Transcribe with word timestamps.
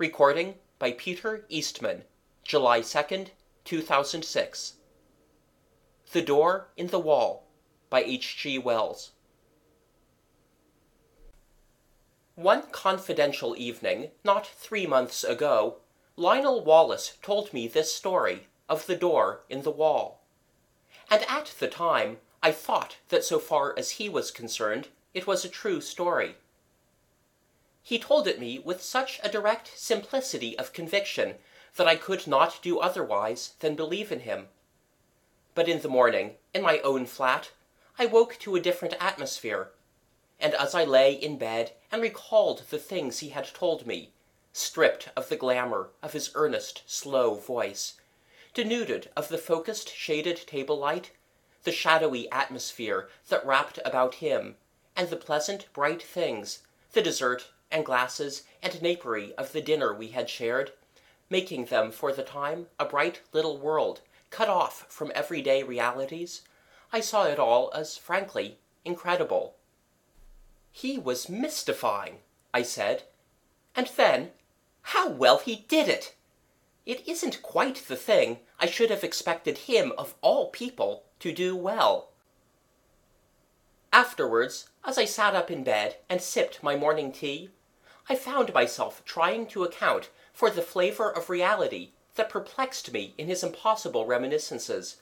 Recording 0.00 0.54
by 0.78 0.92
Peter 0.92 1.44
Eastman, 1.50 2.04
July 2.42 2.80
2nd, 2.80 3.32
2006. 3.66 4.76
The 6.12 6.22
Door 6.22 6.68
in 6.74 6.86
the 6.86 6.98
Wall 6.98 7.46
by 7.90 8.02
H.G. 8.04 8.60
Wells. 8.60 9.10
One 12.34 12.62
confidential 12.72 13.54
evening, 13.58 14.12
not 14.24 14.46
three 14.46 14.86
months 14.86 15.22
ago, 15.22 15.76
Lionel 16.16 16.64
Wallace 16.64 17.18
told 17.20 17.52
me 17.52 17.68
this 17.68 17.92
story 17.92 18.46
of 18.70 18.86
the 18.86 18.96
door 18.96 19.42
in 19.50 19.64
the 19.64 19.70
wall. 19.70 20.22
And 21.10 21.26
at 21.28 21.52
the 21.58 21.68
time, 21.68 22.20
I 22.42 22.52
thought 22.52 22.96
that 23.10 23.22
so 23.22 23.38
far 23.38 23.78
as 23.78 23.90
he 23.90 24.08
was 24.08 24.30
concerned, 24.30 24.88
it 25.12 25.26
was 25.26 25.44
a 25.44 25.50
true 25.50 25.82
story. 25.82 26.36
He 27.90 27.98
told 27.98 28.28
it 28.28 28.38
me 28.38 28.60
with 28.60 28.84
such 28.84 29.18
a 29.20 29.28
direct 29.28 29.76
simplicity 29.76 30.56
of 30.56 30.72
conviction 30.72 31.38
that 31.74 31.88
I 31.88 31.96
could 31.96 32.28
not 32.28 32.62
do 32.62 32.78
otherwise 32.78 33.54
than 33.58 33.74
believe 33.74 34.12
in 34.12 34.20
him. 34.20 34.48
But 35.56 35.68
in 35.68 35.80
the 35.80 35.88
morning, 35.88 36.36
in 36.54 36.62
my 36.62 36.78
own 36.82 37.04
flat, 37.04 37.50
I 37.98 38.06
woke 38.06 38.38
to 38.42 38.54
a 38.54 38.60
different 38.60 38.94
atmosphere, 39.00 39.72
and 40.38 40.54
as 40.54 40.72
I 40.72 40.84
lay 40.84 41.14
in 41.14 41.36
bed 41.36 41.72
and 41.90 42.00
recalled 42.00 42.60
the 42.70 42.78
things 42.78 43.18
he 43.18 43.30
had 43.30 43.52
told 43.52 43.88
me, 43.88 44.12
stripped 44.52 45.08
of 45.16 45.28
the 45.28 45.34
glamour 45.34 45.90
of 46.00 46.12
his 46.12 46.30
earnest, 46.36 46.84
slow 46.86 47.34
voice, 47.34 47.94
denuded 48.54 49.10
of 49.16 49.26
the 49.26 49.36
focused 49.36 49.92
shaded 49.92 50.36
table 50.46 50.78
light, 50.78 51.10
the 51.64 51.72
shadowy 51.72 52.30
atmosphere 52.30 53.08
that 53.30 53.44
wrapped 53.44 53.80
about 53.84 54.14
him, 54.14 54.58
and 54.94 55.10
the 55.10 55.16
pleasant 55.16 55.66
bright 55.72 56.00
things, 56.00 56.60
the 56.92 57.02
dessert 57.02 57.50
and 57.70 57.84
glasses 57.84 58.42
and 58.62 58.80
napery 58.82 59.34
of 59.34 59.52
the 59.52 59.60
dinner 59.60 59.94
we 59.94 60.08
had 60.08 60.28
shared, 60.28 60.72
making 61.28 61.66
them 61.66 61.90
for 61.90 62.12
the 62.12 62.22
time 62.22 62.66
a 62.78 62.84
bright 62.84 63.20
little 63.32 63.58
world 63.58 64.00
cut 64.30 64.48
off 64.48 64.86
from 64.88 65.12
everyday 65.14 65.62
realities, 65.62 66.42
I 66.92 67.00
saw 67.00 67.24
it 67.24 67.38
all 67.38 67.70
as 67.74 67.96
frankly 67.96 68.58
incredible. 68.84 69.56
He 70.72 70.98
was 70.98 71.28
mystifying, 71.28 72.18
I 72.54 72.62
said. 72.62 73.04
And 73.76 73.88
then, 73.96 74.30
how 74.82 75.08
well 75.08 75.38
he 75.38 75.64
did 75.68 75.88
it! 75.88 76.14
It 76.86 77.06
isn't 77.06 77.42
quite 77.42 77.86
the 77.86 77.96
thing 77.96 78.40
I 78.58 78.66
should 78.66 78.90
have 78.90 79.04
expected 79.04 79.58
him, 79.58 79.92
of 79.98 80.14
all 80.20 80.50
people, 80.50 81.04
to 81.20 81.32
do 81.32 81.54
well. 81.54 82.08
Afterwards, 83.92 84.70
as 84.84 84.98
I 84.98 85.04
sat 85.04 85.34
up 85.34 85.50
in 85.50 85.64
bed 85.64 85.96
and 86.08 86.22
sipped 86.22 86.62
my 86.62 86.76
morning 86.76 87.12
tea, 87.12 87.50
I 88.08 88.14
found 88.14 88.54
myself 88.54 89.04
trying 89.04 89.46
to 89.48 89.64
account 89.64 90.10
for 90.32 90.50
the 90.50 90.62
flavor 90.62 91.10
of 91.10 91.30
reality 91.30 91.90
that 92.14 92.28
perplexed 92.28 92.92
me 92.92 93.14
in 93.18 93.26
his 93.26 93.44
impossible 93.44 94.06
reminiscences, 94.06 94.96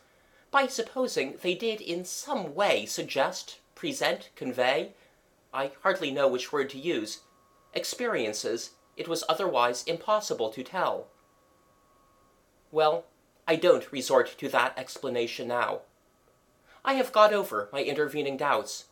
by 0.50 0.66
supposing 0.66 1.38
they 1.42 1.54
did 1.54 1.80
in 1.80 2.04
some 2.04 2.54
way 2.54 2.86
suggest, 2.86 3.58
present, 3.74 4.30
convey 4.34 4.94
I 5.52 5.72
hardly 5.82 6.10
know 6.10 6.28
which 6.28 6.52
word 6.52 6.70
to 6.70 6.78
use 6.78 7.20
experiences 7.72 8.70
it 8.96 9.08
was 9.08 9.24
otherwise 9.28 9.84
impossible 9.84 10.50
to 10.50 10.62
tell. 10.62 11.06
Well, 12.70 13.06
I 13.46 13.56
don't 13.56 13.90
resort 13.90 14.34
to 14.38 14.48
that 14.50 14.78
explanation 14.78 15.48
now. 15.48 15.80
I 16.84 16.94
have 16.94 17.12
got 17.12 17.32
over 17.32 17.68
my 17.72 17.82
intervening 17.82 18.36
doubts. 18.36 18.86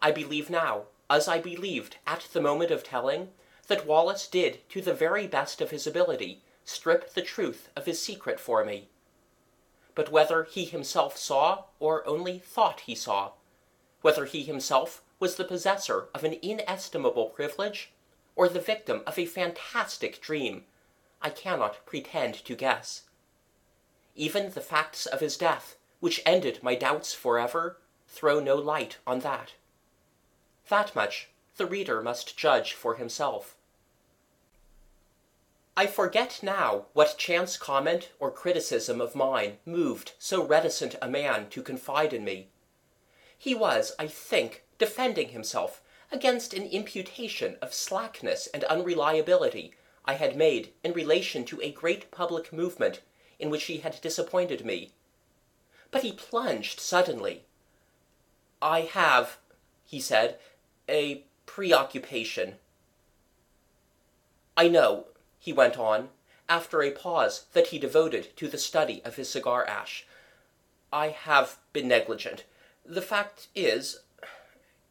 I 0.00 0.10
believe 0.10 0.48
now 0.48 0.84
as 1.10 1.28
I 1.28 1.40
believed 1.40 1.96
at 2.06 2.26
the 2.32 2.40
moment 2.40 2.70
of 2.70 2.84
telling, 2.84 3.30
that 3.68 3.86
Wallace 3.86 4.26
did 4.26 4.68
to 4.70 4.80
the 4.80 4.94
very 4.94 5.26
best 5.26 5.60
of 5.60 5.70
his 5.70 5.86
ability 5.86 6.42
strip 6.64 7.14
the 7.14 7.22
truth 7.22 7.70
of 7.76 7.86
his 7.86 8.02
secret 8.02 8.38
for 8.38 8.64
me. 8.64 8.88
But 9.94 10.12
whether 10.12 10.44
he 10.44 10.64
himself 10.64 11.16
saw, 11.16 11.64
or 11.80 12.06
only 12.06 12.38
thought 12.38 12.80
he 12.80 12.94
saw, 12.94 13.32
whether 14.02 14.26
he 14.26 14.42
himself 14.44 15.02
was 15.18 15.36
the 15.36 15.44
possessor 15.44 16.08
of 16.14 16.24
an 16.24 16.36
inestimable 16.42 17.26
privilege, 17.30 17.90
or 18.36 18.48
the 18.48 18.60
victim 18.60 19.02
of 19.06 19.18
a 19.18 19.26
fantastic 19.26 20.20
dream, 20.20 20.64
I 21.20 21.30
cannot 21.30 21.84
pretend 21.84 22.34
to 22.44 22.54
guess. 22.54 23.02
Even 24.14 24.50
the 24.50 24.60
facts 24.60 25.06
of 25.06 25.20
his 25.20 25.36
death, 25.36 25.76
which 26.00 26.22
ended 26.24 26.60
my 26.62 26.74
doubts 26.74 27.12
forever, 27.12 27.78
throw 28.06 28.38
no 28.40 28.54
light 28.54 28.98
on 29.06 29.20
that. 29.20 29.54
That 30.68 30.94
much 30.94 31.28
the 31.56 31.66
reader 31.66 32.02
must 32.02 32.36
judge 32.36 32.72
for 32.72 32.94
himself. 32.94 33.56
I 35.76 35.86
forget 35.86 36.40
now 36.42 36.86
what 36.92 37.18
chance 37.18 37.56
comment 37.56 38.10
or 38.18 38.30
criticism 38.30 39.00
of 39.00 39.14
mine 39.14 39.58
moved 39.64 40.12
so 40.18 40.44
reticent 40.44 40.96
a 41.00 41.08
man 41.08 41.48
to 41.50 41.62
confide 41.62 42.12
in 42.12 42.24
me. 42.24 42.48
He 43.36 43.54
was, 43.54 43.92
I 43.98 44.08
think, 44.08 44.64
defending 44.78 45.28
himself 45.28 45.82
against 46.10 46.52
an 46.52 46.64
imputation 46.64 47.56
of 47.62 47.74
slackness 47.74 48.48
and 48.48 48.64
unreliability 48.64 49.74
I 50.04 50.14
had 50.14 50.36
made 50.36 50.72
in 50.82 50.92
relation 50.92 51.44
to 51.44 51.60
a 51.60 51.70
great 51.70 52.10
public 52.10 52.52
movement 52.52 53.02
in 53.38 53.50
which 53.50 53.64
he 53.64 53.78
had 53.78 54.00
disappointed 54.00 54.64
me. 54.64 54.90
But 55.90 56.02
he 56.02 56.12
plunged 56.12 56.80
suddenly. 56.80 57.44
I 58.60 58.80
have, 58.80 59.38
he 59.84 60.00
said, 60.00 60.38
a 60.88 61.24
preoccupation. 61.46 62.54
I 64.56 64.68
know, 64.68 65.06
he 65.38 65.52
went 65.52 65.78
on, 65.78 66.08
after 66.48 66.82
a 66.82 66.90
pause 66.90 67.44
that 67.52 67.68
he 67.68 67.78
devoted 67.78 68.36
to 68.36 68.48
the 68.48 68.58
study 68.58 69.02
of 69.04 69.16
his 69.16 69.28
cigar 69.28 69.66
ash. 69.66 70.06
I 70.92 71.08
have 71.08 71.58
been 71.72 71.88
negligent. 71.88 72.44
The 72.84 73.02
fact 73.02 73.48
is, 73.54 74.00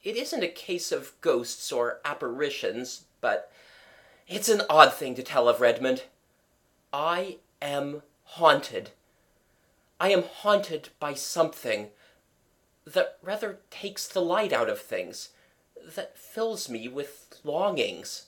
it 0.03 0.15
isn't 0.15 0.43
a 0.43 0.47
case 0.47 0.91
of 0.91 1.19
ghosts 1.21 1.71
or 1.71 1.99
apparitions, 2.05 3.05
but 3.19 3.51
it's 4.27 4.49
an 4.49 4.61
odd 4.69 4.93
thing 4.93 5.15
to 5.15 5.23
tell 5.23 5.49
of 5.49 5.59
Redmond. 5.59 6.03
I 6.93 7.37
am 7.61 8.03
haunted. 8.23 8.91
I 9.99 10.11
am 10.11 10.23
haunted 10.23 10.89
by 10.99 11.15
something 11.15 11.89
that 12.85 13.17
rather 13.21 13.59
takes 13.69 14.07
the 14.07 14.21
light 14.21 14.53
out 14.53 14.69
of 14.69 14.79
things 14.79 15.29
that 15.95 16.17
fills 16.17 16.69
me 16.69 16.87
with 16.87 17.39
longings. 17.43 18.27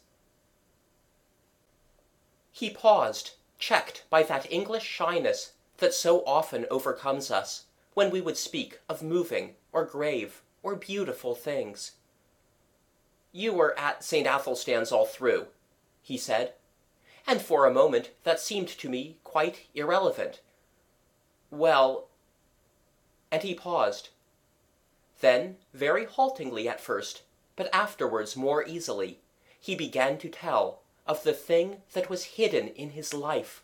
He 2.52 2.70
paused, 2.70 3.32
checked 3.58 4.04
by 4.10 4.24
that 4.24 4.52
English 4.52 4.86
shyness 4.86 5.54
that 5.78 5.94
so 5.94 6.24
often 6.26 6.66
overcomes 6.72 7.30
us 7.32 7.66
when 7.94 8.10
we 8.10 8.22
would 8.22 8.38
speak 8.38 8.80
of 8.88 9.04
moving 9.04 9.56
or 9.72 9.86
grave 9.86 10.42
or 10.64 10.76
beautiful 10.76 11.36
things. 11.36 11.94
You 13.32 13.54
were 13.54 13.78
at 13.78 14.04
St. 14.04 14.26
Athelstan's 14.26 14.92
all 14.92 15.06
through, 15.06 15.48
he 16.02 16.18
said, 16.18 16.54
and 17.28 17.42
for 17.42 17.66
a 17.66 17.74
moment 17.74 18.12
that 18.24 18.40
seemed 18.40 18.70
to 18.70 18.90
me 18.90 19.18
quite 19.24 19.68
irrelevant. 19.76 20.42
Well, 21.52 22.08
and 23.32 23.44
he 23.44 23.54
paused. 23.54 24.10
Then, 25.22 25.58
very 25.74 26.06
haltingly 26.06 26.68
at 26.68 26.82
first, 26.82 27.24
but 27.60 27.70
afterwards 27.76 28.38
more 28.38 28.66
easily, 28.66 29.20
he 29.60 29.76
began 29.76 30.18
to 30.18 30.30
tell 30.30 30.80
of 31.06 31.24
the 31.24 31.34
thing 31.34 31.82
that 31.92 32.10
was 32.10 32.40
hidden 32.40 32.70
in 32.70 32.92
his 32.92 33.14
life, 33.14 33.62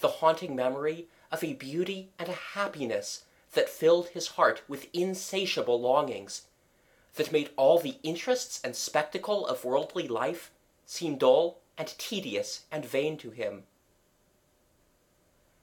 the 0.00 0.08
haunting 0.08 0.56
memory 0.56 1.08
of 1.30 1.44
a 1.44 1.52
beauty 1.52 2.08
and 2.18 2.30
a 2.30 2.54
happiness 2.54 3.24
that 3.52 3.68
filled 3.68 4.08
his 4.08 4.28
heart 4.28 4.62
with 4.66 4.88
insatiable 4.94 5.78
longings, 5.78 6.46
that 7.16 7.30
made 7.30 7.50
all 7.58 7.78
the 7.78 7.96
interests 8.02 8.62
and 8.64 8.74
spectacle 8.74 9.46
of 9.46 9.62
worldly 9.62 10.08
life 10.08 10.50
seem 10.86 11.18
dull 11.18 11.58
and 11.76 11.98
tedious 11.98 12.64
and 12.72 12.86
vain 12.86 13.18
to 13.18 13.28
him. 13.28 13.64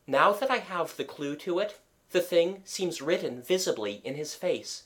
Now 0.06 0.34
that 0.34 0.52
I 0.52 0.58
have 0.58 0.98
the 0.98 1.04
clue 1.04 1.36
to 1.38 1.58
it, 1.58 1.80
the 2.12 2.22
thing 2.22 2.62
seems 2.64 3.02
written 3.02 3.42
visibly 3.42 4.02
in 4.04 4.14
his 4.14 4.36
face. 4.36 4.84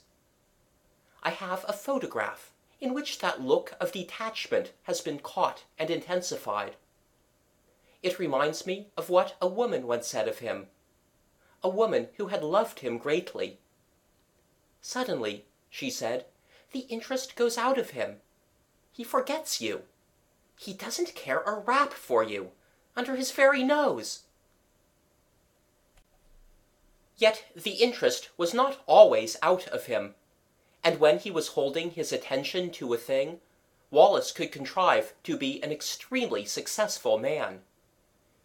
I 1.22 1.28
have 1.28 1.66
a 1.68 1.74
photograph 1.74 2.49
in 2.80 2.94
which 2.94 3.18
that 3.18 3.42
look 3.42 3.74
of 3.78 3.92
detachment 3.92 4.72
has 4.84 5.00
been 5.00 5.18
caught 5.18 5.64
and 5.78 5.90
intensified. 5.90 6.76
It 8.02 8.18
reminds 8.18 8.66
me 8.66 8.88
of 8.96 9.10
what 9.10 9.36
a 9.40 9.46
woman 9.46 9.86
once 9.86 10.06
said 10.06 10.26
of 10.26 10.38
him, 10.38 10.68
a 11.62 11.68
woman 11.68 12.08
who 12.16 12.28
had 12.28 12.42
loved 12.42 12.80
him 12.80 12.96
greatly. 12.96 13.58
Suddenly, 14.80 15.44
she 15.68 15.90
said, 15.90 16.24
the 16.72 16.80
interest 16.80 17.36
goes 17.36 17.58
out 17.58 17.76
of 17.76 17.90
him. 17.90 18.16
He 18.92 19.04
forgets 19.04 19.60
you. 19.60 19.82
He 20.58 20.72
doesn't 20.72 21.14
care 21.14 21.40
a 21.40 21.58
rap 21.58 21.92
for 21.92 22.22
you, 22.22 22.52
under 22.96 23.16
his 23.16 23.30
very 23.30 23.62
nose. 23.62 24.20
Yet 27.16 27.44
the 27.54 27.72
interest 27.72 28.30
was 28.38 28.54
not 28.54 28.82
always 28.86 29.36
out 29.42 29.68
of 29.68 29.86
him 29.86 30.14
and 30.82 30.98
when 30.98 31.18
he 31.18 31.30
was 31.30 31.48
holding 31.48 31.90
his 31.90 32.12
attention 32.12 32.70
to 32.70 32.92
a 32.94 32.98
thing, 32.98 33.40
Wallace 33.90 34.32
could 34.32 34.52
contrive 34.52 35.14
to 35.24 35.36
be 35.36 35.62
an 35.62 35.72
extremely 35.72 36.44
successful 36.44 37.18
man. 37.18 37.60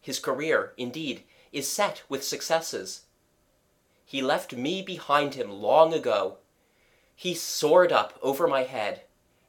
His 0.02 0.20
career, 0.20 0.74
indeed, 0.78 1.24
is 1.52 1.72
set 1.72 2.04
with 2.10 2.24
successes. 2.24 3.02
He 4.04 4.22
left 4.22 4.54
me 4.54 4.82
behind 4.82 5.36
him 5.36 5.50
long 5.50 5.94
ago. 5.94 6.38
He 7.16 7.34
soared 7.34 7.92
up 7.92 8.20
over 8.22 8.48
my 8.48 8.64
head 8.64 9.02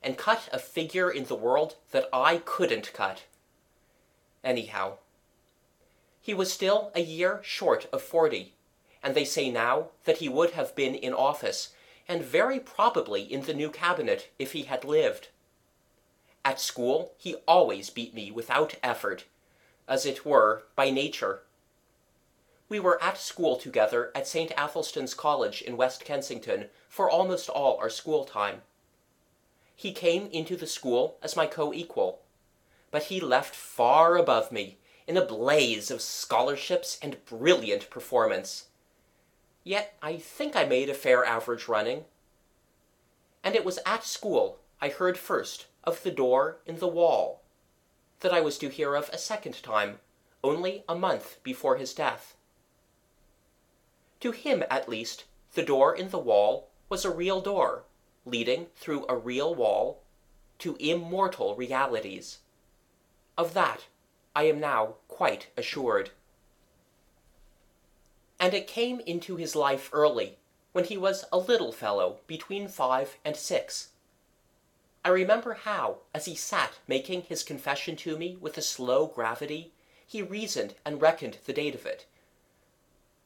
and 0.03 0.17
cut 0.17 0.49
a 0.53 0.59
figure 0.59 1.11
in 1.11 1.25
the 1.25 1.35
world 1.35 1.77
that 1.91 2.09
I 2.13 2.39
couldn't 2.45 2.93
cut. 2.93 3.25
Anyhow, 4.45 4.99
he 6.21 6.35
was 6.35 6.53
still 6.53 6.93
a 6.95 7.01
year 7.01 7.41
short 7.43 7.89
of 7.93 8.03
forty, 8.03 8.55
and 9.03 9.15
they 9.15 9.25
say 9.25 9.51
now 9.51 9.89
that 10.05 10.19
he 10.19 10.29
would 10.29 10.51
have 10.51 10.75
been 10.77 10.95
in 10.95 11.13
office, 11.13 11.73
and 12.09 12.23
very 12.23 12.61
probably 12.61 13.23
in 13.23 13.43
the 13.43 13.55
new 13.55 13.71
cabinet 13.71 14.31
if 14.39 14.53
he 14.53 14.63
had 14.63 14.85
lived. 14.85 15.29
At 16.45 16.61
school 16.61 17.13
he 17.19 17.37
always 17.47 17.91
beat 17.91 18.15
me 18.15 18.31
without 18.31 18.77
effort, 18.83 19.25
as 19.89 20.07
it 20.07 20.25
were 20.25 20.65
by 20.77 20.91
nature. 20.91 21.43
We 22.69 22.81
were 22.81 23.03
at 23.03 23.19
school 23.19 23.57
together 23.57 24.11
at 24.15 24.27
St. 24.27 24.53
Athelstan's 24.57 25.15
College 25.15 25.63
in 25.63 25.77
West 25.77 26.05
Kensington 26.05 26.67
for 26.89 27.09
almost 27.09 27.49
all 27.49 27.79
our 27.79 27.91
school 27.91 28.25
time. 28.25 28.63
He 29.75 29.93
came 29.93 30.29
into 30.33 30.57
the 30.57 30.67
school 30.67 31.19
as 31.23 31.37
my 31.37 31.47
co-equal, 31.47 32.21
but 32.91 33.05
he 33.05 33.21
left 33.21 33.55
far 33.55 34.17
above 34.17 34.51
me 34.51 34.79
in 35.07 35.17
a 35.17 35.25
blaze 35.25 35.91
of 35.91 36.01
scholarships 36.01 36.99
and 37.03 37.25
brilliant 37.27 37.91
performance. 37.91 38.66
Yet 39.67 39.97
I 40.01 40.19
think 40.19 40.55
I 40.55 40.65
made 40.65 40.89
a 40.89 40.95
fair 40.95 41.25
average 41.25 41.67
running. 41.67 42.05
And 43.43 43.57
it 43.57 43.65
was 43.65 43.81
at 43.85 44.05
school 44.05 44.61
I 44.81 44.91
heard 44.91 45.19
first 45.19 45.67
of 45.83 46.05
the 46.05 46.13
door 46.13 46.59
in 46.67 46.79
the 46.79 46.87
wall, 46.87 47.43
that 48.21 48.33
I 48.33 48.41
was 48.41 48.59
to 48.59 48.69
hear 48.69 48.95
of 48.95 49.09
a 49.09 49.19
second 49.19 49.61
time, 49.65 49.99
only 50.45 50.85
a 50.89 50.95
month 50.95 51.43
before 51.43 51.79
his 51.79 51.95
death. 51.95 52.37
To 54.21 54.31
him, 54.31 54.63
at 54.71 54.89
least, 54.89 55.25
the 55.55 55.65
door 55.65 55.93
in 55.97 56.11
the 56.11 56.19
wall 56.19 56.69
was 56.89 57.05
a 57.05 57.11
real 57.11 57.41
door, 57.41 57.83
leading 58.25 58.67
through 58.77 59.05
a 59.09 59.17
real 59.17 59.53
wall 59.53 60.01
to 60.61 60.77
immortal 60.79 61.57
realities. 61.57 62.39
Of 63.37 63.53
that 63.55 63.87
I 64.33 64.45
am 64.45 64.61
now 64.61 64.95
quite 65.09 65.49
assured. 65.57 66.11
And 68.39 68.53
it 68.53 68.67
came 68.67 69.01
into 69.01 69.37
his 69.37 69.57
life 69.57 69.89
early, 69.93 70.39
when 70.73 70.85
he 70.85 70.97
was 70.99 71.25
a 71.33 71.39
little 71.39 71.73
fellow 71.73 72.19
between 72.27 72.69
five 72.69 73.17
and 73.25 73.35
six. 73.35 73.89
I 75.05 75.09
remember 75.09 75.55
how, 75.55 75.99
as 76.13 76.27
he 76.27 76.35
sat 76.35 76.73
making 76.87 77.23
his 77.23 77.43
confession 77.43 77.97
to 77.97 78.19
me 78.19 78.37
with 78.41 78.59
a 78.59 78.63
slow 78.63 79.07
gravity, 79.07 79.73
he 80.07 80.21
reasoned 80.21 80.75
and 80.85 81.01
reckoned 81.01 81.39
the 81.47 81.53
date 81.53 81.75
of 81.75 81.87
it. 81.87 82.07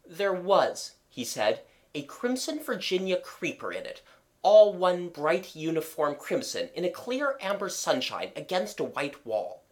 There 0.07 0.33
was, 0.33 0.93
he 1.09 1.25
said, 1.25 1.63
a 1.95 2.03
crimson 2.03 2.63
Virginia 2.63 3.17
creeper 3.17 3.73
in 3.73 3.87
it, 3.87 4.03
all 4.43 4.73
one 4.73 5.09
bright 5.09 5.57
uniform 5.57 6.15
crimson 6.15 6.69
in 6.75 6.85
a 6.85 6.91
clear 6.91 7.37
amber 7.41 7.69
sunshine 7.69 8.31
against 8.37 8.79
a 8.79 8.85
white 8.85 9.27
wall. 9.27 9.63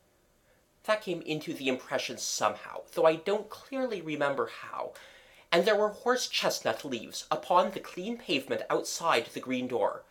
That 0.85 1.03
came 1.03 1.23
into 1.23 1.53
the 1.55 1.69
impression 1.69 2.19
somehow, 2.19 2.83
though 2.95 3.05
I 3.05 3.17
don't 3.17 3.49
clearly 3.49 4.01
remember 4.01 4.51
how. 4.63 4.93
And 5.51 5.65
there 5.65 5.77
were 5.77 5.89
horse 5.89 6.29
chestnut 6.29 6.85
leaves 6.85 7.27
upon 7.31 7.71
the 7.71 7.81
clean 7.81 8.19
pavement 8.19 8.63
outside 8.69 9.27
the 9.27 9.41
green 9.41 9.67
door. 9.67 10.05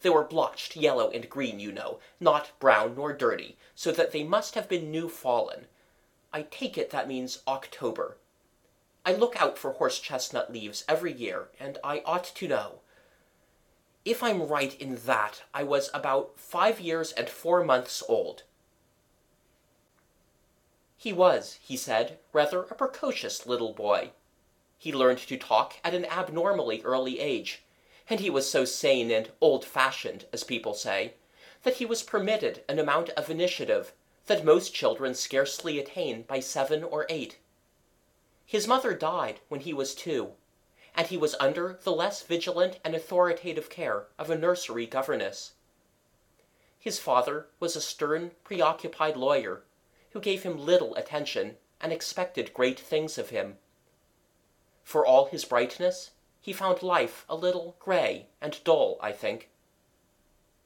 They 0.00 0.10
were 0.10 0.24
blotched 0.24 0.74
yellow 0.74 1.10
and 1.10 1.30
green, 1.30 1.60
you 1.60 1.70
know, 1.70 2.00
not 2.18 2.58
brown 2.58 2.96
nor 2.96 3.12
dirty, 3.12 3.56
so 3.76 3.92
that 3.92 4.10
they 4.10 4.24
must 4.24 4.56
have 4.56 4.68
been 4.68 4.90
new 4.90 5.08
fallen. 5.08 5.66
I 6.32 6.42
take 6.42 6.76
it 6.76 6.90
that 6.90 7.06
means 7.06 7.42
October. 7.46 8.16
I 9.04 9.12
look 9.12 9.40
out 9.40 9.58
for 9.58 9.72
horse 9.72 10.00
chestnut 10.00 10.52
leaves 10.52 10.84
every 10.88 11.12
year, 11.12 11.48
and 11.60 11.78
I 11.84 12.02
ought 12.04 12.24
to 12.24 12.48
know. 12.48 12.80
If 14.04 14.22
I'm 14.22 14.48
right 14.48 14.74
in 14.80 14.96
that, 15.06 15.42
I 15.54 15.62
was 15.62 15.90
about 15.94 16.38
five 16.38 16.80
years 16.80 17.12
and 17.12 17.28
four 17.28 17.64
months 17.64 18.02
old. 18.08 18.42
He 20.96 21.12
was, 21.12 21.58
he 21.60 21.76
said, 21.76 22.18
rather 22.32 22.62
a 22.62 22.74
precocious 22.74 23.46
little 23.46 23.72
boy. 23.72 24.10
He 24.82 24.92
learned 24.92 25.20
to 25.20 25.36
talk 25.36 25.74
at 25.84 25.94
an 25.94 26.04
abnormally 26.06 26.82
early 26.82 27.20
age, 27.20 27.62
and 28.10 28.18
he 28.18 28.28
was 28.28 28.50
so 28.50 28.64
sane 28.64 29.12
and 29.12 29.30
old-fashioned, 29.40 30.26
as 30.32 30.42
people 30.42 30.74
say, 30.74 31.14
that 31.62 31.76
he 31.76 31.86
was 31.86 32.02
permitted 32.02 32.64
an 32.68 32.80
amount 32.80 33.10
of 33.10 33.30
initiative 33.30 33.92
that 34.26 34.44
most 34.44 34.74
children 34.74 35.14
scarcely 35.14 35.78
attain 35.78 36.22
by 36.22 36.40
seven 36.40 36.82
or 36.82 37.06
eight. 37.08 37.38
His 38.44 38.66
mother 38.66 38.92
died 38.92 39.38
when 39.48 39.60
he 39.60 39.72
was 39.72 39.94
two, 39.94 40.32
and 40.96 41.06
he 41.06 41.16
was 41.16 41.36
under 41.38 41.78
the 41.84 41.92
less 41.92 42.22
vigilant 42.22 42.80
and 42.84 42.96
authoritative 42.96 43.70
care 43.70 44.08
of 44.18 44.30
a 44.30 44.36
nursery 44.36 44.86
governess. 44.86 45.52
His 46.76 46.98
father 46.98 47.46
was 47.60 47.76
a 47.76 47.80
stern, 47.80 48.32
preoccupied 48.42 49.16
lawyer, 49.16 49.62
who 50.10 50.18
gave 50.18 50.42
him 50.42 50.58
little 50.58 50.96
attention 50.96 51.56
and 51.80 51.92
expected 51.92 52.52
great 52.52 52.80
things 52.80 53.16
of 53.16 53.30
him. 53.30 53.58
For 54.84 55.06
all 55.06 55.26
his 55.26 55.44
brightness, 55.44 56.10
he 56.40 56.52
found 56.52 56.82
life 56.82 57.24
a 57.28 57.36
little 57.36 57.76
grey 57.78 58.26
and 58.40 58.62
dull, 58.64 58.98
I 59.00 59.12
think. 59.12 59.50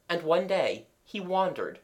And 0.08 0.22
one 0.22 0.46
day 0.46 0.86
he 1.04 1.20
wandered. 1.20 1.80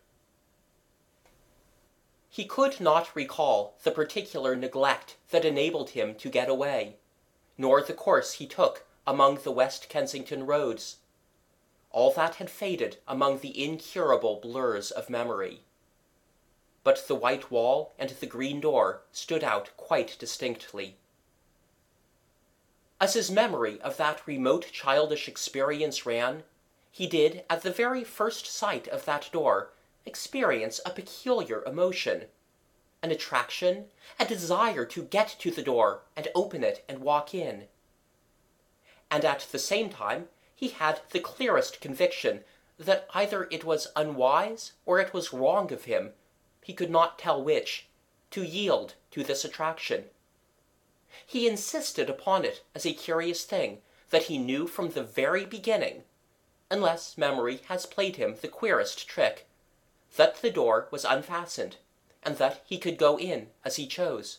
He 2.29 2.44
could 2.44 2.81
not 2.81 3.14
recall 3.14 3.76
the 3.82 3.90
particular 3.90 4.56
neglect 4.56 5.17
that 5.31 5.44
enabled 5.44 5.90
him 5.90 6.14
to 6.17 6.31
get 6.31 6.49
away 6.49 6.96
nor 7.58 7.82
the 7.82 7.94
course 7.94 8.35
he 8.35 8.46
took 8.46 8.87
among 9.06 9.37
the 9.37 9.52
West 9.52 9.88
Kensington 9.88 10.46
roads. 10.46 10.96
All 11.90 12.12
that 12.12 12.37
had 12.37 12.50
faded 12.50 12.96
among 13.06 13.38
the 13.38 13.62
incurable 13.62 14.37
blurs 14.37 14.90
of 14.90 15.11
memory. 15.11 15.61
But 16.85 17.06
the 17.06 17.14
white 17.14 17.50
wall 17.50 17.93
and 17.99 18.11
the 18.11 18.26
green 18.26 18.61
door 18.61 19.02
stood 19.12 19.44
out 19.44 19.70
quite 19.76 20.17
distinctly. 20.19 20.96
As 23.02 23.14
his 23.14 23.32
memory 23.32 23.81
of 23.81 23.96
that 23.96 24.25
remote 24.28 24.69
childish 24.70 25.26
experience 25.26 26.06
ran, 26.06 26.44
he 26.93 27.08
did, 27.08 27.43
at 27.50 27.62
the 27.62 27.72
very 27.72 28.04
first 28.04 28.46
sight 28.46 28.87
of 28.87 29.06
that 29.06 29.28
door, 29.32 29.72
experience 30.06 30.81
a 30.87 30.90
peculiar 30.90 31.64
emotion 31.64 32.26
an 33.02 33.10
attraction, 33.10 33.87
a 34.20 34.25
desire 34.25 34.85
to 34.85 35.02
get 35.02 35.35
to 35.40 35.50
the 35.50 35.64
door 35.64 36.02
and 36.16 36.28
open 36.32 36.62
it 36.62 36.85
and 36.88 37.00
walk 37.00 37.35
in. 37.35 37.64
And 39.11 39.25
at 39.25 39.49
the 39.50 39.59
same 39.59 39.90
time 39.90 40.28
he 40.54 40.68
had 40.68 41.00
the 41.11 41.18
clearest 41.18 41.80
conviction 41.80 42.44
that 42.78 43.09
either 43.12 43.49
it 43.50 43.64
was 43.64 43.88
unwise 43.97 44.75
or 44.87 45.00
it 45.00 45.12
was 45.12 45.32
wrong 45.32 45.73
of 45.73 45.87
him, 45.87 46.12
he 46.62 46.73
could 46.73 46.90
not 46.90 47.18
tell 47.18 47.42
which, 47.42 47.88
to 48.30 48.44
yield 48.44 48.94
to 49.11 49.25
this 49.25 49.44
attraction. 49.44 50.04
He 51.26 51.49
insisted 51.49 52.11
upon 52.11 52.45
it 52.45 52.62
as 52.75 52.85
a 52.85 52.93
curious 52.93 53.45
thing 53.45 53.83
that 54.11 54.25
he 54.25 54.38
knew 54.38 54.67
from 54.67 54.91
the 54.91 55.02
very 55.02 55.45
beginning, 55.45 56.05
unless 56.71 57.19
memory 57.19 57.61
has 57.69 57.87
played 57.87 58.17
him 58.17 58.37
the 58.41 58.49
queerest 58.49 59.09
trick, 59.09 59.47
that 60.17 60.43
the 60.43 60.50
door 60.50 60.88
was 60.91 61.05
unfastened 61.05 61.76
and 62.23 62.37
that 62.38 62.62
he 62.64 62.79
could 62.79 62.99
go 62.99 63.19
in 63.19 63.49
as 63.64 63.76
he 63.76 63.87
chose. 63.87 64.38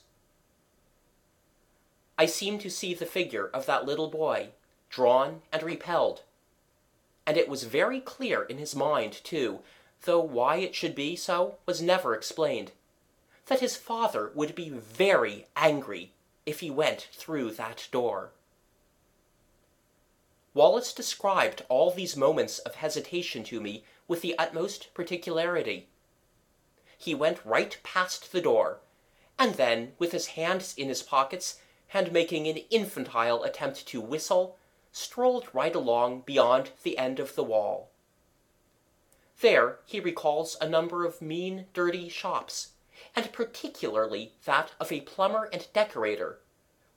I 2.18 2.28
seemed 2.28 2.62
to 2.62 2.70
see 2.70 2.94
the 2.94 3.06
figure 3.06 3.48
of 3.48 3.66
that 3.66 3.86
little 3.86 4.10
boy, 4.10 4.50
drawn 4.90 5.42
and 5.52 5.64
repelled. 5.64 6.22
And 7.26 7.38
it 7.38 7.50
was 7.50 7.64
very 7.64 8.00
clear 8.00 8.44
in 8.44 8.58
his 8.58 8.76
mind, 8.76 9.14
too, 9.24 9.62
though 10.04 10.20
why 10.20 10.58
it 10.58 10.76
should 10.76 10.94
be 10.94 11.16
so 11.16 11.58
was 11.66 11.82
never 11.82 12.14
explained, 12.14 12.72
that 13.48 13.62
his 13.62 13.76
father 13.76 14.32
would 14.36 14.54
be 14.54 14.70
very 14.70 15.48
angry 15.56 16.12
if 16.46 16.60
he 16.60 16.70
went 16.70 17.10
through 17.12 17.52
that 17.52 17.88
door. 17.92 18.32
Wallace 20.54 20.94
described 20.94 21.66
all 21.70 21.92
these 21.92 22.16
moments 22.16 22.60
of 22.60 22.76
hesitation 22.76 23.44
to 23.46 23.60
me 23.60 23.86
with 24.08 24.22
the 24.22 24.38
utmost 24.38 24.94
particularity 24.94 25.88
he 27.04 27.14
went 27.14 27.46
right 27.46 27.78
past 27.84 28.32
the 28.32 28.40
door, 28.40 28.80
and 29.38 29.56
then, 29.56 29.92
with 30.00 30.14
his 30.14 30.28
hands 30.28 30.74
in 30.78 30.88
his 30.88 31.04
pockets, 31.04 31.60
and 31.94 32.14
making 32.14 32.48
an 32.48 32.58
infantile 32.70 33.44
attempt 33.44 33.86
to 33.88 34.00
whistle, 34.00 34.58
strolled 34.94 35.48
right 35.52 35.76
along 35.76 36.22
beyond 36.22 36.72
the 36.84 36.98
end 36.98 37.20
of 37.20 37.36
the 37.36 37.44
wall. 37.44 37.90
There 39.42 39.80
he 39.86 40.00
recalls 40.00 40.56
a 40.62 40.70
number 40.70 41.06
of 41.06 41.22
mean, 41.22 41.66
dirty 41.74 42.08
shops, 42.08 42.73
and 43.16 43.32
particularly 43.32 44.34
that 44.46 44.72
of 44.80 44.92
a 44.92 45.02
plumber 45.02 45.50
and 45.52 45.68
decorator, 45.74 46.40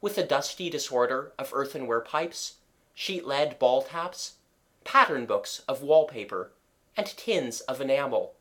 with 0.00 0.18
a 0.18 0.26
dusty 0.26 0.70
disorder 0.70 1.32
of 1.38 1.52
earthenware 1.52 2.00
pipes, 2.00 2.54
sheet-lead 2.94 3.58
ball 3.58 3.82
taps, 3.82 4.36
pattern 4.84 5.26
books 5.26 5.62
of 5.68 5.82
wallpaper, 5.82 6.52
and 6.96 7.06
tins 7.06 7.60
of 7.62 7.80
enamel 7.80 8.34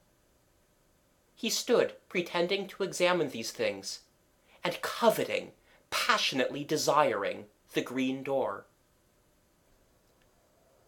he 1.35 1.49
stood 1.49 1.93
pretending 2.07 2.67
to 2.67 2.83
examine 2.83 3.29
these 3.29 3.51
things, 3.51 3.99
and 4.63 4.81
coveting, 4.81 5.51
passionately 5.89 6.63
desiring, 6.63 7.45
the 7.73 7.81
green 7.81 8.23
door. 8.23 8.65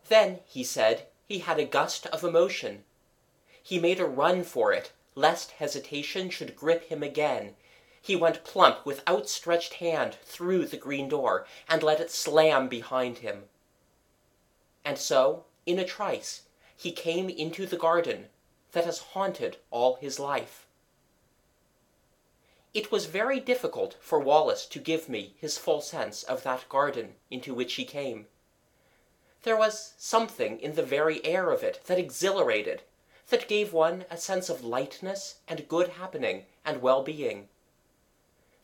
Then, 0.07 0.39
he 0.45 0.63
said, 0.63 1.07
he 1.25 1.39
had 1.39 1.59
a 1.59 1.65
gust 1.65 2.07
of 2.07 2.23
emotion. 2.23 2.85
He 3.61 3.77
made 3.77 3.99
a 3.99 4.05
run 4.05 4.43
for 4.43 4.71
it, 4.71 4.93
lest 5.17 5.53
hesitation 5.53 6.29
should 6.29 6.55
grip 6.55 6.83
him 6.89 7.01
again. 7.01 7.55
He 7.99 8.15
went 8.15 8.43
plump 8.43 8.85
with 8.85 9.01
outstretched 9.07 9.73
hand 9.75 10.15
through 10.23 10.67
the 10.67 10.77
green 10.77 11.09
door, 11.09 11.47
and 11.67 11.81
let 11.81 11.99
it 11.99 12.11
slam 12.11 12.67
behind 12.69 13.17
him. 13.17 13.45
And 14.85 14.99
so, 14.99 15.45
in 15.65 15.79
a 15.79 15.85
trice, 15.85 16.43
he 16.75 16.91
came 16.91 17.29
into 17.29 17.65
the 17.65 17.77
garden 17.77 18.27
that 18.73 18.85
has 18.85 18.99
haunted 18.99 19.57
all 19.71 19.95
his 19.95 20.19
life. 20.19 20.67
It 22.75 22.91
was 22.91 23.07
very 23.07 23.39
difficult 23.39 23.95
for 23.99 24.19
Wallace 24.19 24.67
to 24.67 24.77
give 24.77 25.09
me 25.09 25.33
his 25.39 25.57
full 25.57 25.81
sense 25.81 26.21
of 26.21 26.43
that 26.43 26.69
garden 26.69 27.15
into 27.31 27.55
which 27.55 27.73
he 27.73 27.85
came. 27.85 28.27
There 29.41 29.57
was 29.57 29.95
something 29.97 30.59
in 30.59 30.75
the 30.75 30.83
very 30.83 31.25
air 31.25 31.49
of 31.49 31.63
it 31.63 31.81
that 31.87 31.97
exhilarated, 31.97 32.83
that 33.29 33.47
gave 33.47 33.73
one 33.73 34.05
a 34.09 34.17
sense 34.17 34.49
of 34.49 34.63
lightness 34.63 35.39
and 35.47 35.67
good 35.67 35.89
happening 35.89 36.45
and 36.65 36.81
well-being. 36.81 37.49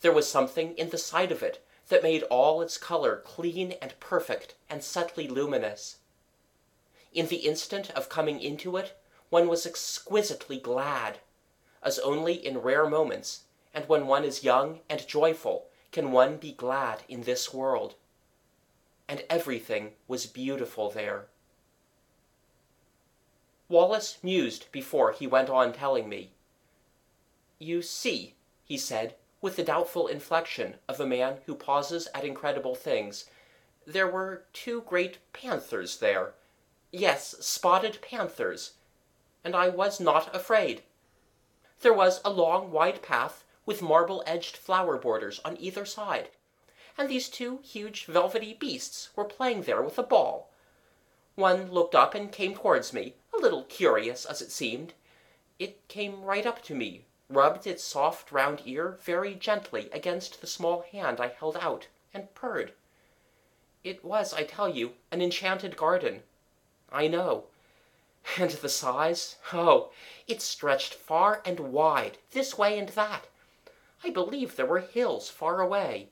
There 0.02 0.14
was 0.14 0.30
something 0.30 0.74
in 0.78 0.90
the 0.90 0.98
sight 0.98 1.32
of 1.32 1.44
it 1.44 1.66
that 1.90 2.04
made 2.04 2.24
all 2.24 2.62
its 2.62 2.78
color 2.78 3.22
clean 3.26 3.74
and 3.82 3.94
perfect 4.00 4.56
and 4.70 4.84
subtly 4.84 5.28
luminous. 5.28 5.98
In 7.14 7.28
the 7.28 7.38
instant 7.38 7.92
of 7.92 8.10
coming 8.10 8.40
into 8.40 8.78
it, 8.78 8.98
one 9.30 9.48
was 9.48 9.66
exquisitely 9.66 10.58
glad, 10.58 11.20
as 11.82 12.00
only 12.00 12.34
in 12.34 12.60
rare 12.60 12.88
moments, 12.88 13.44
and 13.74 13.88
when 13.88 14.08
one 14.08 14.24
is 14.24 14.44
young 14.44 14.80
and 14.90 15.08
joyful, 15.08 15.68
can 15.92 16.12
one 16.12 16.38
be 16.38 16.52
glad 16.54 17.04
in 17.08 17.24
this 17.24 17.54
world. 17.54 17.96
And 19.08 19.24
everything 19.30 19.92
was 20.08 20.26
beautiful 20.26 20.90
there. 20.90 21.28
Wallace 23.74 24.20
mused 24.22 24.72
before 24.72 25.14
he 25.14 25.26
went 25.26 25.50
on 25.50 25.74
telling 25.74 26.08
me. 26.08 26.30
You 27.58 27.82
see, 27.82 28.36
he 28.64 28.78
said, 28.78 29.16
with 29.42 29.56
the 29.56 29.64
doubtful 29.64 30.06
inflection 30.06 30.76
of 30.88 31.00
a 31.00 31.08
man 31.08 31.40
who 31.48 31.56
pauses 31.56 32.08
at 32.14 32.24
incredible 32.24 32.76
things, 32.76 33.26
there 33.88 34.08
were 34.08 34.46
two 34.54 34.82
great 34.82 35.18
panthers 35.34 35.98
there 35.98 36.36
Yes, 36.92 37.34
spotted 37.40 38.00
panthers. 38.00 38.74
And 39.44 39.56
I 39.56 39.70
was 39.70 40.00
not 40.00 40.36
afraid. 40.36 40.84
There 41.80 41.96
was 41.96 42.22
a 42.24 42.30
long, 42.30 42.72
wide 42.72 43.02
path 43.02 43.44
with 43.66 43.82
marble-edged 43.82 44.56
flower 44.56 45.00
borders 45.00 45.42
on 45.44 45.58
either 45.60 45.84
side, 45.84 46.30
and 46.96 47.10
these 47.10 47.28
two 47.28 47.58
huge 47.64 48.06
velvety 48.06 48.54
beasts 48.54 49.10
were 49.16 49.26
playing 49.26 49.64
there 49.64 49.82
with 49.82 49.98
a 49.98 50.04
ball. 50.04 50.53
One 51.36 51.72
looked 51.72 51.96
up 51.96 52.14
and 52.14 52.32
came 52.32 52.54
towards 52.54 52.94
me, 52.94 53.16
a 53.34 53.38
little 53.38 53.64
curious 53.64 54.24
as 54.26 54.42
it 54.42 54.52
seemed. 54.52 54.94
It 55.58 55.88
came 55.88 56.24
right 56.24 56.46
up 56.46 56.62
to 56.64 56.76
me, 56.76 57.06
rubbed 57.28 57.66
its 57.66 57.84
soft 57.84 58.32
round 58.32 58.62
ear 58.66 59.00
very 59.02 59.34
gently 59.34 59.90
against 59.92 60.42
the 60.42 60.48
small 60.48 60.82
hand 60.92 61.20
I 61.20 61.30
held 61.30 61.58
out, 61.58 61.88
and 62.14 62.34
purred. 62.36 62.74
It 63.84 64.06
was, 64.06 64.34
I 64.34 64.44
tell 64.44 64.70
you, 64.70 64.94
an 65.12 65.22
enchanted 65.22 65.76
garden. 65.76 66.24
I 66.92 67.08
know. 67.08 67.46
And 68.38 68.52
the 68.52 68.70
size? 68.70 69.38
Oh, 69.52 69.92
it 70.28 70.42
stretched 70.42 70.94
far 70.94 71.42
and 71.44 71.60
wide, 71.60 72.20
this 72.32 72.58
way 72.58 72.78
and 72.78 72.90
that. 72.90 73.28
I 74.04 74.12
believe 74.12 74.56
there 74.56 74.66
were 74.66 74.80
hills 74.80 75.30
far 75.30 75.62
away. 75.62 76.10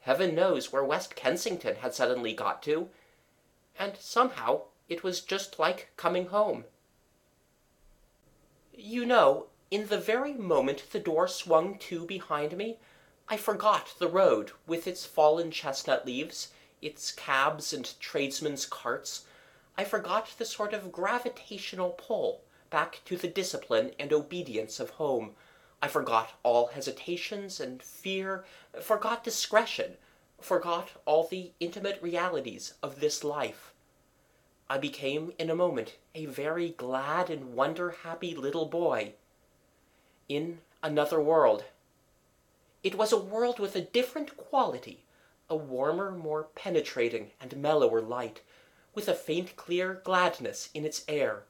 Heaven 0.00 0.34
knows 0.34 0.72
where 0.72 0.84
West 0.84 1.16
Kensington 1.16 1.76
had 1.76 1.94
suddenly 1.94 2.34
got 2.34 2.62
to. 2.64 2.90
And 3.78 3.96
somehow 3.98 4.62
it 4.88 5.02
was 5.02 5.20
just 5.20 5.58
like 5.58 5.90
coming 5.96 6.26
home. 6.26 6.64
You 8.72 9.04
know, 9.06 9.46
in 9.70 9.88
the 9.88 9.98
very 9.98 10.34
moment 10.34 10.90
the 10.92 11.00
door 11.00 11.28
swung 11.28 11.78
to 11.78 12.04
behind 12.04 12.56
me, 12.56 12.78
I 13.28 13.36
forgot 13.36 13.94
the 13.98 14.08
road 14.08 14.52
with 14.66 14.86
its 14.86 15.06
fallen 15.06 15.50
chestnut 15.50 16.04
leaves, 16.04 16.48
its 16.82 17.12
cabs 17.12 17.72
and 17.72 17.98
tradesmen's 18.00 18.66
carts, 18.66 19.24
I 19.78 19.84
forgot 19.84 20.34
the 20.36 20.44
sort 20.44 20.74
of 20.74 20.92
gravitational 20.92 21.90
pull 21.90 22.42
back 22.68 23.00
to 23.06 23.16
the 23.16 23.28
discipline 23.28 23.92
and 23.98 24.12
obedience 24.12 24.78
of 24.80 24.90
home. 24.90 25.34
I 25.80 25.88
forgot 25.88 26.32
all 26.42 26.66
hesitations 26.68 27.58
and 27.58 27.82
fear, 27.82 28.44
forgot 28.80 29.24
discretion, 29.24 29.96
forgot 30.44 30.90
all 31.04 31.26
the 31.26 31.52
intimate 31.60 32.00
realities 32.02 32.74
of 32.82 33.00
this 33.00 33.22
life. 33.24 33.72
I 34.68 34.78
became 34.78 35.32
in 35.38 35.50
a 35.50 35.54
moment 35.54 35.96
a 36.14 36.26
very 36.26 36.70
glad 36.70 37.30
and 37.30 37.54
wonder-happy 37.54 38.34
little 38.34 38.66
boy 38.66 39.14
in 40.28 40.60
another 40.82 41.20
world. 41.20 41.64
It 42.82 42.94
was 42.94 43.12
a 43.12 43.18
world 43.18 43.58
with 43.58 43.76
a 43.76 43.82
different 43.82 44.36
quality, 44.36 45.04
a 45.48 45.56
warmer, 45.56 46.10
more 46.10 46.44
penetrating 46.54 47.32
and 47.40 47.56
mellower 47.56 48.00
light, 48.00 48.40
with 48.94 49.08
a 49.08 49.14
faint 49.14 49.56
clear 49.56 50.00
gladness 50.04 50.70
in 50.74 50.84
its 50.84 51.04
air, 51.06 51.44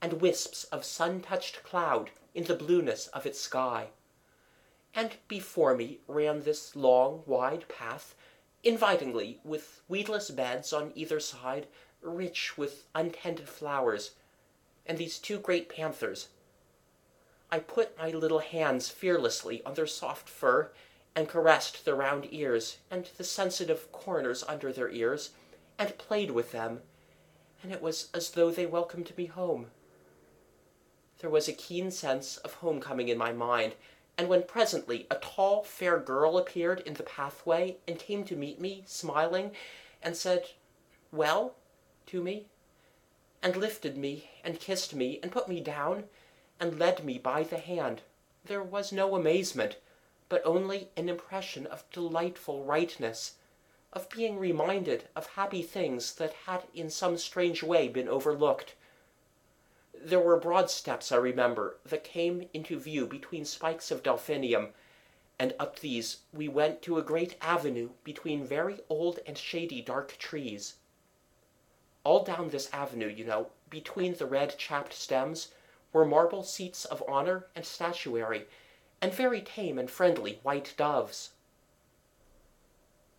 and 0.00 0.20
wisps 0.20 0.64
of 0.64 0.84
sun-touched 0.84 1.62
cloud 1.64 2.10
in 2.34 2.44
the 2.44 2.54
blueness 2.54 3.08
of 3.08 3.26
its 3.26 3.40
sky. 3.40 3.88
And 4.94 5.16
before 5.26 5.74
me 5.74 5.98
ran 6.06 6.42
this 6.42 6.74
long, 6.74 7.22
wide 7.26 7.68
path, 7.68 8.14
invitingly, 8.62 9.40
with 9.44 9.82
weedless 9.88 10.30
beds 10.30 10.72
on 10.72 10.92
either 10.94 11.20
side, 11.20 11.66
rich 12.02 12.56
with 12.56 12.86
untended 12.94 13.48
flowers, 13.48 14.12
and 14.86 14.98
these 14.98 15.18
two 15.18 15.38
great 15.38 15.68
panthers. 15.68 16.28
I 17.50 17.60
put 17.60 17.96
my 17.96 18.10
little 18.10 18.40
hands 18.40 18.88
fearlessly 18.88 19.62
on 19.64 19.74
their 19.74 19.86
soft 19.86 20.28
fur, 20.28 20.70
and 21.14 21.28
caressed 21.28 21.84
the 21.84 21.94
round 21.94 22.28
ears 22.30 22.78
and 22.90 23.08
the 23.16 23.24
sensitive 23.24 23.90
corners 23.90 24.44
under 24.46 24.72
their 24.72 24.90
ears, 24.90 25.30
and 25.78 25.98
played 25.98 26.30
with 26.30 26.52
them, 26.52 26.80
and 27.62 27.72
it 27.72 27.82
was 27.82 28.08
as 28.14 28.30
though 28.30 28.50
they 28.50 28.66
welcomed 28.66 29.12
me 29.16 29.26
home. 29.26 29.66
There 31.20 31.30
was 31.30 31.48
a 31.48 31.52
keen 31.52 31.90
sense 31.90 32.36
of 32.38 32.54
homecoming 32.54 33.08
in 33.08 33.18
my 33.18 33.32
mind, 33.32 33.74
and 34.18 34.28
when 34.28 34.42
presently 34.42 35.06
a 35.10 35.14
tall, 35.14 35.62
fair 35.62 36.00
girl 36.00 36.36
appeared 36.36 36.80
in 36.80 36.94
the 36.94 37.04
pathway 37.04 37.76
and 37.86 38.00
came 38.00 38.24
to 38.24 38.34
meet 38.34 38.60
me, 38.60 38.82
smiling, 38.84 39.52
and 40.02 40.16
said, 40.16 40.50
Well, 41.12 41.54
to 42.06 42.20
me, 42.20 42.46
and 43.42 43.54
lifted 43.54 43.96
me, 43.96 44.28
and 44.42 44.58
kissed 44.58 44.92
me, 44.92 45.20
and 45.22 45.30
put 45.30 45.48
me 45.48 45.60
down, 45.60 46.08
and 46.58 46.80
led 46.80 47.04
me 47.04 47.16
by 47.18 47.44
the 47.44 47.58
hand, 47.58 48.02
there 48.44 48.62
was 48.62 48.90
no 48.90 49.14
amazement, 49.14 49.76
but 50.28 50.44
only 50.44 50.90
an 50.96 51.08
impression 51.08 51.66
of 51.66 51.88
delightful 51.92 52.64
rightness 52.64 53.34
of 53.92 54.10
being 54.10 54.38
reminded 54.38 55.08
of 55.14 55.26
happy 55.28 55.62
things 55.62 56.14
that 56.16 56.32
had 56.46 56.62
in 56.74 56.90
some 56.90 57.16
strange 57.16 57.62
way 57.62 57.88
been 57.88 58.08
overlooked. 58.08 58.74
There 60.00 60.20
were 60.20 60.38
broad 60.38 60.70
steps, 60.70 61.10
I 61.10 61.16
remember, 61.16 61.78
that 61.84 62.04
came 62.04 62.48
into 62.54 62.78
view 62.78 63.06
between 63.06 63.44
spikes 63.44 63.90
of 63.90 64.02
delphinium, 64.02 64.72
and 65.38 65.54
up 65.58 65.80
these 65.80 66.18
we 66.32 66.48
went 66.48 66.82
to 66.82 66.98
a 66.98 67.02
great 67.02 67.36
avenue 67.40 67.90
between 68.04 68.46
very 68.46 68.80
old 68.88 69.18
and 69.26 69.36
shady 69.36 69.82
dark 69.82 70.16
trees. 70.18 70.76
All 72.04 72.22
down 72.22 72.50
this 72.50 72.72
avenue, 72.72 73.08
you 73.08 73.24
know, 73.24 73.50
between 73.68 74.14
the 74.14 74.26
red 74.26 74.56
chapped 74.56 74.92
stems, 74.92 75.52
were 75.92 76.04
marble 76.04 76.44
seats 76.44 76.84
of 76.84 77.02
honor 77.08 77.48
and 77.56 77.66
statuary, 77.66 78.46
and 79.02 79.12
very 79.12 79.40
tame 79.40 79.78
and 79.78 79.90
friendly 79.90 80.38
white 80.44 80.74
doves. 80.76 81.32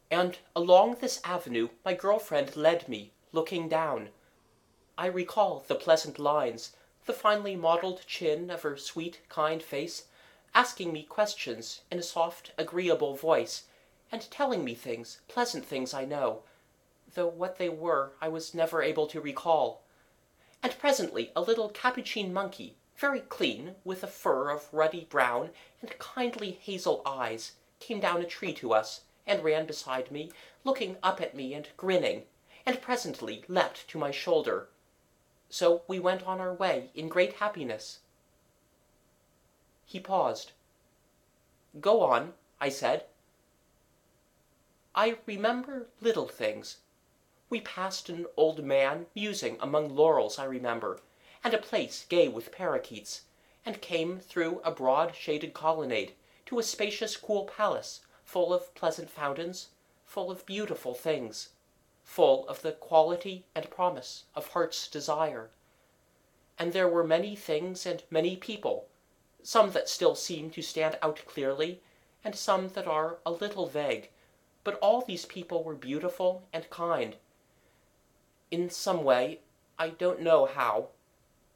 And 0.09 0.37
along 0.55 0.95
this 0.95 1.19
avenue 1.23 1.69
my 1.83 1.93
girl 1.93 2.19
friend 2.19 2.55
led 2.55 2.87
me, 2.87 3.11
looking 3.31 3.67
down. 3.67 4.09
I 5.01 5.05
recall 5.05 5.63
the 5.65 5.75
pleasant 5.75 6.19
lines, 6.19 6.75
the 7.05 7.13
finely 7.13 7.55
modelled 7.55 8.05
chin 8.05 8.51
of 8.51 8.63
her 8.63 8.75
sweet, 8.75 9.21
kind 9.29 9.63
face, 9.63 10.07
asking 10.53 10.91
me 10.91 11.03
questions 11.03 11.83
in 11.89 11.99
a 11.99 12.03
soft, 12.03 12.51
agreeable 12.57 13.15
voice, 13.15 13.63
and 14.11 14.29
telling 14.29 14.65
me 14.65 14.75
things, 14.75 15.21
pleasant 15.29 15.65
things 15.65 15.93
I 15.93 16.03
know, 16.03 16.43
though 17.13 17.29
what 17.29 17.57
they 17.57 17.69
were 17.69 18.11
I 18.19 18.27
was 18.27 18.53
never 18.53 18.83
able 18.83 19.07
to 19.07 19.21
recall. 19.21 19.83
And 20.61 20.77
presently 20.77 21.31
a 21.33 21.39
little 21.39 21.69
capuchin 21.69 22.33
monkey, 22.33 22.75
very 22.97 23.21
clean, 23.21 23.75
with 23.85 24.03
a 24.03 24.07
fur 24.07 24.49
of 24.49 24.67
ruddy 24.73 25.07
brown 25.09 25.51
and 25.81 25.97
kindly 25.97 26.59
hazel 26.61 27.01
eyes, 27.05 27.53
came 27.79 28.01
down 28.01 28.21
a 28.21 28.25
tree 28.25 28.53
to 28.55 28.73
us 28.73 29.05
and 29.25 29.45
ran 29.45 29.65
beside 29.65 30.11
me, 30.11 30.29
looking 30.65 30.97
up 31.01 31.21
at 31.21 31.33
me 31.33 31.53
and 31.53 31.69
grinning, 31.77 32.25
and 32.65 32.81
presently 32.81 33.45
leapt 33.47 33.87
to 33.87 33.97
my 33.97 34.11
shoulder. 34.11 34.67
So 35.49 35.81
we 35.87 35.99
went 35.99 36.23
on 36.23 36.39
our 36.39 36.53
way 36.53 36.91
in 36.93 37.09
great 37.09 37.33
happiness. 37.33 37.99
He 39.85 39.99
paused. 39.99 40.51
Go 41.79 42.01
on, 42.03 42.33
I 42.61 42.69
said. 42.69 43.05
I 44.93 45.17
remember 45.25 45.87
little 46.01 46.27
things. 46.27 46.77
We 47.49 47.61
passed 47.61 48.09
an 48.09 48.27
old 48.37 48.63
man 48.63 49.07
musing 49.15 49.57
among 49.59 49.95
laurels, 49.95 50.37
I 50.37 50.45
remember, 50.45 51.01
and 51.43 51.53
a 51.53 51.57
place 51.57 52.05
gay 52.07 52.27
with 52.27 52.51
parakeets, 52.51 53.23
and 53.65 53.81
came 53.81 54.19
through 54.19 54.61
a 54.63 54.71
broad 54.71 55.15
shaded 55.15 55.53
colonnade 55.53 56.13
to 56.45 56.59
a 56.59 56.63
spacious 56.63 57.17
cool 57.17 57.45
palace, 57.45 58.01
full 58.23 58.53
of 58.53 58.73
pleasant 58.75 59.09
fountains, 59.09 59.69
full 60.05 60.29
of 60.29 60.45
beautiful 60.45 60.93
things, 60.93 61.49
full 62.09 62.47
of 62.47 62.63
the 62.63 62.71
quality 62.71 63.45
and 63.53 63.69
promise 63.69 64.23
of 64.33 64.47
heart's 64.47 64.87
desire. 64.87 65.51
And 66.57 66.73
there 66.73 66.87
were 66.87 67.03
many 67.03 67.35
things 67.35 67.85
and 67.85 68.01
many 68.09 68.35
people, 68.35 68.87
some 69.43 69.71
that 69.73 69.87
still 69.87 70.15
seem 70.15 70.49
to 70.49 70.63
stand 70.63 70.97
out 71.03 71.21
clearly, 71.27 71.81
and 72.23 72.35
some 72.35 72.69
that 72.69 72.87
are 72.87 73.19
a 73.27 73.31
little 73.31 73.67
vague, 73.67 74.09
but 74.63 74.79
all 74.79 75.01
these 75.01 75.25
people 75.25 75.63
were 75.63 75.75
beautiful 75.75 76.47
and 76.51 76.67
kind. 76.71 77.17
In 78.49 78.71
some 78.71 79.03
way, 79.03 79.41
I 79.77 79.89
don't 79.89 80.19
know 80.19 80.47
how, 80.47 80.87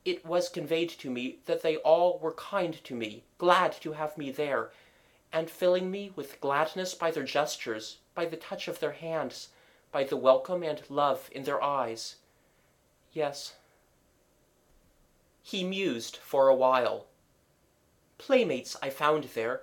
it 0.06 0.24
was 0.24 0.50
conveyed 0.50 0.92
to 0.92 1.10
me 1.10 1.40
that 1.48 1.64
they 1.64 1.78
all 1.78 2.20
were 2.20 2.34
kind 2.34 2.76
to 2.84 2.96
me, 2.96 3.24
glad 3.40 3.72
to 3.82 3.94
have 3.94 4.20
me 4.20 4.30
there, 4.30 4.70
and 5.32 5.50
filling 5.50 5.90
me 5.90 6.12
with 6.16 6.40
gladness 6.40 6.94
by 6.94 7.10
their 7.10 7.24
gestures, 7.24 7.98
by 8.14 8.26
the 8.26 8.38
touch 8.38 8.68
of 8.68 8.80
their 8.80 8.92
hands, 8.92 9.50
by 9.94 10.04
the 10.04 10.18
welcome 10.18 10.64
and 10.64 10.82
love 10.90 11.30
in 11.32 11.44
their 11.44 11.64
eyes. 11.64 12.16
Yes. 13.14 13.54
He 15.44 15.64
mused 15.64 16.18
for 16.18 16.48
a 16.48 16.56
while. 16.56 17.06
Playmates 18.18 18.76
I 18.82 18.90
found 18.90 19.26
there. 19.36 19.62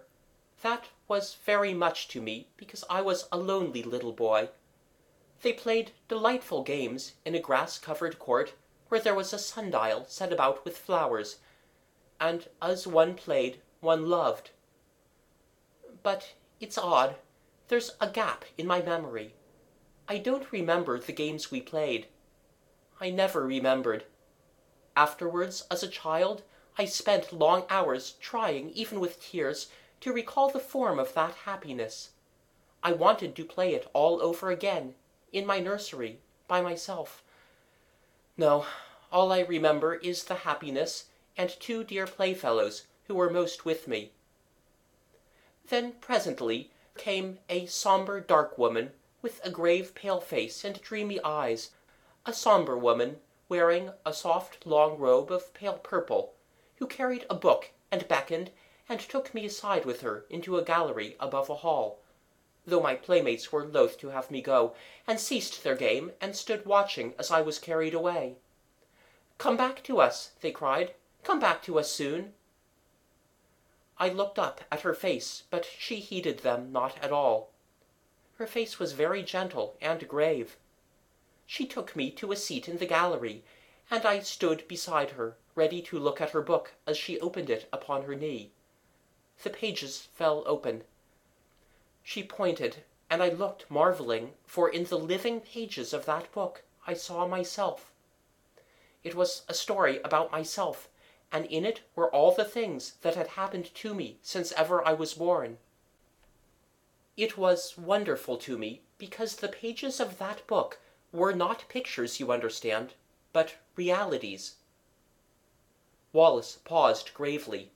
That 0.62 0.86
was 1.08 1.36
very 1.44 1.74
much 1.74 2.06
to 2.08 2.22
me, 2.22 2.46
because 2.56 2.84
I 2.88 3.00
was 3.00 3.26
a 3.32 3.38
lonely 3.38 3.82
little 3.82 4.12
boy. 4.12 4.50
They 5.42 5.52
played 5.52 5.90
delightful 6.06 6.62
games 6.62 7.14
in 7.24 7.34
a 7.34 7.40
grass-covered 7.40 8.20
court 8.20 8.52
where 8.88 9.00
there 9.00 9.14
was 9.14 9.32
a 9.32 9.38
sundial 9.38 10.04
set 10.06 10.32
about 10.32 10.64
with 10.64 10.78
flowers, 10.78 11.38
and 12.20 12.46
as 12.62 12.86
one 12.86 13.14
played 13.14 13.60
one 13.80 14.08
loved. 14.08 14.50
But 16.02 16.34
it's 16.60 16.78
odd, 16.78 17.16
there's 17.68 17.96
a 18.00 18.08
gap 18.08 18.44
in 18.56 18.66
my 18.66 18.82
memory. 18.82 19.34
I 20.10 20.18
don't 20.18 20.50
remember 20.50 20.98
the 20.98 21.12
games 21.12 21.52
we 21.52 21.60
played. 21.60 22.08
I 23.00 23.10
never 23.10 23.46
remembered. 23.46 24.06
Afterwards, 24.96 25.68
as 25.70 25.84
a 25.84 25.88
child, 25.88 26.42
I 26.76 26.86
spent 26.86 27.32
long 27.32 27.62
hours 27.70 28.14
trying, 28.20 28.70
even 28.70 28.98
with 28.98 29.22
tears, 29.22 29.68
to 30.00 30.12
recall 30.12 30.50
the 30.50 30.58
form 30.58 30.98
of 30.98 31.14
that 31.14 31.34
happiness. 31.46 32.10
I 32.82 32.90
wanted 32.90 33.36
to 33.36 33.44
play 33.44 33.72
it 33.72 33.88
all 33.92 34.20
over 34.20 34.50
again, 34.50 34.96
in 35.32 35.46
my 35.46 35.60
nursery, 35.60 36.18
by 36.48 36.60
myself. 36.60 37.22
No, 38.36 38.66
all 39.12 39.30
I 39.30 39.42
remember 39.42 39.94
is 39.94 40.24
the 40.24 40.42
happiness 40.42 41.04
and 41.36 41.50
two 41.50 41.84
dear 41.84 42.08
playfellows 42.08 42.82
who 43.06 43.14
were 43.14 43.30
most 43.30 43.64
with 43.64 43.86
me. 43.86 44.10
Then 45.68 45.92
presently 46.00 46.72
came 46.98 47.38
a 47.48 47.66
sombre 47.66 48.20
dark 48.20 48.58
woman 48.58 48.90
with 49.22 49.44
a 49.44 49.50
grave 49.50 49.94
pale 49.94 50.20
face 50.20 50.64
and 50.64 50.80
dreamy 50.80 51.20
eyes, 51.22 51.70
a 52.24 52.32
sombre 52.32 52.78
woman 52.78 53.20
wearing 53.48 53.90
a 54.06 54.12
soft 54.12 54.64
long 54.66 54.98
robe 54.98 55.30
of 55.30 55.52
pale 55.52 55.78
purple, 55.78 56.34
who 56.76 56.86
carried 56.86 57.26
a 57.28 57.34
book 57.34 57.70
and 57.90 58.08
beckoned 58.08 58.50
and 58.88 59.00
took 59.00 59.34
me 59.34 59.44
aside 59.44 59.84
with 59.84 60.00
her 60.00 60.24
into 60.30 60.56
a 60.56 60.64
gallery 60.64 61.16
above 61.20 61.50
a 61.50 61.56
hall, 61.56 62.00
though 62.66 62.80
my 62.80 62.94
playmates 62.94 63.52
were 63.52 63.64
loath 63.64 63.98
to 63.98 64.08
have 64.08 64.30
me 64.30 64.40
go, 64.40 64.74
and 65.06 65.20
ceased 65.20 65.62
their 65.62 65.76
game 65.76 66.12
and 66.20 66.34
stood 66.36 66.64
watching 66.66 67.14
as 67.18 67.30
I 67.30 67.40
was 67.40 67.58
carried 67.58 67.94
away. 67.94 68.36
Come 69.38 69.56
back 69.56 69.82
to 69.84 70.00
us, 70.00 70.32
they 70.40 70.52
cried. 70.52 70.94
Come 71.24 71.40
back 71.40 71.62
to 71.64 71.78
us 71.78 71.90
soon. 71.90 72.34
I 73.98 74.08
looked 74.08 74.38
up 74.38 74.62
at 74.72 74.80
her 74.80 74.94
face, 74.94 75.44
but 75.50 75.64
she 75.64 75.96
heeded 75.96 76.38
them 76.38 76.72
not 76.72 76.96
at 77.02 77.12
all. 77.12 77.49
Her 78.40 78.46
face 78.46 78.78
was 78.78 78.94
very 78.94 79.22
gentle 79.22 79.76
and 79.82 80.08
grave. 80.08 80.56
She 81.44 81.66
took 81.66 81.94
me 81.94 82.10
to 82.12 82.32
a 82.32 82.36
seat 82.36 82.70
in 82.70 82.78
the 82.78 82.86
gallery, 82.86 83.44
and 83.90 84.06
I 84.06 84.20
stood 84.20 84.66
beside 84.66 85.10
her, 85.10 85.36
ready 85.54 85.82
to 85.82 85.98
look 85.98 86.22
at 86.22 86.30
her 86.30 86.40
book 86.40 86.72
as 86.86 86.96
she 86.96 87.20
opened 87.20 87.50
it 87.50 87.68
upon 87.70 88.04
her 88.04 88.14
knee. 88.14 88.52
The 89.42 89.50
pages 89.50 90.08
fell 90.14 90.42
open. 90.46 90.84
She 92.02 92.22
pointed, 92.22 92.82
and 93.10 93.22
I 93.22 93.28
looked 93.28 93.70
marvelling, 93.70 94.32
for 94.46 94.70
in 94.70 94.84
the 94.84 94.98
living 94.98 95.42
pages 95.42 95.92
of 95.92 96.06
that 96.06 96.32
book 96.32 96.62
I 96.86 96.94
saw 96.94 97.26
myself. 97.26 97.92
It 99.04 99.14
was 99.14 99.42
a 99.50 99.52
story 99.52 100.00
about 100.00 100.32
myself, 100.32 100.88
and 101.30 101.44
in 101.44 101.66
it 101.66 101.82
were 101.94 102.10
all 102.10 102.32
the 102.32 102.46
things 102.46 102.94
that 103.02 103.16
had 103.16 103.36
happened 103.36 103.74
to 103.74 103.92
me 103.92 104.18
since 104.22 104.52
ever 104.52 104.82
I 104.82 104.94
was 104.94 105.12
born. 105.12 105.58
It 107.16 107.36
was 107.36 107.76
wonderful 107.76 108.38
to 108.38 108.56
me 108.56 108.82
because 108.96 109.36
the 109.36 109.48
pages 109.48 110.00
of 110.00 110.18
that 110.18 110.46
book 110.46 110.78
were 111.12 111.32
not 111.32 111.68
pictures, 111.68 112.18
you 112.18 112.32
understand, 112.32 112.94
but 113.32 113.56
realities. 113.76 114.56
Wallace 116.12 116.58
paused 116.64 117.12
gravely, 117.12 117.72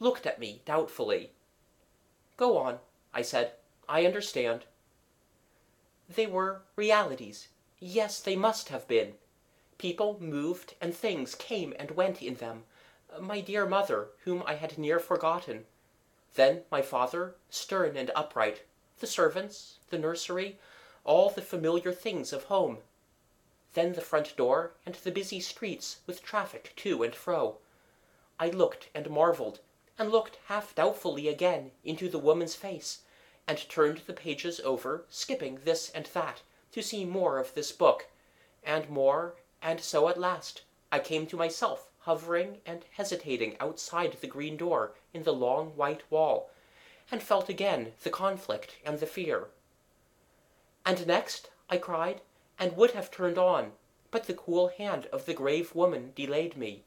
looked 0.00 0.26
at 0.26 0.38
me 0.38 0.62
doubtfully. 0.64 1.32
Go 2.36 2.56
on, 2.56 2.78
I 3.12 3.22
said. 3.22 3.52
I 3.88 4.04
understand. 4.06 4.64
They 6.08 6.26
were 6.26 6.62
realities. 6.74 7.48
Yes, 7.78 8.20
they 8.20 8.36
must 8.36 8.68
have 8.70 8.88
been. 8.88 9.14
People 9.78 10.16
moved 10.20 10.74
and 10.80 10.94
things 10.94 11.34
came 11.34 11.74
and 11.78 11.90
went 11.90 12.22
in 12.22 12.36
them. 12.36 12.64
My 13.20 13.40
dear 13.40 13.66
mother, 13.66 14.08
whom 14.24 14.42
I 14.46 14.54
had 14.54 14.78
near 14.78 14.98
forgotten. 14.98 15.66
Then 16.34 16.62
my 16.70 16.82
father, 16.82 17.36
stern 17.50 17.96
and 17.96 18.10
upright. 18.14 18.62
The 18.98 19.06
servants, 19.06 19.78
the 19.90 19.98
nursery, 19.98 20.58
all 21.04 21.28
the 21.28 21.42
familiar 21.42 21.92
things 21.92 22.32
of 22.32 22.44
home. 22.44 22.78
Then 23.74 23.92
the 23.92 24.00
front 24.00 24.34
door, 24.36 24.72
and 24.86 24.94
the 24.94 25.10
busy 25.10 25.38
streets, 25.40 25.98
with 26.06 26.22
traffic 26.22 26.72
to 26.76 27.02
and 27.02 27.14
fro. 27.14 27.58
I 28.40 28.48
looked 28.48 28.88
and 28.94 29.10
marvelled, 29.10 29.60
and 29.98 30.10
looked 30.10 30.38
half 30.46 30.74
doubtfully 30.74 31.28
again 31.28 31.72
into 31.84 32.08
the 32.08 32.18
woman's 32.18 32.54
face, 32.54 33.02
and 33.46 33.68
turned 33.68 33.98
the 34.06 34.14
pages 34.14 34.60
over, 34.60 35.04
skipping 35.10 35.60
this 35.64 35.90
and 35.90 36.06
that, 36.06 36.42
to 36.72 36.82
see 36.82 37.04
more 37.04 37.38
of 37.38 37.54
this 37.54 37.72
book, 37.72 38.06
and 38.64 38.88
more, 38.88 39.34
and 39.60 39.80
so 39.80 40.08
at 40.08 40.18
last 40.18 40.62
I 40.90 41.00
came 41.00 41.26
to 41.26 41.36
myself 41.36 41.90
hovering 42.00 42.60
and 42.64 42.84
hesitating 42.92 43.56
outside 43.60 44.12
the 44.20 44.26
green 44.26 44.56
door 44.56 44.94
in 45.12 45.24
the 45.24 45.34
long 45.34 45.76
white 45.76 46.02
wall, 46.10 46.50
and 47.10 47.22
felt 47.22 47.48
again 47.48 47.92
the 48.02 48.10
conflict 48.10 48.76
and 48.84 48.98
the 48.98 49.06
fear. 49.06 49.48
And 50.84 51.06
next, 51.06 51.50
I 51.68 51.78
cried, 51.78 52.20
and 52.58 52.76
would 52.76 52.92
have 52.92 53.10
turned 53.10 53.38
on, 53.38 53.72
but 54.10 54.24
the 54.24 54.34
cool 54.34 54.68
hand 54.68 55.06
of 55.06 55.26
the 55.26 55.34
grave 55.34 55.74
woman 55.74 56.12
delayed 56.14 56.56
me. 56.56 56.84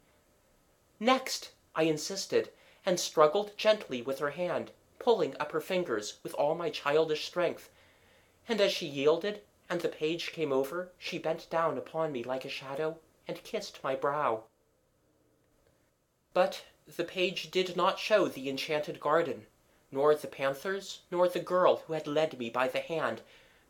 Next, 0.99 1.51
I 1.75 1.83
insisted, 1.83 2.49
and 2.85 2.99
struggled 2.99 3.57
gently 3.57 4.01
with 4.01 4.19
her 4.19 4.31
hand, 4.31 4.71
pulling 4.99 5.35
up 5.39 5.51
her 5.51 5.61
fingers 5.61 6.19
with 6.23 6.33
all 6.33 6.55
my 6.55 6.69
childish 6.69 7.25
strength, 7.25 7.69
and 8.47 8.59
as 8.59 8.71
she 8.71 8.87
yielded, 8.87 9.41
and 9.69 9.81
the 9.81 9.89
page 9.89 10.31
came 10.31 10.51
over, 10.51 10.91
she 10.97 11.19
bent 11.19 11.49
down 11.49 11.77
upon 11.77 12.11
me 12.11 12.23
like 12.23 12.43
a 12.43 12.49
shadow, 12.49 12.97
and 13.27 13.43
kissed 13.43 13.83
my 13.83 13.95
brow. 13.95 14.43
But 16.33 16.63
the 16.87 17.03
page 17.03 17.51
did 17.51 17.75
not 17.75 17.99
show 17.99 18.27
the 18.27 18.49
enchanted 18.49 18.99
garden, 18.99 19.45
nor 19.91 20.13
the 20.15 20.27
panthers, 20.27 21.01
nor 21.09 21.27
the 21.27 21.39
girl 21.39 21.77
who 21.87 21.93
had 21.93 22.07
led 22.07 22.37
me 22.37 22.49
by 22.49 22.67
the 22.67 22.79
hand, 22.79 23.21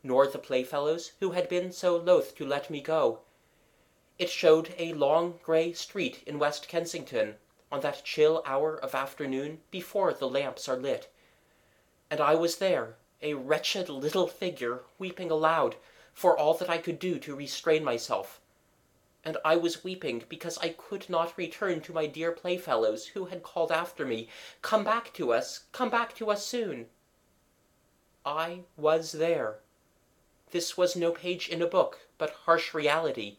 nor 0.02 0.26
the 0.26 0.38
playfellows 0.38 1.12
who 1.20 1.30
had 1.30 1.48
been 1.48 1.72
so 1.72 1.96
loath 1.96 2.34
to 2.34 2.46
let 2.46 2.70
me 2.70 2.80
go. 2.80 3.20
It 4.18 4.28
showed 4.28 4.74
a 4.76 4.92
long 4.92 5.40
grey 5.42 5.72
street 5.72 6.22
in 6.26 6.38
West 6.38 6.68
Kensington, 6.68 7.36
on 7.72 7.80
that 7.80 8.04
chill 8.04 8.42
hour 8.44 8.76
of 8.76 8.94
afternoon 8.94 9.60
before 9.70 10.12
the 10.12 10.28
lamps 10.28 10.68
are 10.68 10.76
lit. 10.76 11.10
And 12.10 12.20
I 12.20 12.34
was 12.34 12.58
there, 12.58 12.96
a 13.22 13.34
wretched 13.34 13.88
little 13.88 14.26
figure, 14.26 14.80
weeping 14.98 15.30
aloud, 15.30 15.76
for 16.12 16.36
all 16.36 16.54
that 16.54 16.68
I 16.68 16.78
could 16.78 16.98
do 16.98 17.18
to 17.20 17.36
restrain 17.36 17.84
myself 17.84 18.40
and 19.24 19.36
I 19.44 19.56
was 19.56 19.84
weeping 19.84 20.24
because 20.28 20.56
I 20.58 20.70
could 20.70 21.08
not 21.10 21.36
return 21.36 21.80
to 21.82 21.92
my 21.92 22.06
dear 22.06 22.32
playfellows 22.32 23.08
who 23.08 23.26
had 23.26 23.42
called 23.42 23.70
after 23.70 24.06
me, 24.06 24.28
Come 24.62 24.84
back 24.84 25.12
to 25.14 25.32
us, 25.32 25.64
come 25.72 25.90
back 25.90 26.14
to 26.16 26.30
us 26.30 26.46
soon. 26.46 26.86
I 28.24 28.60
was 28.76 29.12
there. 29.12 29.60
This 30.50 30.76
was 30.76 30.96
no 30.96 31.12
page 31.12 31.48
in 31.48 31.62
a 31.62 31.66
book, 31.66 32.08
but 32.18 32.30
harsh 32.30 32.74
reality. 32.74 33.36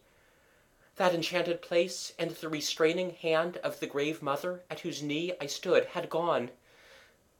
That 0.95 1.15
enchanted 1.15 1.61
place 1.61 2.13
and 2.17 2.31
the 2.31 2.49
restraining 2.49 3.11
hand 3.11 3.57
of 3.57 3.79
the 3.79 3.87
grave 3.87 4.21
mother 4.21 4.63
at 4.69 4.81
whose 4.81 5.01
knee 5.01 5.33
I 5.41 5.47
stood 5.47 5.85
had 5.85 6.09
gone. 6.09 6.51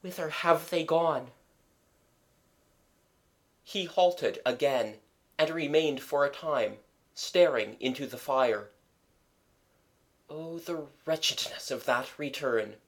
Whither 0.02 0.30
have 0.30 0.70
they 0.70 0.84
gone? 0.84 1.30
He 3.62 3.84
halted 3.84 4.40
again, 4.44 4.96
and 5.38 5.50
remained 5.50 6.02
for 6.02 6.24
a 6.24 6.30
time, 6.30 6.78
staring 7.14 7.76
into 7.80 8.06
the 8.06 8.18
fire. 8.18 8.70
"Oh, 10.30 10.58
the 10.58 10.86
wretchedness 11.04 11.70
of 11.70 11.84
that 11.84 12.18
return!" 12.18 12.80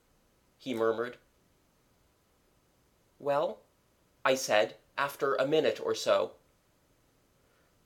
he 0.58 0.72
murmured. 0.72 1.18
"Well?" 3.18 3.60
I 4.24 4.34
said, 4.34 4.76
after 4.96 5.34
a 5.34 5.46
minute 5.46 5.78
or 5.80 5.94
so. 5.94 6.32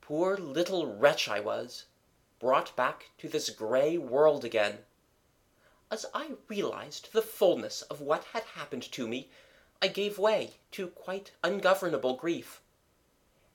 Poor 0.00 0.36
little 0.36 0.86
wretch 0.86 1.28
I 1.28 1.40
was, 1.40 1.86
brought 2.38 2.76
back 2.76 3.10
to 3.18 3.28
this 3.28 3.50
grey 3.50 3.98
world 3.98 4.44
again. 4.44 4.84
As 5.90 6.06
I 6.14 6.36
realized 6.48 7.12
the 7.12 7.22
fulness 7.22 7.82
of 7.82 8.00
what 8.00 8.24
had 8.24 8.44
happened 8.44 8.84
to 8.92 9.08
me, 9.08 9.30
I 9.82 9.88
gave 9.88 10.18
way 10.18 10.58
to 10.72 10.88
quite 10.88 11.32
ungovernable 11.42 12.14
grief. 12.14 12.60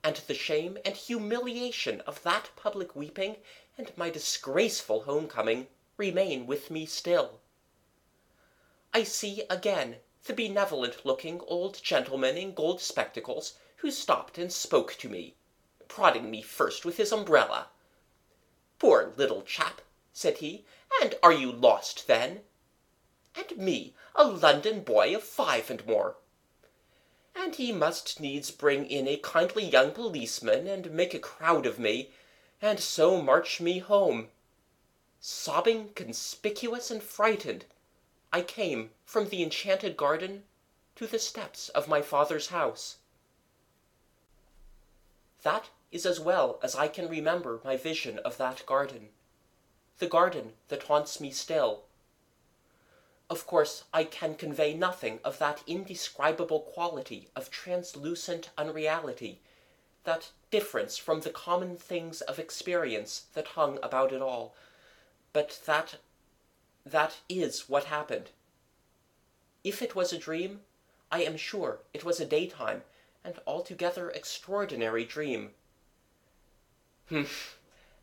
And 0.03 0.17
the 0.17 0.33
shame 0.33 0.77
and 0.83 0.95
humiliation 0.97 2.01
of 2.01 2.23
that 2.23 2.49
public 2.57 2.95
weeping 2.95 3.37
and 3.77 3.95
my 3.97 4.09
disgraceful 4.09 5.03
home 5.03 5.27
coming 5.27 5.67
remain 5.95 6.45
with 6.45 6.69
me 6.69 6.85
still. 6.85 7.39
I 8.93 9.03
see 9.03 9.43
again 9.49 9.97
the 10.25 10.33
benevolent 10.33 11.05
looking 11.05 11.41
old 11.41 11.81
gentleman 11.81 12.37
in 12.37 12.53
gold 12.53 12.81
spectacles 12.81 13.53
who 13.77 13.91
stopped 13.91 14.37
and 14.37 14.51
spoke 14.51 14.93
to 14.95 15.09
me, 15.09 15.35
prodding 15.87 16.29
me 16.29 16.41
first 16.41 16.85
with 16.85 16.97
his 16.97 17.11
umbrella. 17.11 17.69
"Poor 18.79 19.13
little 19.17 19.41
chap!" 19.41 19.81
said 20.11 20.39
he, 20.39 20.65
"and 21.01 21.15
are 21.23 21.31
you 21.33 21.51
lost 21.51 22.07
then?" 22.07 22.43
And 23.35 23.57
me, 23.57 23.95
a 24.15 24.25
London 24.25 24.83
boy 24.83 25.15
of 25.15 25.23
five 25.23 25.69
and 25.71 25.85
more! 25.85 26.17
And 27.35 27.55
he 27.55 27.71
must 27.71 28.19
needs 28.19 28.51
bring 28.51 28.85
in 28.85 29.07
a 29.07 29.17
kindly 29.17 29.65
young 29.65 29.91
policeman 29.91 30.67
and 30.67 30.91
make 30.91 31.13
a 31.13 31.19
crowd 31.19 31.65
of 31.65 31.79
me, 31.79 32.11
and 32.61 32.79
so 32.79 33.21
march 33.21 33.59
me 33.59 33.79
home. 33.79 34.29
Sobbing, 35.19 35.93
conspicuous, 35.93 36.91
and 36.91 37.01
frightened, 37.01 37.65
I 38.31 38.41
came 38.41 38.91
from 39.05 39.29
the 39.29 39.43
enchanted 39.43 39.97
garden 39.97 40.43
to 40.95 41.07
the 41.07 41.19
steps 41.19 41.69
of 41.69 41.87
my 41.87 42.01
father's 42.01 42.47
house. 42.47 42.97
That 45.41 45.69
is 45.91 46.05
as 46.05 46.19
well 46.19 46.59
as 46.63 46.75
I 46.75 46.87
can 46.87 47.09
remember 47.09 47.61
my 47.63 47.77
vision 47.77 48.19
of 48.19 48.37
that 48.37 48.65
garden 48.65 49.09
the 49.99 50.07
garden 50.09 50.53
that 50.67 50.83
haunts 50.83 51.21
me 51.21 51.31
still. 51.31 51.83
Of 53.29 53.47
course 53.47 53.83
I 53.93 54.03
can 54.03 54.35
convey 54.35 54.73
nothing 54.73 55.19
of 55.23 55.39
that 55.39 55.63
indescribable 55.65 56.59
quality 56.61 57.29
of 57.35 57.49
translucent 57.49 58.49
unreality, 58.57 59.39
that 60.03 60.31
difference 60.51 60.97
from 60.97 61.21
the 61.21 61.29
common 61.29 61.77
things 61.77 62.21
of 62.21 62.37
experience 62.37 63.25
that 63.33 63.47
hung 63.49 63.79
about 63.81 64.11
it 64.11 64.21
all 64.21 64.55
but 65.33 65.59
that 65.65 65.95
that 66.85 67.17
is 67.27 67.67
what 67.67 67.85
happened. 67.85 68.29
If 69.63 69.81
it 69.81 69.95
was 69.95 70.13
a 70.13 70.17
dream, 70.17 70.61
I 71.11 71.23
am 71.23 71.37
sure 71.37 71.79
it 71.93 72.03
was 72.03 72.19
a 72.19 72.25
daytime 72.25 72.83
and 73.23 73.39
altogether 73.47 74.11
extraordinary 74.11 75.05
dream. 75.05 75.51
Humph! 77.09 77.57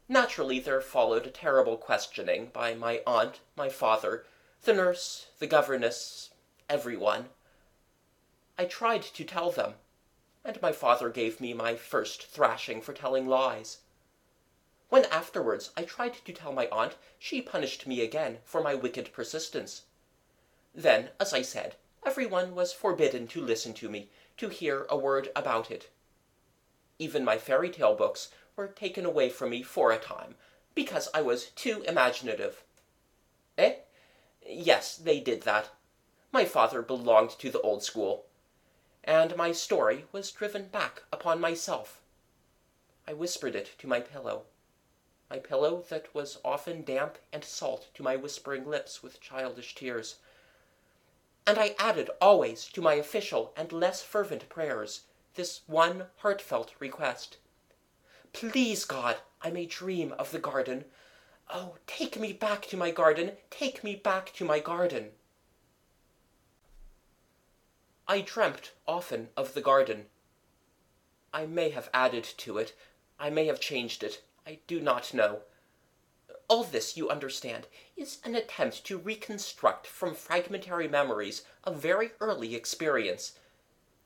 Naturally 0.08 0.58
there 0.58 0.80
followed 0.80 1.26
a 1.26 1.30
terrible 1.30 1.76
questioning 1.76 2.46
by 2.46 2.74
my 2.74 3.02
aunt, 3.06 3.40
my 3.56 3.68
father, 3.68 4.24
the 4.64 4.72
nurse, 4.74 5.28
the 5.38 5.46
governess, 5.46 6.30
every 6.68 6.96
one. 6.96 7.30
I 8.58 8.66
tried 8.66 9.02
to 9.02 9.24
tell 9.24 9.50
them, 9.50 9.74
and 10.44 10.60
my 10.60 10.72
father 10.72 11.08
gave 11.08 11.40
me 11.40 11.54
my 11.54 11.76
first 11.76 12.26
thrashing 12.26 12.82
for 12.82 12.92
telling 12.92 13.26
lies. 13.26 13.78
When 14.90 15.06
afterwards 15.06 15.70
I 15.76 15.84
tried 15.84 16.14
to 16.24 16.32
tell 16.32 16.52
my 16.52 16.68
aunt, 16.70 16.96
she 17.18 17.40
punished 17.40 17.86
me 17.86 18.02
again 18.02 18.38
for 18.44 18.62
my 18.62 18.74
wicked 18.74 19.12
persistence. 19.12 19.82
Then, 20.74 21.10
as 21.18 21.32
I 21.32 21.42
said, 21.42 21.76
every 22.04 22.26
one 22.26 22.54
was 22.54 22.72
forbidden 22.72 23.26
to 23.28 23.40
listen 23.40 23.72
to 23.74 23.88
me, 23.88 24.10
to 24.36 24.48
hear 24.48 24.86
a 24.90 24.96
word 24.96 25.30
about 25.34 25.70
it. 25.70 25.88
Even 26.98 27.24
my 27.24 27.38
fairy 27.38 27.70
tale 27.70 27.94
books 27.94 28.30
were 28.56 28.68
taken 28.68 29.06
away 29.06 29.30
from 29.30 29.50
me 29.50 29.62
for 29.62 29.90
a 29.90 29.98
time, 29.98 30.34
because 30.74 31.08
I 31.14 31.22
was 31.22 31.46
too 31.46 31.82
imaginative. 31.88 32.62
Eh? 33.56 33.76
Yes, 34.46 34.96
they 34.96 35.20
did 35.20 35.42
that. 35.42 35.70
My 36.32 36.44
father 36.44 36.82
belonged 36.82 37.30
to 37.38 37.50
the 37.50 37.60
old 37.60 37.82
school, 37.82 38.26
and 39.04 39.36
my 39.36 39.52
story 39.52 40.06
was 40.12 40.30
driven 40.30 40.68
back 40.68 41.02
upon 41.12 41.40
myself. 41.40 42.00
I 43.06 43.12
whispered 43.12 43.54
it 43.54 43.72
to 43.78 43.86
my 43.86 44.00
pillow 44.00 44.44
my 45.30 45.38
pillow 45.38 45.84
that 45.88 46.12
was 46.12 46.38
often 46.44 46.82
damp 46.82 47.16
and 47.32 47.44
salt 47.44 47.86
to 47.94 48.02
my 48.02 48.16
whispering 48.16 48.66
lips 48.66 49.00
with 49.00 49.20
childish 49.20 49.76
tears. 49.76 50.16
And 51.46 51.56
I 51.56 51.76
added 51.78 52.10
always 52.20 52.66
to 52.72 52.82
my 52.82 52.94
official 52.94 53.52
and 53.56 53.72
less 53.72 54.02
fervent 54.02 54.48
prayers 54.48 55.02
this 55.36 55.60
one 55.68 56.06
heartfelt 56.18 56.74
request. 56.80 57.36
Please, 58.32 58.84
God, 58.84 59.18
I 59.40 59.50
may 59.50 59.66
dream 59.66 60.12
of 60.18 60.32
the 60.32 60.40
garden. 60.40 60.84
Oh, 61.52 61.74
take 61.88 62.16
me 62.18 62.32
back 62.32 62.66
to 62.66 62.76
my 62.76 62.92
garden, 62.92 63.32
take 63.50 63.82
me 63.82 63.96
back 63.96 64.32
to 64.34 64.44
my 64.44 64.60
garden. 64.60 65.10
I 68.06 68.20
dreamt 68.20 68.70
often 68.86 69.30
of 69.36 69.54
the 69.54 69.60
garden. 69.60 70.06
I 71.34 71.46
may 71.46 71.70
have 71.70 71.90
added 71.92 72.22
to 72.38 72.58
it, 72.58 72.76
I 73.18 73.30
may 73.30 73.46
have 73.46 73.60
changed 73.60 74.04
it, 74.04 74.22
I 74.46 74.60
do 74.68 74.80
not 74.80 75.12
know. 75.12 75.40
All 76.46 76.62
this, 76.62 76.96
you 76.96 77.10
understand, 77.10 77.66
is 77.96 78.18
an 78.24 78.36
attempt 78.36 78.84
to 78.86 78.98
reconstruct 78.98 79.88
from 79.88 80.14
fragmentary 80.14 80.86
memories 80.86 81.42
a 81.64 81.72
very 81.72 82.12
early 82.20 82.54
experience. 82.54 83.38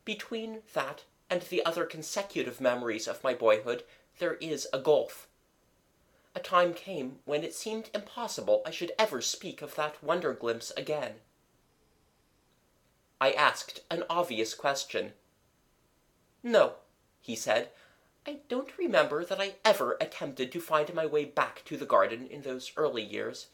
Between 0.07 0.63
that 0.73 1.05
and 1.29 1.43
the 1.43 1.65
other 1.67 1.85
consecutive 1.85 2.61
memories 2.61 3.07
of 3.07 3.23
my 3.23 3.35
boyhood 3.35 3.85
there 4.19 4.35
is 4.35 4.67
a 4.73 4.79
gulf. 4.79 5.29
A 6.35 6.41
time 6.41 6.75
came 6.75 7.21
when 7.25 7.45
it 7.45 7.55
seemed 7.55 7.91
impossible 7.95 8.63
I 8.67 8.71
should 8.71 8.93
ever 8.99 9.21
speak 9.21 9.63
of 9.63 9.77
that 9.77 10.03
wonder 10.03 10.33
glimpse 10.33 10.73
again. 10.77 11.21
I 13.21 13.33
asked 13.33 13.81
an 13.91 14.05
obvious 14.11 14.53
question. 14.53 15.13
No, 16.43 16.75
he 17.21 17.37
said, 17.37 17.71
I 18.27 18.41
don't 18.49 18.77
remember 18.77 19.25
that 19.25 19.41
I 19.41 19.55
ever 19.65 19.97
attempted 20.01 20.51
to 20.53 20.61
find 20.61 20.93
my 20.93 21.07
way 21.07 21.25
back 21.25 21.63
to 21.67 21.77
the 21.77 21.87
garden 21.87 22.27
in 22.27 22.43
those 22.43 22.73
early 22.77 23.03
years. 23.03 23.47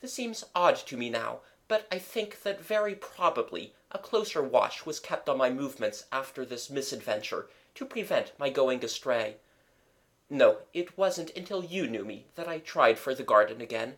This 0.00 0.12
seems 0.12 0.44
odd 0.54 0.76
to 0.76 0.96
me 0.96 1.10
now, 1.10 1.40
but 1.68 1.86
I 1.90 1.98
think 1.98 2.42
that 2.42 2.60
very 2.60 2.94
probably 2.94 3.72
a 3.90 3.98
closer 3.98 4.42
watch 4.42 4.84
was 4.84 5.00
kept 5.00 5.28
on 5.28 5.38
my 5.38 5.48
movements 5.48 6.04
after 6.12 6.44
this 6.44 6.68
misadventure 6.68 7.48
to 7.76 7.84
prevent 7.84 8.38
my 8.38 8.50
going 8.50 8.84
astray. 8.84 9.36
No, 10.32 10.60
it 10.72 10.96
wasn't 10.96 11.36
until 11.36 11.62
you 11.62 11.86
knew 11.86 12.06
me 12.06 12.24
that 12.36 12.48
I 12.48 12.58
tried 12.58 12.98
for 12.98 13.14
the 13.14 13.22
garden 13.22 13.60
again. 13.60 13.96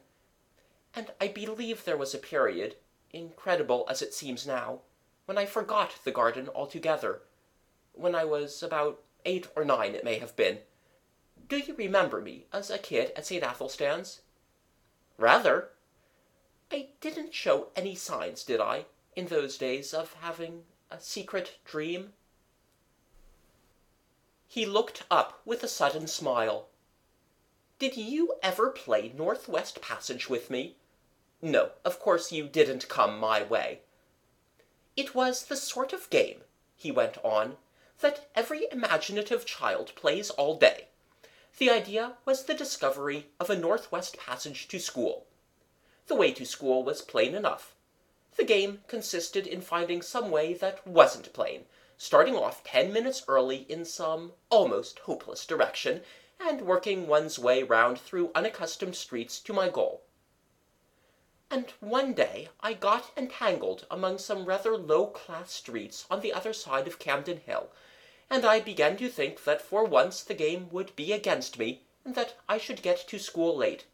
And 0.92 1.12
I 1.20 1.28
believe 1.28 1.84
there 1.84 1.96
was 1.96 2.12
a 2.12 2.18
period, 2.18 2.74
incredible 3.12 3.86
as 3.88 4.02
it 4.02 4.12
seems 4.12 4.44
now, 4.44 4.80
when 5.26 5.38
I 5.38 5.46
forgot 5.46 5.92
the 6.02 6.10
garden 6.10 6.48
altogether, 6.52 7.22
when 7.92 8.16
I 8.16 8.24
was 8.24 8.64
about 8.64 9.00
eight 9.24 9.46
or 9.54 9.64
nine 9.64 9.94
it 9.94 10.02
may 10.02 10.18
have 10.18 10.34
been. 10.34 10.58
Do 11.48 11.58
you 11.58 11.72
remember 11.76 12.20
me 12.20 12.46
as 12.52 12.68
a 12.68 12.78
kid 12.78 13.12
at 13.14 13.26
St. 13.26 13.44
Athelstan's? 13.44 14.22
Rather. 15.16 15.70
I 16.68 16.88
didn't 17.00 17.32
show 17.32 17.68
any 17.76 17.94
signs, 17.94 18.42
did 18.42 18.60
I, 18.60 18.86
in 19.14 19.26
those 19.26 19.56
days 19.56 19.94
of 19.94 20.14
having 20.14 20.64
a 20.90 20.98
secret 20.98 21.58
dream? 21.64 22.14
He 24.46 24.66
looked 24.66 25.04
up 25.10 25.40
with 25.44 25.62
a 25.62 25.68
sudden 25.68 26.06
smile. 26.06 26.68
Did 27.78 27.96
you 27.96 28.36
ever 28.42 28.70
play 28.70 29.12
Northwest 29.14 29.80
Passage 29.80 30.28
with 30.28 30.50
me? 30.50 30.76
No, 31.42 31.72
of 31.84 31.98
course 31.98 32.32
you 32.32 32.48
didn't 32.48 32.88
come 32.88 33.18
my 33.18 33.42
way. 33.42 33.80
It 34.96 35.14
was 35.14 35.44
the 35.44 35.56
sort 35.56 35.92
of 35.92 36.08
game, 36.08 36.42
he 36.76 36.90
went 36.90 37.18
on, 37.24 37.56
that 38.00 38.28
every 38.34 38.66
imaginative 38.70 39.44
child 39.44 39.92
plays 39.96 40.30
all 40.30 40.56
day. 40.56 40.88
The 41.58 41.70
idea 41.70 42.16
was 42.24 42.44
the 42.44 42.54
discovery 42.54 43.28
of 43.38 43.50
a 43.50 43.56
northwest 43.56 44.16
passage 44.16 44.68
to 44.68 44.78
school. 44.78 45.26
The 46.06 46.14
way 46.14 46.32
to 46.32 46.44
school 46.44 46.82
was 46.82 47.02
plain 47.02 47.34
enough. 47.34 47.74
The 48.36 48.44
game 48.44 48.82
consisted 48.88 49.46
in 49.46 49.60
finding 49.60 50.02
some 50.02 50.30
way 50.30 50.54
that 50.54 50.86
wasn't 50.86 51.32
plain, 51.32 51.66
starting 51.96 52.36
off 52.36 52.64
ten 52.64 52.92
minutes 52.92 53.22
early 53.28 53.66
in 53.68 53.84
some 53.84 54.32
almost 54.50 54.98
hopeless 55.00 55.46
direction, 55.46 56.00
and 56.40 56.60
working 56.62 57.06
one's 57.06 57.38
way 57.38 57.62
round 57.62 57.98
through 57.98 58.32
unaccustomed 58.34 58.96
streets 58.96 59.38
to 59.38 59.52
my 59.52 59.68
goal. 59.68 60.02
And 61.50 61.72
one 61.78 62.14
day 62.14 62.48
I 62.60 62.72
got 62.72 63.12
entangled 63.16 63.86
among 63.90 64.18
some 64.18 64.44
rather 64.44 64.76
low-class 64.76 65.52
streets 65.52 66.04
on 66.10 66.20
the 66.20 66.32
other 66.32 66.52
side 66.52 66.88
of 66.88 66.98
Campden 66.98 67.38
Hill, 67.38 67.68
and 68.28 68.44
I 68.44 68.58
began 68.58 68.96
to 68.96 69.08
think 69.08 69.44
that 69.44 69.62
for 69.62 69.84
once 69.84 70.22
the 70.22 70.34
game 70.34 70.68
would 70.72 70.96
be 70.96 71.12
against 71.12 71.58
me, 71.58 71.82
and 72.04 72.14
that 72.16 72.34
I 72.48 72.58
should 72.58 72.82
get 72.82 73.06
to 73.08 73.18
school 73.18 73.56
late. 73.56 73.86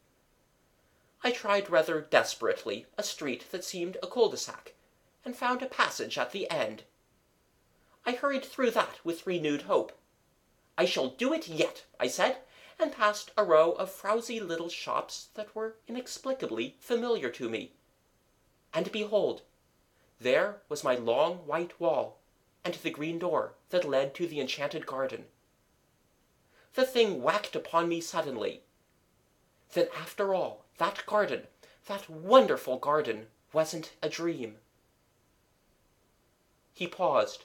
I 1.23 1.33
tried 1.33 1.69
rather 1.69 2.01
desperately 2.01 2.87
a 2.97 3.03
street 3.03 3.51
that 3.51 3.65
seemed 3.65 3.99
a 4.03 4.07
cul-de-sac, 4.07 4.73
and 5.23 5.37
found 5.37 5.61
a 5.61 5.67
passage 5.67 6.17
at 6.17 6.33
the 6.33 6.51
end. 6.51 6.85
I 8.11 8.15
hurried 8.15 8.45
through 8.45 8.73
that 8.73 8.99
with 9.05 9.25
renewed 9.25 9.63
hope. 9.63 9.93
I 10.77 10.85
shall 10.85 11.11
do 11.11 11.33
it 11.33 11.47
yet, 11.47 11.85
I 12.01 12.09
said, 12.09 12.39
and 12.77 12.91
passed 12.91 13.31
a 13.37 13.45
row 13.45 13.71
of 13.71 13.89
frowsy 13.89 14.41
little 14.41 14.69
shops 14.69 15.29
that 15.35 15.55
were 15.55 15.77
inexplicably 15.87 16.75
familiar 16.81 17.31
to 17.31 17.49
me. 17.49 17.71
And 18.75 18.91
behold, 18.91 19.43
there 20.21 20.61
was 20.69 20.83
my 20.83 20.97
long 20.97 21.47
white 21.47 21.79
wall, 21.79 22.19
and 22.65 22.75
the 22.75 22.91
green 22.91 23.21
door 23.21 23.55
that 23.69 23.89
led 23.89 24.13
to 24.17 24.27
the 24.27 24.41
enchanted 24.41 24.87
garden. 24.87 25.27
The 26.75 26.87
thing 26.87 27.23
whacked 27.23 27.55
upon 27.55 27.89
me 27.89 28.01
suddenly. 28.01 28.65
Then 29.73 29.87
after 29.97 30.35
all, 30.35 30.65
that 30.79 31.07
garden, 31.07 31.47
that 31.87 32.11
wonderful 32.11 32.77
garden, 32.77 33.29
wasn't 33.53 33.93
a 34.03 34.09
dream. 34.09 34.57
He 36.75 36.89
paused. 36.89 37.45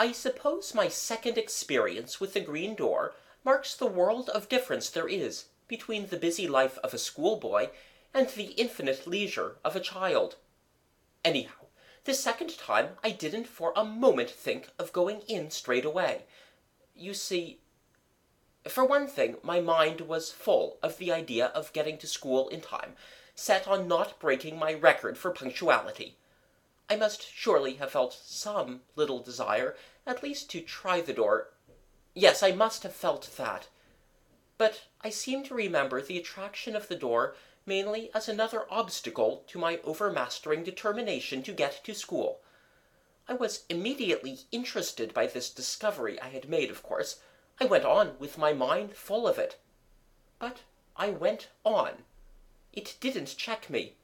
I 0.00 0.12
suppose 0.12 0.76
my 0.76 0.86
second 0.86 1.36
experience 1.36 2.20
with 2.20 2.32
the 2.32 2.40
green 2.40 2.76
door 2.76 3.14
marks 3.42 3.74
the 3.74 3.86
world 3.86 4.28
of 4.28 4.48
difference 4.48 4.88
there 4.88 5.08
is 5.08 5.46
between 5.66 6.06
the 6.06 6.16
busy 6.16 6.46
life 6.46 6.78
of 6.84 6.94
a 6.94 6.98
schoolboy 6.98 7.70
and 8.14 8.28
the 8.28 8.52
infinite 8.52 9.08
leisure 9.08 9.56
of 9.64 9.74
a 9.74 9.80
child. 9.80 10.36
Anyhow, 11.24 11.66
the 12.04 12.14
second 12.14 12.56
time 12.56 12.90
I 13.02 13.10
didn't 13.10 13.48
for 13.48 13.72
a 13.74 13.84
moment 13.84 14.30
think 14.30 14.70
of 14.78 14.92
going 14.92 15.22
in 15.26 15.50
straight 15.50 15.84
away. 15.84 16.26
You 16.94 17.12
see, 17.12 17.58
for 18.68 18.84
one 18.84 19.08
thing, 19.08 19.38
my 19.42 19.60
mind 19.60 20.02
was 20.02 20.30
full 20.30 20.78
of 20.80 20.98
the 20.98 21.10
idea 21.10 21.46
of 21.46 21.72
getting 21.72 21.98
to 21.98 22.06
school 22.06 22.48
in 22.48 22.60
time, 22.60 22.94
set 23.34 23.66
on 23.66 23.88
not 23.88 24.20
breaking 24.20 24.60
my 24.60 24.74
record 24.74 25.18
for 25.18 25.32
punctuality. 25.32 26.16
I 26.90 26.96
must 26.96 27.30
surely 27.34 27.74
have 27.74 27.92
felt 27.92 28.14
some 28.14 28.82
little 28.96 29.18
desire, 29.20 29.76
at 30.06 30.22
least 30.22 30.50
to 30.50 30.60
try 30.60 31.00
the 31.00 31.12
door. 31.12 31.50
Yes, 32.14 32.42
I 32.42 32.52
must 32.52 32.82
have 32.82 32.94
felt 32.94 33.30
that. 33.36 33.68
But 34.56 34.84
I 35.02 35.10
seem 35.10 35.44
to 35.44 35.54
remember 35.54 36.00
the 36.00 36.18
attraction 36.18 36.74
of 36.74 36.88
the 36.88 36.96
door 36.96 37.36
mainly 37.66 38.10
as 38.14 38.28
another 38.28 38.66
obstacle 38.72 39.44
to 39.48 39.58
my 39.58 39.76
overmastering 39.84 40.64
determination 40.64 41.42
to 41.42 41.52
get 41.52 41.84
to 41.84 41.94
school. 41.94 42.40
I 43.28 43.34
was 43.34 43.64
immediately 43.68 44.40
interested 44.50 45.12
by 45.12 45.26
this 45.26 45.50
discovery 45.50 46.18
I 46.18 46.28
had 46.28 46.48
made, 46.48 46.70
of 46.70 46.82
course. 46.82 47.20
I 47.60 47.66
went 47.66 47.84
on 47.84 48.18
with 48.18 48.38
my 48.38 48.54
mind 48.54 48.96
full 48.96 49.28
of 49.28 49.38
it. 49.38 49.58
But 50.38 50.60
I 50.96 51.10
went 51.10 51.48
on. 51.62 52.04
It 52.72 52.96
didn't 53.00 53.36
check 53.36 53.68
me. 53.68 53.96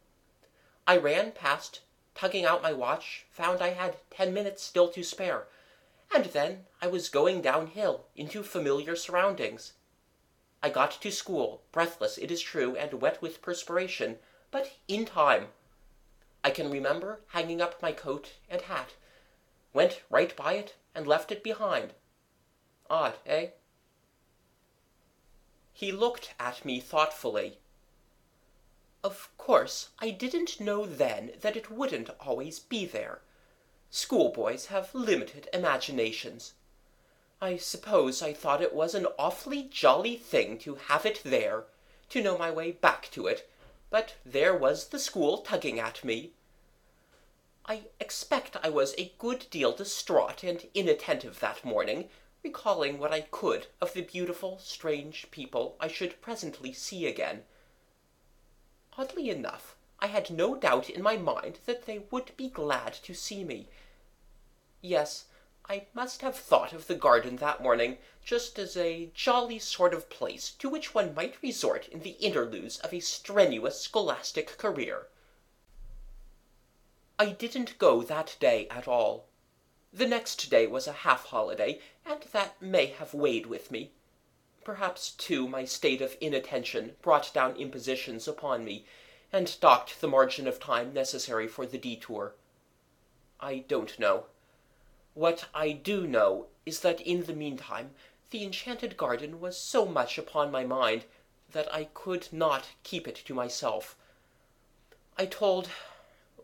I 0.86 0.98
ran 0.98 1.32
past 1.32 1.80
tugging 2.14 2.44
out 2.44 2.62
my 2.62 2.72
watch, 2.72 3.26
found 3.30 3.60
I 3.60 3.70
had 3.70 3.96
ten 4.10 4.32
minutes 4.32 4.62
still 4.62 4.88
to 4.88 5.02
spare, 5.02 5.46
and 6.14 6.26
then 6.26 6.66
I 6.80 6.86
was 6.86 7.08
going 7.08 7.42
downhill 7.42 8.06
into 8.14 8.42
familiar 8.42 8.96
surroundings. 8.96 9.72
I 10.62 10.70
got 10.70 10.92
to 11.02 11.10
school, 11.10 11.62
breathless, 11.72 12.16
it 12.16 12.30
is 12.30 12.40
true, 12.40 12.76
and 12.76 13.02
wet 13.02 13.20
with 13.20 13.42
perspiration, 13.42 14.18
but 14.50 14.72
in 14.88 15.04
time. 15.04 15.48
I 16.42 16.50
can 16.50 16.70
remember 16.70 17.20
hanging 17.28 17.60
up 17.60 17.82
my 17.82 17.92
coat 17.92 18.32
and 18.48 18.62
hat, 18.62 18.94
went 19.72 20.02
right 20.08 20.34
by 20.36 20.54
it, 20.54 20.74
and 20.94 21.06
left 21.06 21.32
it 21.32 21.42
behind. 21.42 21.94
Odd, 22.88 23.14
eh? 23.26 23.48
He 25.72 25.90
looked 25.90 26.34
at 26.38 26.64
me 26.64 26.80
thoughtfully. 26.80 27.58
Of 29.04 29.28
course, 29.36 29.90
I 29.98 30.08
didn't 30.08 30.60
know 30.60 30.86
then 30.86 31.32
that 31.42 31.58
it 31.58 31.70
wouldn't 31.70 32.08
always 32.20 32.58
be 32.58 32.86
there. 32.86 33.20
Schoolboys 33.90 34.66
have 34.66 34.94
limited 34.94 35.46
imaginations. 35.52 36.54
I 37.38 37.58
suppose 37.58 38.22
I 38.22 38.32
thought 38.32 38.62
it 38.62 38.72
was 38.72 38.94
an 38.94 39.06
awfully 39.18 39.64
jolly 39.64 40.16
thing 40.16 40.56
to 40.60 40.76
have 40.76 41.04
it 41.04 41.20
there, 41.22 41.64
to 42.08 42.22
know 42.22 42.38
my 42.38 42.50
way 42.50 42.72
back 42.72 43.10
to 43.10 43.26
it, 43.26 43.46
but 43.90 44.14
there 44.24 44.56
was 44.56 44.88
the 44.88 44.98
school 44.98 45.42
tugging 45.42 45.78
at 45.78 46.02
me. 46.02 46.32
I 47.66 47.82
expect 48.00 48.56
I 48.62 48.70
was 48.70 48.94
a 48.96 49.12
good 49.18 49.50
deal 49.50 49.72
distraught 49.72 50.42
and 50.42 50.66
inattentive 50.72 51.40
that 51.40 51.62
morning, 51.62 52.08
recalling 52.42 52.98
what 52.98 53.12
I 53.12 53.20
could 53.20 53.66
of 53.82 53.92
the 53.92 54.00
beautiful, 54.00 54.58
strange 54.60 55.30
people 55.30 55.76
I 55.78 55.88
should 55.88 56.22
presently 56.22 56.72
see 56.72 57.06
again. 57.06 57.44
Oddly 58.96 59.28
enough, 59.28 59.74
I 59.98 60.06
had 60.06 60.30
no 60.30 60.54
doubt 60.54 60.88
in 60.88 61.02
my 61.02 61.16
mind 61.16 61.58
that 61.66 61.86
they 61.86 62.00
would 62.10 62.36
be 62.36 62.48
glad 62.48 62.92
to 63.02 63.12
see 63.12 63.42
me. 63.42 63.68
Yes, 64.80 65.24
I 65.68 65.86
must 65.94 66.20
have 66.20 66.36
thought 66.36 66.72
of 66.72 66.86
the 66.86 66.94
garden 66.94 67.36
that 67.36 67.62
morning 67.62 67.98
just 68.24 68.58
as 68.58 68.76
a 68.76 69.10
jolly 69.14 69.58
sort 69.58 69.94
of 69.94 70.10
place 70.10 70.50
to 70.58 70.68
which 70.68 70.94
one 70.94 71.14
might 71.14 71.42
resort 71.42 71.88
in 71.88 72.00
the 72.00 72.16
interludes 72.20 72.78
of 72.80 72.92
a 72.92 73.00
strenuous 73.00 73.80
scholastic 73.80 74.58
career. 74.58 75.08
I 77.18 77.30
didn't 77.30 77.78
go 77.78 78.02
that 78.02 78.36
day 78.38 78.68
at 78.68 78.86
all. 78.86 79.26
The 79.92 80.06
next 80.06 80.50
day 80.50 80.66
was 80.66 80.86
a 80.86 80.92
half 80.92 81.26
holiday, 81.26 81.80
and 82.04 82.22
that 82.32 82.60
may 82.60 82.86
have 82.86 83.14
weighed 83.14 83.46
with 83.46 83.70
me. 83.70 83.92
Perhaps, 84.64 85.10
too, 85.10 85.46
my 85.46 85.64
state 85.64 86.00
of 86.00 86.16
inattention 86.20 86.96
brought 87.02 87.32
down 87.34 87.56
impositions 87.56 88.26
upon 88.26 88.64
me, 88.64 88.86
and 89.30 89.60
docked 89.60 90.00
the 90.00 90.08
margin 90.08 90.48
of 90.48 90.58
time 90.58 90.92
necessary 90.92 91.46
for 91.46 91.66
the 91.66 91.76
detour. 91.76 92.34
I 93.40 93.58
don't 93.68 93.98
know. 93.98 94.26
What 95.12 95.46
I 95.54 95.72
do 95.72 96.06
know 96.06 96.46
is 96.64 96.80
that 96.80 97.00
in 97.00 97.24
the 97.24 97.34
meantime 97.34 97.90
the 98.30 98.42
enchanted 98.42 98.96
garden 98.96 99.40
was 99.40 99.58
so 99.58 99.84
much 99.84 100.18
upon 100.18 100.50
my 100.50 100.64
mind 100.64 101.04
that 101.52 101.72
I 101.72 101.84
could 101.92 102.28
not 102.32 102.68
keep 102.82 103.06
it 103.06 103.16
to 103.26 103.34
myself. 103.34 103.96
I 105.18 105.26
told 105.26 105.68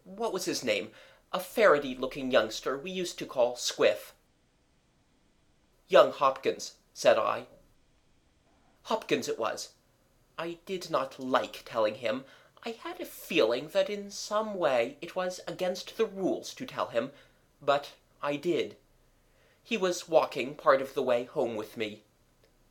what 0.04 0.32
was 0.32 0.44
his 0.44 0.62
name? 0.62 0.90
A 1.32 1.40
ferrety 1.40 1.94
looking 1.94 2.30
youngster 2.30 2.76
we 2.76 2.90
used 2.90 3.18
to 3.18 3.26
call 3.26 3.56
Squiff. 3.56 4.12
Young 5.88 6.12
Hopkins, 6.12 6.74
said 6.92 7.18
I. 7.18 7.46
Hopkins 8.84 9.28
it 9.28 9.38
was. 9.38 9.70
I 10.38 10.58
did 10.66 10.90
not 10.90 11.18
like 11.18 11.62
telling 11.64 11.96
him. 11.96 12.24
I 12.64 12.70
had 12.70 13.00
a 13.00 13.04
feeling 13.04 13.68
that 13.68 13.90
in 13.90 14.10
some 14.10 14.54
way 14.54 14.96
it 15.00 15.14
was 15.14 15.40
against 15.46 15.96
the 15.96 16.06
rules 16.06 16.54
to 16.54 16.66
tell 16.66 16.88
him, 16.88 17.12
but 17.60 17.92
I 18.22 18.36
did. 18.36 18.76
He 19.62 19.76
was 19.76 20.08
walking 20.08 20.54
part 20.54 20.82
of 20.82 20.94
the 20.94 21.02
way 21.02 21.24
home 21.24 21.56
with 21.56 21.76
me. 21.76 22.04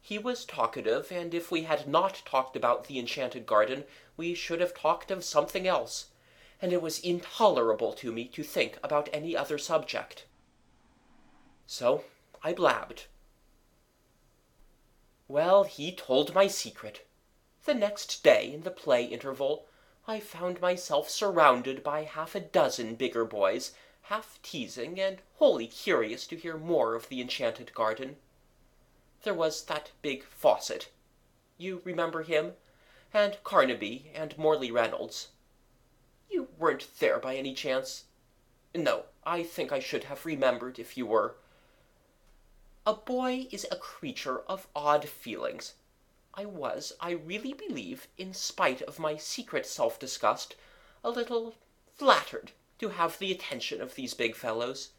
He 0.02 0.18
was 0.18 0.46
talkative, 0.46 1.12
and 1.12 1.34
if 1.34 1.52
we 1.52 1.64
had 1.64 1.88
not 1.88 2.24
talked 2.26 2.56
about 2.56 2.86
the 2.86 2.98
enchanted 3.00 3.46
garden, 3.46 3.84
we 4.18 4.34
should 4.34 4.62
have 4.62 4.74
talked 4.74 5.12
of 5.12 5.24
something 5.24 5.68
else, 5.68 6.08
and 6.62 6.74
it 6.74 6.82
was 6.82 7.00
intolerable 7.00 7.94
to 7.94 8.12
me 8.12 8.26
to 8.30 8.44
think 8.44 8.80
about 8.84 9.10
any 9.14 9.36
other 9.38 9.58
subject. 9.58 10.26
So 11.68 12.04
I 12.44 12.54
blabbed. 12.54 13.06
Well, 15.30 15.64
he 15.64 15.92
told 15.92 16.34
my 16.34 16.48
secret. 16.48 17.06
The 17.66 17.76
next 17.76 18.24
day, 18.24 18.52
in 18.52 18.64
the 18.64 18.72
play 18.72 19.06
interval, 19.06 19.68
I 20.08 20.20
found 20.20 20.60
myself 20.60 21.08
surrounded 21.08 21.84
by 21.84 22.02
half 22.02 22.34
a 22.34 22.40
dozen 22.40 22.96
bigger 22.96 23.26
boys, 23.26 23.74
half 24.02 24.40
teasing 24.42 25.00
and 25.00 25.22
wholly 25.36 25.68
curious 25.68 26.26
to 26.28 26.36
hear 26.36 26.58
more 26.58 26.96
of 26.96 27.10
the 27.10 27.22
enchanted 27.22 27.76
garden. 27.76 28.18
There 29.22 29.36
was 29.36 29.66
that 29.66 29.92
big 30.02 30.24
Fawcett. 30.24 30.90
You 31.60 31.84
remember 31.84 32.24
him? 32.24 32.56
And 33.14 33.38
Carnaby 33.44 34.12
and 34.16 34.36
Morley 34.36 34.72
Reynolds. 34.72 35.28
You 36.28 36.48
weren't 36.58 36.88
there 36.98 37.20
by 37.20 37.36
any 37.36 37.54
chance? 37.54 38.06
No, 38.74 39.04
I 39.24 39.44
think 39.44 39.72
I 39.72 39.80
should 39.80 40.06
have 40.06 40.26
remembered 40.26 40.80
if 40.80 40.98
you 40.98 41.06
were. 41.06 41.36
A 42.90 42.94
boy 42.96 43.48
is 43.52 43.68
a 43.70 43.76
creature 43.76 44.40
of 44.48 44.68
odd 44.76 45.08
feelings. 45.08 45.76
I 46.34 46.46
was, 46.46 46.92
I 47.00 47.12
really 47.12 47.54
believe, 47.54 48.08
in 48.18 48.34
spite 48.34 48.82
of 48.82 48.98
my 48.98 49.16
secret 49.16 49.68
self-disgust, 49.68 50.56
a 51.04 51.12
little 51.12 51.54
flattered 51.98 52.52
to 52.80 52.90
have 52.90 53.20
the 53.20 53.32
attention 53.32 53.80
of 53.80 53.94
these 53.94 54.16
big 54.16 54.36
fellows. 54.36 54.90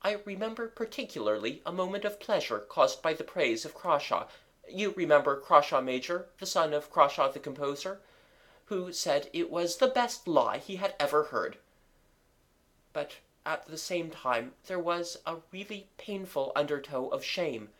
I 0.00 0.20
remember 0.24 0.68
particularly 0.68 1.60
a 1.66 1.70
moment 1.70 2.06
of 2.06 2.18
pleasure 2.18 2.60
caused 2.60 3.02
by 3.02 3.12
the 3.12 3.24
praise 3.24 3.66
of 3.66 3.74
Crawshaw. 3.74 4.26
You 4.66 4.94
remember 4.96 5.38
Crawshaw 5.38 5.82
major, 5.82 6.30
the 6.38 6.46
son 6.46 6.72
of 6.72 6.90
Crawshaw 6.90 7.30
the 7.30 7.40
composer, 7.40 8.00
who 8.64 8.90
said 8.90 9.28
it 9.34 9.50
was 9.50 9.76
the 9.76 9.88
best 9.88 10.26
lie 10.26 10.56
he 10.56 10.76
had 10.76 10.94
ever 10.98 11.24
heard. 11.24 11.58
But 12.94 13.16
at 13.44 13.66
the 13.66 13.78
same 13.78 14.10
time 14.10 14.52
there 14.66 14.78
was 14.78 15.18
a 15.26 15.36
really 15.50 15.88
painful 15.98 16.52
undertow 16.54 17.08
of 17.08 17.24
shame 17.24 17.70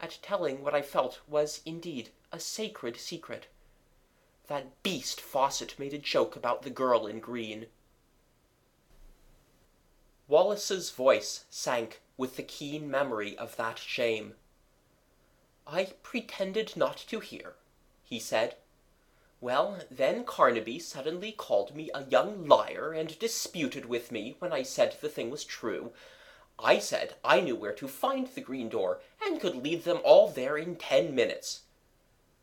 at 0.00 0.18
telling 0.22 0.62
what 0.62 0.74
I 0.74 0.82
felt 0.82 1.20
was 1.26 1.60
indeed 1.64 2.10
a 2.32 2.38
sacred 2.38 2.96
secret. 2.96 3.46
That 4.46 4.82
beast 4.82 5.20
Fawcett 5.20 5.78
made 5.78 5.92
a 5.92 5.98
joke 5.98 6.36
about 6.36 6.62
the 6.62 6.70
girl 6.70 7.06
in 7.06 7.20
green. 7.20 7.66
Wallace's 10.26 10.90
voice 10.90 11.44
sank 11.50 12.00
with 12.16 12.36
the 12.36 12.42
keen 12.42 12.90
memory 12.90 13.36
of 13.36 13.56
that 13.56 13.78
shame. 13.78 14.34
I 15.66 15.92
pretended 16.02 16.76
not 16.76 16.96
to 17.08 17.20
hear, 17.20 17.56
he 18.04 18.18
said. 18.18 18.56
Well, 19.40 19.78
then 19.90 20.24
Carnaby 20.24 20.80
suddenly 20.80 21.30
called 21.30 21.74
me 21.74 21.90
a 21.94 22.04
young 22.04 22.46
liar 22.48 22.92
and 22.92 23.18
disputed 23.18 23.86
with 23.86 24.10
me 24.10 24.34
when 24.40 24.52
I 24.52 24.62
said 24.62 24.96
the 25.00 25.08
thing 25.08 25.30
was 25.30 25.44
true. 25.44 25.92
I 26.58 26.80
said 26.80 27.14
I 27.24 27.40
knew 27.40 27.54
where 27.54 27.72
to 27.74 27.86
find 27.86 28.26
the 28.26 28.40
green 28.40 28.68
door 28.68 29.00
and 29.24 29.40
could 29.40 29.54
lead 29.54 29.84
them 29.84 30.00
all 30.02 30.28
there 30.28 30.56
in 30.56 30.74
ten 30.74 31.14
minutes. 31.14 31.62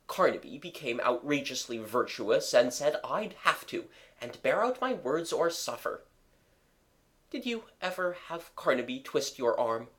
Carnaby 0.08 0.58
became 0.58 1.02
outrageously 1.02 1.80
virtuous 1.80 2.54
and 2.54 2.74
said 2.74 2.96
I'd 3.04 3.36
have 3.42 3.68
to, 3.68 3.86
and 4.22 4.42
bear 4.42 4.64
out 4.64 4.80
my 4.80 4.94
words 4.94 5.34
or 5.34 5.50
suffer. 5.50 6.04
Did 7.30 7.46
you 7.46 7.66
ever 7.82 8.16
have 8.28 8.56
Carnaby 8.56 9.02
twist 9.02 9.38
your 9.38 9.60
arm? 9.60 9.90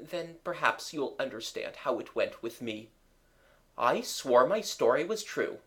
Then 0.00 0.36
perhaps 0.42 0.92
you'll 0.92 1.14
understand 1.20 1.76
how 1.76 2.00
it 2.00 2.16
went 2.16 2.42
with 2.42 2.60
me. 2.60 2.88
I 3.78 4.00
swore 4.00 4.46
my 4.48 4.60
story 4.60 5.04
was 5.04 5.22
true. 5.22 5.58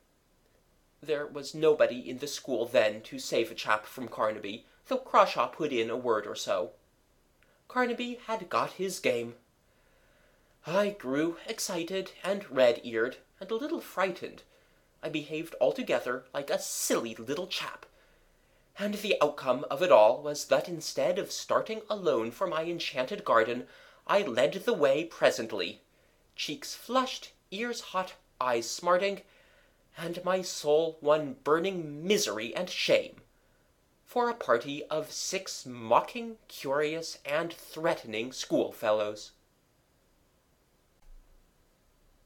There 1.01 1.27
was 1.27 1.53
nobody 1.53 2.09
in 2.09 2.17
the 2.17 2.27
school 2.27 2.65
then 2.65 3.01
to 3.01 3.19
save 3.19 3.51
a 3.51 3.55
chap 3.55 3.85
from 3.85 4.07
Carnaby, 4.07 4.65
though 4.87 4.97
Crawshaw 4.97 5.47
put 5.47 5.71
in 5.71 5.89
a 5.89 5.97
word 5.97 6.25
or 6.25 6.35
so. 6.35 6.71
Carnaby 7.67 8.19
had 8.25 8.49
got 8.49 8.71
his 8.71 8.99
game. 8.99 9.35
I 10.65 10.89
grew 10.89 11.37
excited 11.45 12.11
and 12.23 12.49
red-eared 12.49 13.17
and 13.39 13.51
a 13.51 13.55
little 13.55 13.81
frightened. 13.81 14.43
I 15.03 15.09
behaved 15.09 15.55
altogether 15.61 16.25
like 16.33 16.49
a 16.49 16.59
silly 16.59 17.15
little 17.15 17.47
chap. 17.47 17.85
And 18.79 18.95
the 18.95 19.17
outcome 19.21 19.65
of 19.69 19.81
it 19.81 19.91
all 19.91 20.21
was 20.21 20.45
that 20.45 20.67
instead 20.67 21.19
of 21.19 21.31
starting 21.31 21.81
alone 21.89 22.31
for 22.31 22.47
my 22.47 22.63
enchanted 22.63 23.23
garden, 23.23 23.67
I 24.05 24.21
led 24.21 24.53
the 24.53 24.73
way 24.73 25.03
presently, 25.05 25.81
cheeks 26.35 26.73
flushed, 26.73 27.31
ears 27.51 27.81
hot, 27.81 28.13
eyes 28.39 28.69
smarting, 28.69 29.21
and 29.97 30.23
my 30.23 30.41
soul 30.41 30.97
one 31.01 31.35
burning 31.43 32.05
misery 32.05 32.55
and 32.55 32.69
shame, 32.69 33.15
for 34.05 34.29
a 34.29 34.33
party 34.33 34.83
of 34.85 35.11
six 35.11 35.65
mocking, 35.65 36.37
curious, 36.47 37.17
and 37.25 37.51
threatening 37.51 38.31
schoolfellows. 38.31 39.31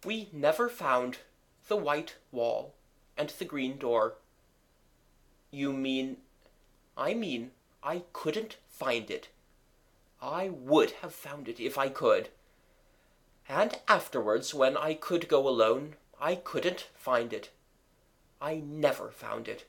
We 0.04 0.30
never 0.34 0.68
found 0.68 1.20
the 1.68 1.78
white 1.78 2.16
wall 2.32 2.74
and 3.18 3.30
the 3.30 3.46
green 3.46 3.78
door. 3.78 4.16
You 5.50 5.72
mean 5.72 6.18
I 6.98 7.14
mean 7.14 7.52
I 7.84 8.04
couldn't 8.12 8.58
find 8.68 9.10
it. 9.10 9.30
I 10.22 10.50
would 10.50 10.92
have 11.02 11.14
found 11.14 11.48
it 11.48 11.60
if 11.60 11.78
I 11.78 11.90
could. 11.90 12.30
And 13.50 13.80
afterwards, 13.88 14.54
when 14.54 14.78
I 14.78 14.94
could 14.94 15.28
go 15.28 15.48
alone, 15.48 15.96
I 16.20 16.36
couldn't 16.36 16.88
find 16.94 17.34
it. 17.34 17.50
I 18.42 18.56
never 18.56 19.12
found 19.12 19.48
it. 19.48 19.66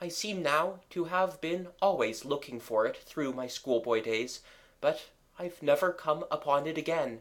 I 0.00 0.08
seem 0.08 0.42
now 0.42 0.80
to 0.90 1.04
have 1.04 1.40
been 1.40 1.68
always 1.80 2.24
looking 2.24 2.58
for 2.58 2.86
it 2.86 2.96
through 2.96 3.32
my 3.32 3.46
schoolboy 3.46 4.02
days, 4.02 4.40
but 4.80 5.06
I've 5.38 5.62
never 5.62 5.92
come 5.92 6.24
upon 6.30 6.66
it 6.66 6.76
again. 6.76 7.20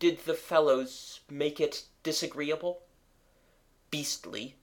Did 0.00 0.18
the 0.24 0.34
fellows 0.34 1.20
make 1.30 1.60
it 1.60 1.84
disagreeable? 2.02 2.82
Beastly. 3.90 4.56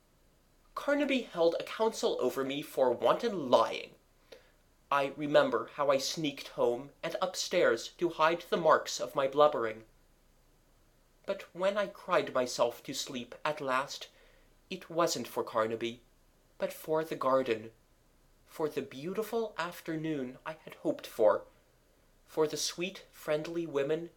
Carnaby 0.75 1.23
held 1.23 1.55
a 1.59 1.63
council 1.63 2.17
over 2.19 2.43
me 2.43 2.61
for 2.61 2.91
wanton 2.91 3.49
lying. 3.49 3.91
I 4.91 5.13
remember 5.17 5.69
how 5.75 5.89
I 5.89 5.97
sneaked 5.97 6.49
home 6.49 6.91
and 7.01 7.15
upstairs 7.21 7.89
to 7.97 8.09
hide 8.09 8.45
the 8.49 8.57
marks 8.57 8.99
of 8.99 9.15
my 9.15 9.27
blubbering. 9.27 9.83
But 11.25 11.43
when 11.53 11.77
I 11.77 11.87
cried 11.87 12.33
myself 12.33 12.83
to 12.83 12.93
sleep 12.93 13.35
at 13.43 13.59
last, 13.59 14.07
it 14.69 14.89
wasn't 14.89 15.27
for 15.27 15.43
Carnaby, 15.43 16.01
but 16.57 16.71
for 16.71 17.03
the 17.03 17.15
garden, 17.15 17.71
for 18.45 18.69
the 18.69 18.81
beautiful 18.81 19.53
afternoon 19.57 20.37
I 20.45 20.55
had 20.63 20.75
hoped 20.75 21.07
for, 21.07 21.43
for 22.27 22.47
the 22.47 22.57
sweet, 22.57 23.03
friendly 23.11 23.65
women, 23.65 24.11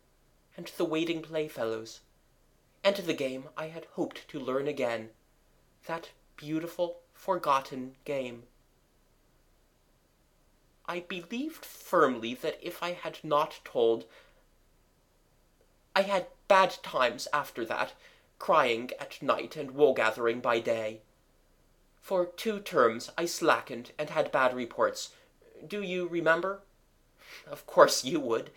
and 0.57 0.67
the 0.77 0.85
waiting 0.85 1.23
playfellows, 1.23 2.01
and 2.85 2.97
the 2.97 3.15
game 3.15 3.49
I 3.57 3.69
had 3.69 3.87
hoped 3.93 4.29
to 4.29 4.39
learn 4.39 4.69
again, 4.69 5.11
that 5.87 6.11
beautiful, 6.37 7.01
forgotten 7.13 7.97
game. 8.05 8.45
I 10.87 11.01
believed 11.01 11.65
firmly 11.65 12.35
that 12.35 12.59
if 12.63 12.83
I 12.83 12.93
had 12.93 13.19
not 13.23 13.61
told, 13.65 14.05
I 15.99 16.03
had 16.03 16.29
bad 16.47 16.77
times 16.85 17.27
after 17.33 17.65
that, 17.65 17.93
crying 18.39 18.93
at 19.01 19.21
night 19.21 19.57
and 19.57 19.73
wool 19.73 19.95
gathering 19.95 20.39
by 20.39 20.61
day. 20.61 21.01
For 22.01 22.25
two 22.25 22.61
terms 22.61 23.11
I 23.19 23.27
slackened 23.27 23.91
and 23.99 24.09
had 24.11 24.31
bad 24.31 24.55
reports. 24.55 25.11
Do 25.67 25.83
you 25.83 26.07
remember? 26.07 26.61
Of 27.49 27.67
course 27.67 28.05
you 28.05 28.21
would. 28.21 28.51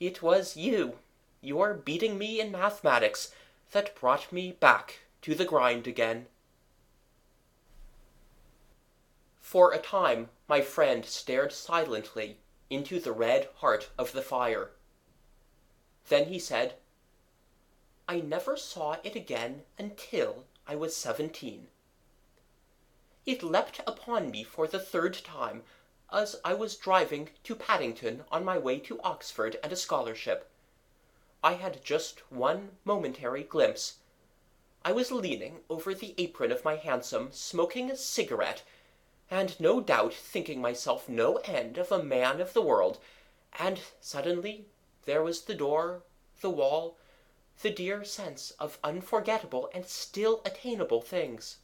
It 0.00 0.22
was 0.22 0.56
you, 0.56 0.94
your 1.42 1.74
beating 1.74 2.16
me 2.16 2.40
in 2.40 2.50
mathematics, 2.50 3.34
that 3.72 3.94
brought 3.94 4.32
me 4.32 4.52
back 4.52 5.00
to 5.20 5.34
the 5.34 5.44
grind 5.44 5.86
again. 5.86 6.24
For 9.42 9.74
a 9.74 9.78
time 9.78 10.30
my 10.48 10.62
friend 10.62 11.04
stared 11.04 11.52
silently 11.52 12.38
into 12.70 12.98
the 12.98 13.12
red 13.12 13.50
heart 13.56 13.90
of 13.98 14.12
the 14.12 14.22
fire. 14.22 14.70
Then 16.08 16.26
he 16.26 16.38
said, 16.38 16.74
I 18.08 18.20
never 18.20 18.56
saw 18.56 18.96
it 19.04 19.14
again 19.14 19.64
until 19.78 20.44
I 20.66 20.74
was 20.74 20.96
seventeen. 20.96 21.68
It 23.26 23.42
leapt 23.42 23.80
upon 23.86 24.30
me 24.30 24.42
for 24.42 24.66
the 24.66 24.80
third 24.80 25.14
time 25.22 25.64
as 26.10 26.36
I 26.42 26.54
was 26.54 26.76
driving 26.76 27.28
to 27.44 27.54
Paddington 27.54 28.24
on 28.32 28.42
my 28.42 28.56
way 28.56 28.78
to 28.80 29.00
Oxford 29.02 29.58
and 29.62 29.70
a 29.70 29.76
scholarship. 29.76 30.48
I 31.44 31.52
had 31.52 31.84
just 31.84 32.20
one 32.32 32.78
momentary 32.86 33.42
glimpse. 33.42 33.96
I 34.82 34.92
was 34.92 35.12
leaning 35.12 35.60
over 35.68 35.92
the 35.92 36.14
apron 36.16 36.50
of 36.50 36.64
my 36.64 36.76
hansom, 36.76 37.28
smoking 37.32 37.90
a 37.90 37.96
cigarette, 37.96 38.62
and 39.30 39.60
no 39.60 39.82
doubt 39.82 40.14
thinking 40.14 40.62
myself 40.62 41.06
no 41.06 41.36
end 41.44 41.76
of 41.76 41.92
a 41.92 42.02
man 42.02 42.40
of 42.40 42.54
the 42.54 42.62
world, 42.62 42.98
and 43.58 43.78
suddenly 44.00 44.64
there 45.04 45.22
was 45.22 45.42
the 45.42 45.54
door, 45.54 46.02
the 46.40 46.50
wall, 46.50 46.98
the 47.62 47.70
dear 47.70 48.04
sense 48.04 48.52
of 48.52 48.78
unforgettable 48.84 49.70
and 49.74 49.86
still 49.86 50.40
attainable 50.44 51.00
things. 51.00 51.58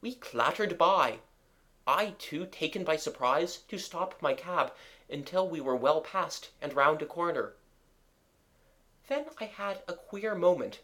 We 0.00 0.14
clattered 0.14 0.78
by, 0.78 1.20
I 1.86 2.14
too 2.18 2.46
taken 2.46 2.84
by 2.84 2.96
surprise 2.96 3.58
to 3.68 3.78
stop 3.78 4.20
my 4.20 4.34
cab 4.34 4.72
until 5.10 5.48
we 5.48 5.60
were 5.60 5.76
well 5.76 6.00
past 6.00 6.50
and 6.60 6.74
round 6.74 7.02
a 7.02 7.06
corner. 7.06 7.54
Then 9.08 9.26
I 9.38 9.44
had 9.44 9.82
a 9.86 9.94
queer 9.94 10.34
moment, 10.34 10.80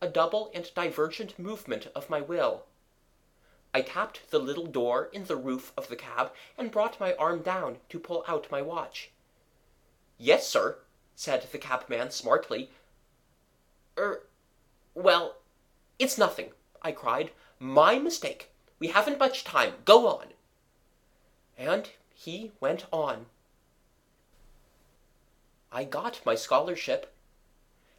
a 0.00 0.08
double 0.08 0.50
and 0.54 0.72
divergent 0.74 1.38
movement 1.38 1.86
of 1.94 2.10
my 2.10 2.20
will. 2.20 2.64
I 3.72 3.82
tapped 3.82 4.30
the 4.30 4.38
little 4.38 4.66
door 4.66 5.08
in 5.12 5.24
the 5.24 5.36
roof 5.36 5.72
of 5.76 5.88
the 5.88 5.96
cab 5.96 6.32
and 6.58 6.70
brought 6.70 7.00
my 7.00 7.14
arm 7.14 7.42
down 7.42 7.78
to 7.88 7.98
pull 8.00 8.24
out 8.26 8.50
my 8.50 8.60
watch. 8.60 9.10
Yes, 10.18 10.46
sir, 10.46 10.78
said 11.14 11.46
the 11.50 11.58
cabman 11.58 12.10
smartly, 12.10 12.70
Er, 13.98 14.26
well, 14.94 15.36
it's 15.98 16.18
nothing, 16.18 16.52
I 16.80 16.92
cried. 16.92 17.32
My 17.58 17.98
mistake. 17.98 18.50
We 18.78 18.88
haven't 18.88 19.18
much 19.18 19.44
time. 19.44 19.74
Go 19.84 20.08
on. 20.08 20.28
And 21.56 21.90
he 22.14 22.52
went 22.60 22.86
on. 22.92 23.26
I 25.70 25.84
got 25.84 26.20
my 26.26 26.34
scholarship, 26.34 27.14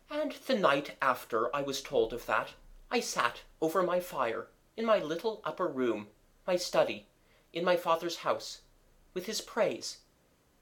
and 0.09 0.33
the 0.45 0.55
night 0.55 0.95
after 1.01 1.53
I 1.55 1.61
was 1.61 1.81
told 1.81 2.13
of 2.13 2.25
that, 2.27 2.49
I 2.91 2.99
sat 2.99 3.41
over 3.61 3.81
my 3.81 3.99
fire 3.99 4.47
in 4.77 4.85
my 4.85 4.99
little 4.99 5.41
upper 5.43 5.67
room, 5.67 6.07
my 6.45 6.55
study, 6.55 7.07
in 7.51 7.63
my 7.63 7.75
father's 7.75 8.17
house, 8.17 8.61
with 9.13 9.25
his 9.25 9.41
praise, 9.41 9.99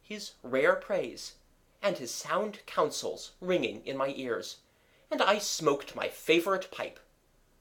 his 0.01 0.33
rare 0.43 0.75
praise, 0.75 1.33
and 1.81 1.97
his 1.97 2.13
sound 2.13 2.59
counsels 2.65 3.31
ringing 3.41 3.85
in 3.85 3.97
my 3.97 4.13
ears, 4.15 4.57
and 5.09 5.21
I 5.21 5.39
smoked 5.39 5.95
my 5.95 6.07
favourite 6.07 6.71
pipe, 6.71 6.99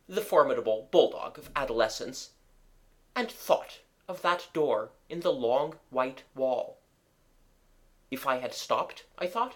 the 0.09 0.21
formidable 0.21 0.89
bulldog 0.91 1.39
of 1.39 1.51
adolescence, 1.57 2.31
and 3.15 3.31
thought 3.31 3.81
of 4.09 4.23
that 4.23 4.49
door 4.53 4.91
in 5.09 5.21
the 5.21 5.33
long 5.33 5.79
white 5.91 6.25
wall. 6.35 6.79
If 8.11 8.27
I 8.27 8.39
had 8.39 8.55
stopped, 8.55 9.05
I 9.17 9.27
thought, 9.27 9.55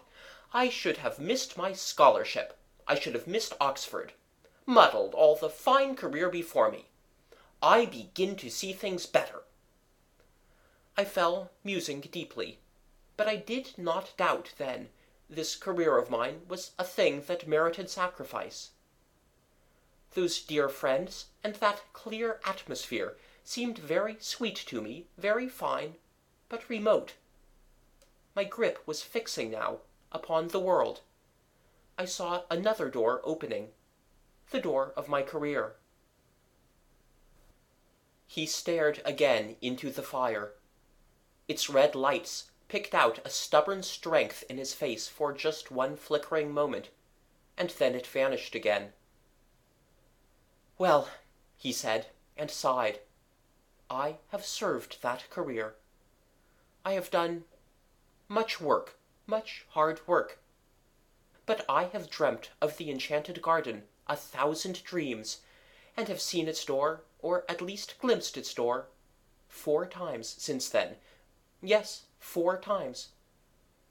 I 0.52 0.68
should 0.68 0.98
have 0.98 1.18
missed 1.18 1.56
my 1.56 1.72
scholarship, 1.72 2.56
I 2.86 2.98
should 2.98 3.14
have 3.14 3.26
missed 3.26 3.54
Oxford, 3.60 4.12
muddled 4.64 5.14
all 5.14 5.36
the 5.36 5.50
fine 5.50 5.96
career 5.96 6.28
before 6.28 6.70
me. 6.70 6.88
I 7.62 7.86
begin 7.86 8.36
to 8.36 8.50
see 8.50 8.72
things 8.72 9.06
better. 9.06 9.42
I 10.96 11.04
fell 11.04 11.50
musing 11.64 12.00
deeply, 12.00 12.60
but 13.16 13.28
I 13.28 13.36
did 13.36 13.78
not 13.78 14.16
doubt 14.16 14.52
then 14.58 14.88
this 15.28 15.56
career 15.56 15.96
of 15.96 16.10
mine 16.10 16.42
was 16.48 16.72
a 16.78 16.84
thing 16.84 17.22
that 17.22 17.48
merited 17.48 17.88
sacrifice. 17.88 18.70
Those 20.14 20.40
dear 20.42 20.68
friends 20.68 21.26
and 21.42 21.56
that 21.56 21.82
clear 21.92 22.40
atmosphere 22.44 23.16
seemed 23.42 23.78
very 23.78 24.16
sweet 24.20 24.56
to 24.56 24.80
me, 24.80 25.06
very 25.18 25.48
fine, 25.48 25.96
but 26.48 26.68
remote. 26.68 27.14
My 28.34 28.44
grip 28.44 28.82
was 28.86 29.02
fixing 29.02 29.50
now 29.50 29.78
upon 30.12 30.48
the 30.48 30.60
world. 30.60 31.00
I 31.98 32.04
saw 32.04 32.42
another 32.50 32.88
door 32.88 33.20
opening, 33.24 33.70
the 34.50 34.60
door 34.60 34.92
of 34.96 35.08
my 35.08 35.22
career. 35.22 35.76
He 38.26 38.46
stared 38.46 39.00
again 39.04 39.56
into 39.60 39.90
the 39.90 40.02
fire. 40.02 40.52
Its 41.46 41.70
red 41.70 41.94
lights 41.94 42.50
picked 42.68 42.94
out 42.94 43.18
a 43.24 43.30
stubborn 43.30 43.82
strength 43.82 44.44
in 44.48 44.58
his 44.58 44.74
face 44.74 45.08
for 45.08 45.32
just 45.32 45.70
one 45.70 45.96
flickering 45.96 46.52
moment, 46.52 46.88
and 47.56 47.70
then 47.70 47.94
it 47.94 48.06
vanished 48.06 48.54
again. 48.54 48.92
Well, 50.78 51.08
he 51.56 51.72
said, 51.72 52.06
and 52.36 52.50
sighed. 52.50 53.00
I 53.90 54.16
have 54.28 54.44
served 54.44 55.02
that 55.02 55.28
career. 55.30 55.74
I 56.84 56.92
have 56.92 57.10
done 57.10 57.44
much 58.28 58.60
work, 58.60 58.98
much 59.26 59.66
hard 59.70 60.00
work. 60.06 60.38
But 61.46 61.64
I 61.68 61.84
have 61.84 62.10
dreamt 62.10 62.50
of 62.60 62.76
the 62.76 62.90
enchanted 62.90 63.40
garden 63.42 63.84
a 64.06 64.16
thousand 64.16 64.82
dreams, 64.84 65.40
and 65.96 66.08
have 66.08 66.20
seen 66.20 66.48
its 66.48 66.64
door, 66.64 67.04
or 67.20 67.44
at 67.48 67.62
least 67.62 67.98
glimpsed 67.98 68.36
its 68.36 68.52
door, 68.52 68.88
four 69.48 69.86
times 69.86 70.34
since 70.38 70.68
then. 70.68 70.96
Yes, 71.62 72.04
four 72.24 72.58
times. 72.58 73.10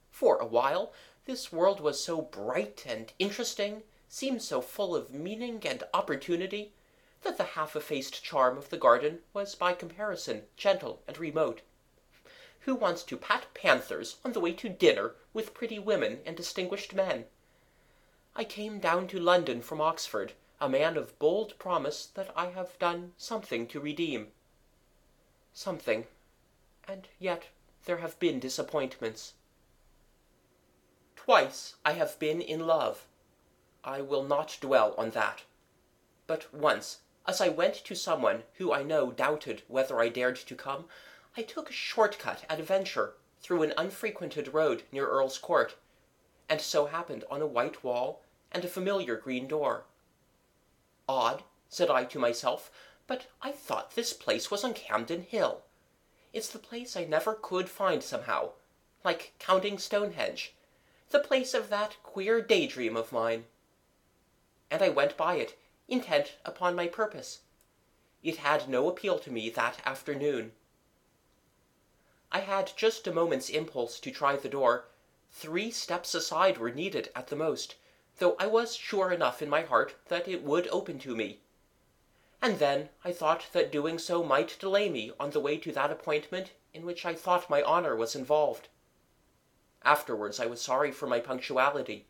For 0.10 0.38
a 0.38 0.46
while, 0.46 0.92
this 1.26 1.52
world 1.52 1.80
was 1.80 2.04
so 2.04 2.22
bright 2.22 2.84
and 2.86 3.14
interesting, 3.20 3.84
seemed 4.10 4.42
so 4.42 4.60
full 4.60 4.96
of 4.96 5.14
meaning 5.14 5.62
and 5.66 5.84
opportunity, 5.94 6.74
that 7.22 7.38
the 7.38 7.54
half-effaced 7.56 8.24
charm 8.24 8.58
of 8.58 8.70
the 8.70 8.78
garden 8.78 9.20
was 9.34 9.56
by 9.56 9.74
comparison 9.74 10.44
gentle 10.58 11.02
and 11.08 11.18
remote. 11.18 11.62
Who 12.62 12.76
wants 12.76 13.04
to 13.04 13.18
pat 13.18 13.54
panthers 13.54 14.18
on 14.26 14.34
the 14.34 14.40
way 14.40 14.54
to 14.54 14.68
dinner 14.68 15.16
with 15.34 15.54
pretty 15.54 15.80
women 15.80 16.20
and 16.26 16.36
distinguished 16.36 16.94
men? 16.94 17.26
I 18.36 18.44
came 18.44 18.80
down 18.80 19.08
to 19.10 19.20
London 19.20 19.62
from 19.62 19.80
Oxford, 19.80 20.34
a 20.60 20.68
man 20.68 20.98
of 20.98 21.18
bold 21.20 21.58
promise 21.60 22.08
that 22.08 22.32
I 22.36 22.48
have 22.48 22.80
done 22.80 23.14
something 23.16 23.68
to 23.68 23.80
redeem. 23.80 24.30
Something, 25.54 26.08
and 26.88 27.08
yet 27.20 27.46
there 27.86 27.98
have 27.98 28.18
been 28.20 28.40
disappointments. 28.40 29.34
Twice 31.16 31.76
I 31.86 31.94
have 31.94 32.18
been 32.20 32.42
in 32.42 32.66
love. 32.66 33.08
I 33.84 34.02
will 34.02 34.24
not 34.24 34.58
dwell 34.62 34.94
on 34.98 35.12
that. 35.12 35.44
But 36.28 36.54
once, 36.54 37.00
as 37.26 37.42
I 37.42 37.50
went 37.50 37.76
to 37.76 37.96
someone 37.96 38.44
who 38.54 38.74
I 38.74 38.84
know 38.84 39.12
doubted 39.12 39.64
whether 39.68 40.00
I 40.00 40.10
dared 40.10 40.38
to 40.38 40.56
come, 40.56 40.86
I 41.36 41.42
took 41.42 41.70
a 41.70 41.74
short 41.74 42.20
cut 42.20 42.46
at 42.50 42.60
a 42.60 42.64
venture 42.64 43.16
through 43.42 43.64
an 43.64 43.74
unfrequented 43.78 44.54
road 44.54 44.84
near 44.92 45.08
Earl's 45.08 45.38
Court, 45.38 45.76
and 46.48 46.62
so 46.62 46.86
happened 46.86 47.26
on 47.30 47.42
a 47.42 47.48
white 47.48 47.84
wall 47.84 48.22
and 48.52 48.64
a 48.64 48.70
familiar 48.70 49.16
green 49.16 49.48
door. 49.48 49.86
Odd, 51.10 51.44
said 51.68 51.90
I 51.90 52.06
to 52.06 52.20
myself, 52.20 52.72
but 53.08 53.28
I 53.42 53.52
thought 53.52 53.96
this 53.96 54.14
place 54.14 54.50
was 54.50 54.64
on 54.64 54.74
Campden 54.74 55.26
Hill. 55.26 55.64
It's 56.34 56.50
the 56.50 56.58
place 56.58 56.96
I 56.98 57.04
never 57.04 57.36
could 57.36 57.70
find 57.70 58.02
somehow, 58.02 58.54
like 59.04 59.34
counting 59.38 59.78
Stonehenge, 59.78 60.56
the 61.12 61.20
place 61.20 61.54
of 61.54 61.70
that 61.70 61.98
queer 62.02 62.42
daydream 62.42 62.98
of 62.98 63.12
mine. 63.12 63.46
And 64.72 64.82
I 64.82 64.90
went 64.90 65.16
by 65.16 65.36
it, 65.36 65.56
intent 65.88 66.38
upon 66.44 66.74
my 66.74 66.88
purpose. 66.88 67.42
It 68.24 68.38
had 68.38 68.68
no 68.68 68.90
appeal 68.90 69.20
to 69.20 69.30
me 69.30 69.52
that 69.52 69.80
afternoon. 69.86 70.54
I 72.32 72.40
had 72.40 72.74
just 72.76 73.06
a 73.06 73.14
moment's 73.14 73.50
impulse 73.50 74.00
to 74.00 74.10
try 74.10 74.36
the 74.36 74.50
door. 74.50 74.86
Three 75.32 75.70
steps 75.70 76.16
aside 76.16 76.58
were 76.58 76.72
needed 76.72 77.12
at 77.16 77.28
the 77.28 77.36
most, 77.36 77.76
though 78.18 78.36
I 78.40 78.48
was 78.48 78.76
sure 78.76 79.12
enough 79.12 79.44
in 79.44 79.50
my 79.50 79.62
heart 79.62 79.94
that 80.08 80.28
it 80.28 80.42
would 80.42 80.68
open 80.70 80.98
to 81.00 81.16
me 81.16 81.43
and 82.44 82.60
then 82.60 82.90
I 83.06 83.14
thought 83.14 83.46
that 83.54 83.72
doing 83.72 83.98
so 83.98 84.22
might 84.22 84.60
delay 84.60 84.90
me 84.90 85.14
on 85.18 85.30
the 85.30 85.40
way 85.40 85.56
to 85.60 85.72
that 85.72 85.92
appointment 85.92 86.52
in 86.74 86.86
which 86.86 87.06
I 87.06 87.14
thought 87.16 87.50
my 87.50 87.64
honour 87.64 87.96
was 87.96 88.18
involved. 88.18 88.68
Afterwards 89.82 90.42
I 90.42 90.48
was 90.48 90.62
sorry 90.62 90.92
for 90.92 91.08
my 91.08 91.22
punctuality. 91.22 92.06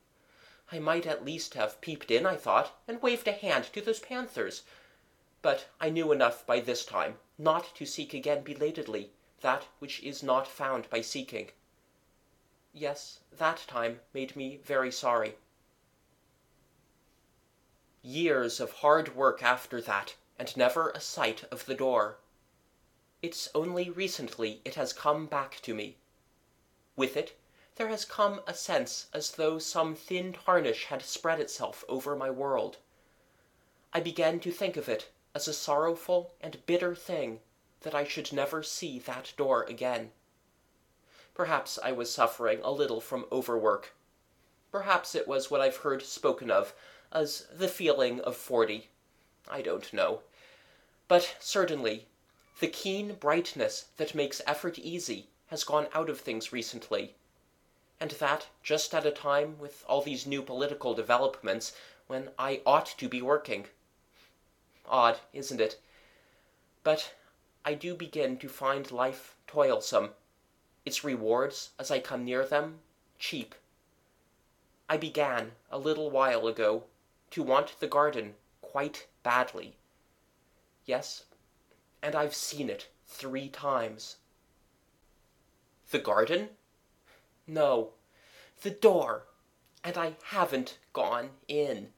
I 0.72 0.80
might 0.80 1.06
at 1.06 1.24
least 1.24 1.54
have 1.54 1.80
peeped 1.82 2.10
in, 2.10 2.26
I 2.26 2.36
thought, 2.36 2.76
and 2.88 3.00
waved 3.00 3.28
a 3.28 3.32
hand 3.32 3.66
to 3.74 3.82
those 3.82 4.00
panthers, 4.00 4.64
but 5.44 5.68
I 5.80 5.92
knew 5.92 6.12
enough 6.12 6.48
by 6.48 6.62
this 6.62 6.84
time 6.84 7.20
not 7.38 7.76
to 7.76 7.86
seek 7.86 8.16
again 8.16 8.42
belatedly 8.42 9.12
that 9.42 9.68
which 9.78 10.02
is 10.02 10.24
not 10.24 10.48
found 10.48 10.90
by 10.90 11.02
seeking. 11.02 11.52
Yes, 12.74 13.20
that 13.38 13.66
time 13.68 14.00
made 14.14 14.36
me 14.36 14.58
very 14.64 14.92
sorry. 14.92 15.36
Years 18.02 18.60
of 18.60 18.72
hard 18.72 19.16
work 19.16 19.44
after 19.44 19.80
that 19.80 20.16
and 20.38 20.56
never 20.58 20.90
a 20.90 21.00
sight 21.00 21.44
of 21.52 21.66
the 21.66 21.76
door. 21.76 22.18
It's 23.22 23.50
only 23.56 23.90
recently 23.90 24.62
it 24.66 24.76
has 24.76 24.92
come 24.92 25.28
back 25.28 25.60
to 25.62 25.74
me. 25.74 25.98
With 26.96 27.16
it 27.16 27.38
there 27.76 27.88
has 27.88 28.06
come 28.06 28.42
a 28.46 28.54
sense 28.54 29.08
as 29.14 29.32
though 29.32 29.58
some 29.58 29.96
thin 29.96 30.34
tarnish 30.34 30.86
had 30.86 31.02
spread 31.02 31.40
itself 31.40 31.84
over 31.88 32.16
my 32.16 32.30
world. 32.30 32.78
I 33.94 34.00
began 34.00 34.40
to 34.42 34.52
think 34.52 34.78
of 34.78 34.90
it 34.90 35.10
as 35.34 35.48
a 35.48 35.54
sorrowful 35.54 36.34
and 36.42 36.66
bitter 36.66 36.94
thing 36.94 37.40
that 37.82 37.96
I 37.96 38.04
should 38.04 38.32
never 38.32 38.64
see 38.64 39.00
that 39.00 39.34
door 39.38 39.64
again. 39.64 40.12
Perhaps 41.34 41.80
I 41.84 41.92
was 41.92 42.14
suffering 42.14 42.60
a 42.64 42.72
little 42.72 43.02
from 43.02 43.26
overwork. 43.32 43.94
Perhaps 44.72 45.16
it 45.16 45.28
was 45.28 45.50
what 45.50 45.62
I've 45.62 45.78
heard 45.78 46.04
spoken 46.04 46.52
of 46.52 46.74
as 47.12 47.48
the 47.52 47.68
feeling 47.68 48.20
of 48.22 48.36
forty. 48.36 48.90
I 49.50 49.62
don't 49.62 49.92
know. 49.94 50.22
But 51.08 51.36
certainly, 51.40 52.08
the 52.60 52.68
keen 52.68 53.16
brightness 53.16 53.88
that 53.98 54.16
makes 54.16 54.42
effort 54.48 54.80
easy 54.80 55.28
has 55.48 55.64
gone 55.64 55.88
out 55.94 56.10
of 56.10 56.20
things 56.20 56.54
recently, 56.54 57.16
and 58.00 58.12
that 58.12 58.48
just 58.64 58.94
at 58.94 59.06
a 59.06 59.12
time 59.12 59.60
with 59.60 59.84
all 59.88 60.02
these 60.02 60.26
new 60.26 60.42
political 60.42 60.94
developments 60.94 61.74
when 62.08 62.30
I 62.40 62.62
ought 62.66 62.86
to 62.98 63.10
be 63.10 63.22
working. 63.22 63.68
Odd, 64.88 65.20
isn't 65.34 65.62
it? 65.62 65.80
But 66.84 67.14
I 67.66 67.74
do 67.74 67.96
begin 67.96 68.38
to 68.40 68.50
find 68.50 68.92
life 68.92 69.36
toilsome, 69.48 70.12
its 70.86 71.04
rewards, 71.04 71.70
as 71.80 71.92
I 71.92 72.00
come 72.00 72.26
near 72.26 72.46
them, 72.46 72.80
cheap. 73.20 73.56
I 74.90 74.98
began, 74.98 75.54
a 75.72 75.78
little 75.78 76.10
while 76.10 76.48
ago, 76.48 76.84
to 77.32 77.42
want 77.42 77.80
the 77.80 77.88
garden 77.88 78.36
quite 78.62 79.08
badly. 79.24 79.78
Yes, 80.86 81.24
and 82.02 82.14
I've 82.16 82.36
seen 82.36 82.70
it 82.70 82.90
three 83.08 83.48
times. 83.48 84.18
The 85.92 86.00
garden? 86.00 86.50
No, 87.48 87.94
the 88.62 88.70
door, 88.70 89.26
and 89.84 89.98
I 89.98 90.14
haven't 90.26 90.78
gone 90.92 91.30
in. 91.48 91.90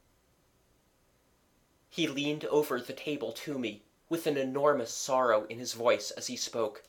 He 1.90 2.08
leaned 2.08 2.46
over 2.46 2.80
the 2.80 2.94
table 2.94 3.32
to 3.32 3.58
me, 3.58 3.84
with 4.10 4.28
an 4.28 4.38
enormous 4.38 4.94
sorrow 4.94 5.46
in 5.46 5.60
his 5.60 5.74
voice 5.74 6.12
as 6.12 6.28
he 6.28 6.36
spoke. 6.36 6.84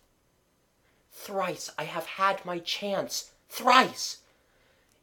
Thrice 1.12 1.70
I 1.78 1.84
have 1.84 2.06
had 2.06 2.44
my 2.44 2.58
chance, 2.58 3.32
thrice! 3.48 4.18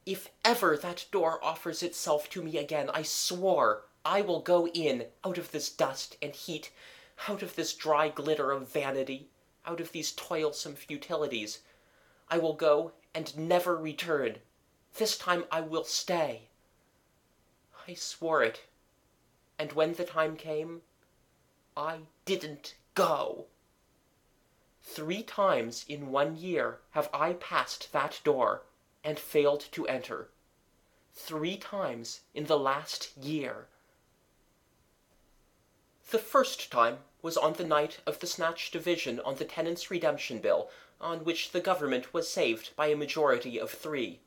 If 0.05 0.29
ever 0.43 0.77
that 0.77 1.05
door 1.11 1.43
offers 1.43 1.81
itself 1.81 2.29
to 2.31 2.41
me 2.43 2.57
again, 2.57 2.89
I 2.93 3.03
swore 3.03 3.85
I 4.05 4.21
will 4.21 4.41
go 4.41 4.67
in, 4.67 5.05
out 5.23 5.37
of 5.37 5.51
this 5.51 5.69
dust 5.69 6.17
and 6.21 6.33
heat, 6.33 6.71
out 7.29 7.41
of 7.41 7.55
this 7.55 7.73
dry 7.73 8.09
glitter 8.09 8.51
of 8.51 8.67
vanity, 8.67 9.29
out 9.65 9.79
of 9.79 9.91
these 9.91 10.11
toilsome 10.11 10.75
futilities. 10.75 11.59
I 12.29 12.37
will 12.37 12.53
go 12.53 12.91
and 13.13 13.37
never 13.37 13.77
return. 13.77 14.37
This 14.95 15.17
time 15.17 15.45
I 15.51 15.61
will 15.61 15.85
stay. 15.85 16.49
I 17.87 17.93
swore 17.93 18.43
it, 18.43 18.61
and 19.57 19.73
when 19.73 19.93
the 19.93 20.05
time 20.05 20.35
came, 20.35 20.81
I 21.75 21.99
didn't 22.25 22.75
go. 22.95 23.45
Three 24.81 25.23
times 25.23 25.85
in 25.87 26.11
one 26.11 26.35
year 26.35 26.79
have 26.91 27.09
I 27.13 27.33
passed 27.33 27.91
that 27.93 28.19
door 28.23 28.63
and 29.03 29.17
failed 29.17 29.65
to 29.71 29.87
enter. 29.87 30.29
Three 31.13 31.57
times 31.57 32.21
in 32.33 32.45
the 32.45 32.59
last 32.59 33.15
year. 33.17 33.67
The 36.11 36.19
first 36.19 36.69
time 36.69 36.99
was 37.21 37.37
on 37.37 37.53
the 37.53 37.63
night 37.63 37.99
of 38.05 38.19
the 38.19 38.27
snatch 38.27 38.71
division 38.71 39.19
on 39.21 39.35
the 39.35 39.45
Tenants' 39.45 39.89
Redemption 39.89 40.39
Bill, 40.39 40.69
on 40.99 41.23
which 41.23 41.51
the 41.51 41.61
Government 41.61 42.13
was 42.13 42.29
saved 42.29 42.75
by 42.75 42.87
a 42.87 42.95
majority 42.95 43.57
of 43.57 43.71
three. 43.71 44.19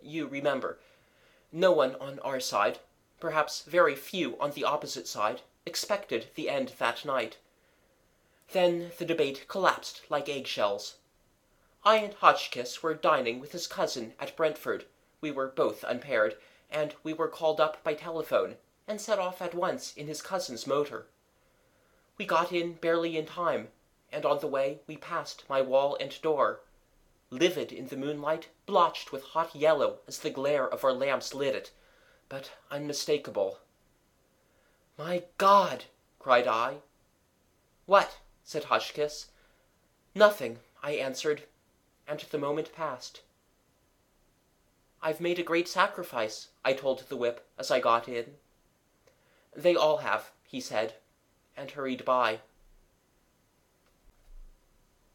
You 0.00 0.26
remember. 0.26 0.78
No 1.52 1.72
one 1.72 1.94
on 1.96 2.18
our 2.20 2.40
side, 2.40 2.78
perhaps 3.20 3.62
very 3.62 3.94
few 3.94 4.40
on 4.40 4.52
the 4.52 4.64
opposite 4.64 5.06
side, 5.06 5.42
expected 5.66 6.30
the 6.34 6.48
end 6.48 6.72
that 6.78 7.04
night. 7.04 7.36
Then 8.52 8.92
the 8.98 9.04
debate 9.04 9.46
collapsed 9.46 10.02
like 10.08 10.28
eggshells. 10.28 10.96
I 11.84 11.96
and 11.96 12.14
Hotchkiss 12.14 12.82
were 12.82 12.94
dining 12.94 13.40
with 13.40 13.52
his 13.52 13.66
cousin 13.66 14.14
at 14.18 14.36
Brentford. 14.36 14.86
We 15.20 15.30
were 15.30 15.48
both 15.48 15.84
unpaired, 15.84 16.36
and 16.70 16.94
we 17.02 17.12
were 17.12 17.28
called 17.28 17.60
up 17.60 17.84
by 17.84 17.94
telephone, 17.94 18.56
and 18.90 19.00
set 19.00 19.20
off 19.20 19.40
at 19.40 19.54
once 19.54 19.94
in 19.96 20.08
his 20.08 20.20
cousin's 20.20 20.66
motor. 20.66 21.06
We 22.18 22.26
got 22.26 22.50
in 22.50 22.72
barely 22.72 23.16
in 23.16 23.24
time, 23.24 23.68
and 24.10 24.26
on 24.26 24.40
the 24.40 24.48
way 24.48 24.80
we 24.88 24.96
passed 24.96 25.44
my 25.48 25.62
wall 25.62 25.96
and 26.00 26.20
door. 26.22 26.62
Livid 27.30 27.70
in 27.70 27.86
the 27.86 27.96
moonlight, 27.96 28.48
blotched 28.66 29.12
with 29.12 29.22
hot 29.22 29.54
yellow 29.54 30.00
as 30.08 30.18
the 30.18 30.28
glare 30.28 30.68
of 30.68 30.82
our 30.82 30.92
lamps 30.92 31.32
lit 31.34 31.54
it, 31.54 31.70
but 32.28 32.50
unmistakable. 32.68 33.60
My 34.98 35.22
God! 35.38 35.84
cried 36.18 36.48
I. 36.48 36.78
What? 37.86 38.18
said 38.42 38.64
Hotchkiss. 38.64 39.28
Nothing, 40.16 40.58
I 40.82 40.92
answered, 40.94 41.44
and 42.08 42.18
the 42.18 42.38
moment 42.38 42.74
passed. 42.74 43.20
I've 45.00 45.20
made 45.20 45.38
a 45.38 45.44
great 45.44 45.68
sacrifice, 45.68 46.48
I 46.64 46.72
told 46.72 47.08
the 47.08 47.16
whip 47.16 47.48
as 47.56 47.70
I 47.70 47.78
got 47.78 48.08
in. 48.08 48.34
They 49.54 49.74
all 49.74 49.98
have, 49.98 50.32
he 50.46 50.60
said, 50.60 50.94
and 51.56 51.70
hurried 51.70 52.04
by. 52.04 52.40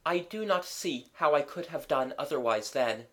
I 0.06 0.20
do 0.20 0.46
not 0.46 0.66
see 0.66 1.10
how 1.14 1.34
I 1.34 1.42
could 1.42 1.68
have 1.68 1.88
done 1.88 2.14
otherwise 2.18 2.72
then. 2.72 3.08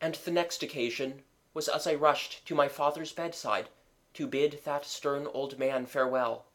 And 0.00 0.14
the 0.14 0.30
next 0.30 0.62
occasion 0.62 1.24
was 1.52 1.68
as 1.68 1.86
I 1.86 1.94
rushed 1.94 2.46
to 2.46 2.54
my 2.54 2.68
father's 2.68 3.12
bedside 3.12 3.68
to 4.14 4.26
bid 4.26 4.60
that 4.64 4.84
stern 4.84 5.26
old 5.26 5.58
man 5.58 5.84
farewell. 5.86 6.46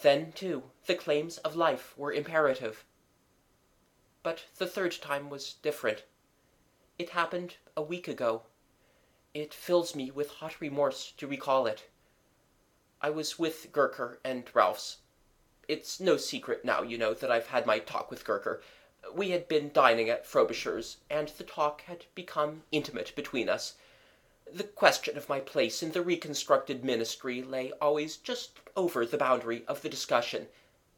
Then, 0.00 0.32
too, 0.32 0.70
the 0.86 0.94
claims 0.94 1.38
of 1.38 1.56
life 1.56 1.92
were 1.96 2.12
imperative. 2.12 2.84
But 4.22 4.44
the 4.56 4.66
third 4.66 4.92
time 4.92 5.28
was 5.28 5.54
different. 5.54 6.04
It 6.98 7.10
happened 7.10 7.56
a 7.76 7.82
week 7.82 8.08
ago. 8.08 8.42
It 9.34 9.52
fills 9.52 9.94
me 9.94 10.10
with 10.10 10.30
hot 10.30 10.60
remorse 10.60 11.12
to 11.18 11.26
recall 11.26 11.66
it. 11.66 11.88
I 13.00 13.10
was 13.10 13.38
with 13.38 13.70
Gurker 13.70 14.18
and 14.24 14.50
Ralphs. 14.52 14.96
It's 15.68 16.00
no 16.00 16.16
secret 16.16 16.64
now, 16.64 16.82
you 16.82 16.98
know, 16.98 17.14
that 17.14 17.30
I've 17.30 17.46
had 17.46 17.64
my 17.64 17.78
talk 17.78 18.10
with 18.10 18.24
Gurker. 18.24 18.60
We 19.14 19.30
had 19.30 19.46
been 19.46 19.70
dining 19.72 20.10
at 20.10 20.26
Frobisher's, 20.26 20.96
and 21.08 21.28
the 21.28 21.44
talk 21.44 21.82
had 21.82 22.06
become 22.16 22.64
intimate 22.72 23.14
between 23.14 23.48
us. 23.48 23.74
The 24.52 24.64
question 24.64 25.16
of 25.16 25.28
my 25.28 25.38
place 25.38 25.80
in 25.80 25.92
the 25.92 26.02
reconstructed 26.02 26.82
ministry 26.84 27.40
lay 27.40 27.70
always 27.80 28.16
just 28.16 28.58
over 28.74 29.06
the 29.06 29.16
boundary 29.16 29.64
of 29.68 29.82
the 29.82 29.88
discussion. 29.88 30.48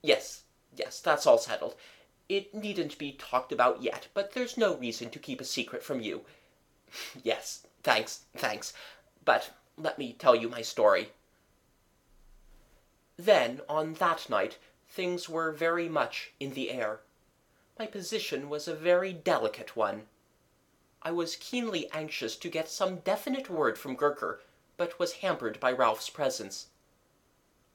Yes, 0.01 0.45
yes, 0.75 1.01
that's 1.01 1.27
all 1.27 1.37
settled. 1.37 1.75
It 2.31 2.55
needn't 2.55 2.97
be 2.97 3.13
talked 3.13 3.53
about 3.53 3.83
yet, 3.83 4.09
but 4.15 4.33
there's 4.33 4.57
no 4.57 4.75
reason 4.75 5.11
to 5.11 5.19
keep 5.19 5.43
a 5.43 5.45
secret 5.45 5.83
from 5.83 6.01
you. 6.01 6.25
yes, 7.23 7.67
thanks, 7.83 8.21
thanks. 8.35 8.73
But 9.23 9.51
let 9.77 9.99
me 9.99 10.15
tell 10.15 10.35
you 10.35 10.49
my 10.49 10.63
story. 10.63 11.13
Then, 13.25 13.61
on 13.69 13.93
that 13.95 14.31
night, 14.31 14.57
things 14.89 15.29
were 15.29 15.53
very 15.53 15.91
much 15.91 16.33
in 16.41 16.55
the 16.55 16.71
air. 16.71 17.01
My 17.79 17.85
position 17.87 18.49
was 18.49 18.67
a 18.67 18.75
very 18.75 19.13
delicate 19.13 19.77
one. 19.77 20.09
I 21.03 21.11
was 21.11 21.37
keenly 21.37 21.91
anxious 21.93 22.35
to 22.37 22.49
get 22.49 22.71
some 22.71 23.01
definite 23.01 23.51
word 23.51 23.77
from 23.77 23.95
Gurker, 23.95 24.39
but 24.79 24.99
was 24.99 25.21
hampered 25.21 25.61
by 25.61 25.71
Ralphs' 25.71 26.09
presence. 26.09 26.69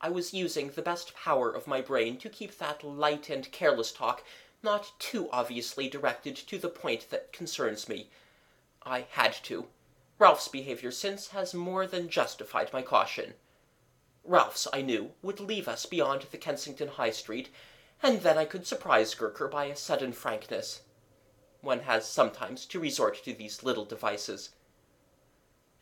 I 0.02 0.10
was 0.10 0.34
using 0.34 0.72
the 0.72 0.82
best 0.82 1.14
power 1.16 1.52
of 1.52 1.68
my 1.68 1.80
brain 1.80 2.18
to 2.22 2.30
keep 2.30 2.58
that 2.58 2.84
light 2.84 3.30
and 3.30 3.52
careless 3.52 3.92
talk 3.92 4.24
not 4.64 4.94
too 4.98 5.30
obviously 5.32 5.88
directed 5.88 6.36
to 6.38 6.58
the 6.58 6.70
point 6.70 7.12
that 7.12 7.32
concerns 7.32 7.88
me. 7.88 8.10
I 8.82 9.02
had 9.12 9.34
to. 9.44 9.68
Ralphs' 10.18 10.48
behaviour 10.48 10.90
since 10.90 11.28
has 11.28 11.54
more 11.54 11.86
than 11.86 12.10
justified 12.10 12.74
my 12.74 12.82
caution. 12.82 13.36
Ralphs, 14.28 14.68
I 14.74 14.82
knew, 14.82 15.14
would 15.22 15.40
leave 15.40 15.68
us 15.68 15.86
beyond 15.86 16.24
the 16.24 16.38
Kensington 16.38 16.88
High 16.88 17.12
Street, 17.12 17.50
and 18.02 18.22
then 18.22 18.40
I 18.40 18.46
could 18.46 18.66
surprise 18.66 19.14
Gurker 19.14 19.50
by 19.50 19.66
a 19.66 19.76
sudden 19.76 20.14
frankness. 20.14 20.82
One 21.62 21.82
has 21.82 22.08
sometimes 22.08 22.66
to 22.68 22.80
resort 22.80 23.24
to 23.24 23.34
these 23.34 23.62
little 23.62 23.86
devices. 23.86 24.50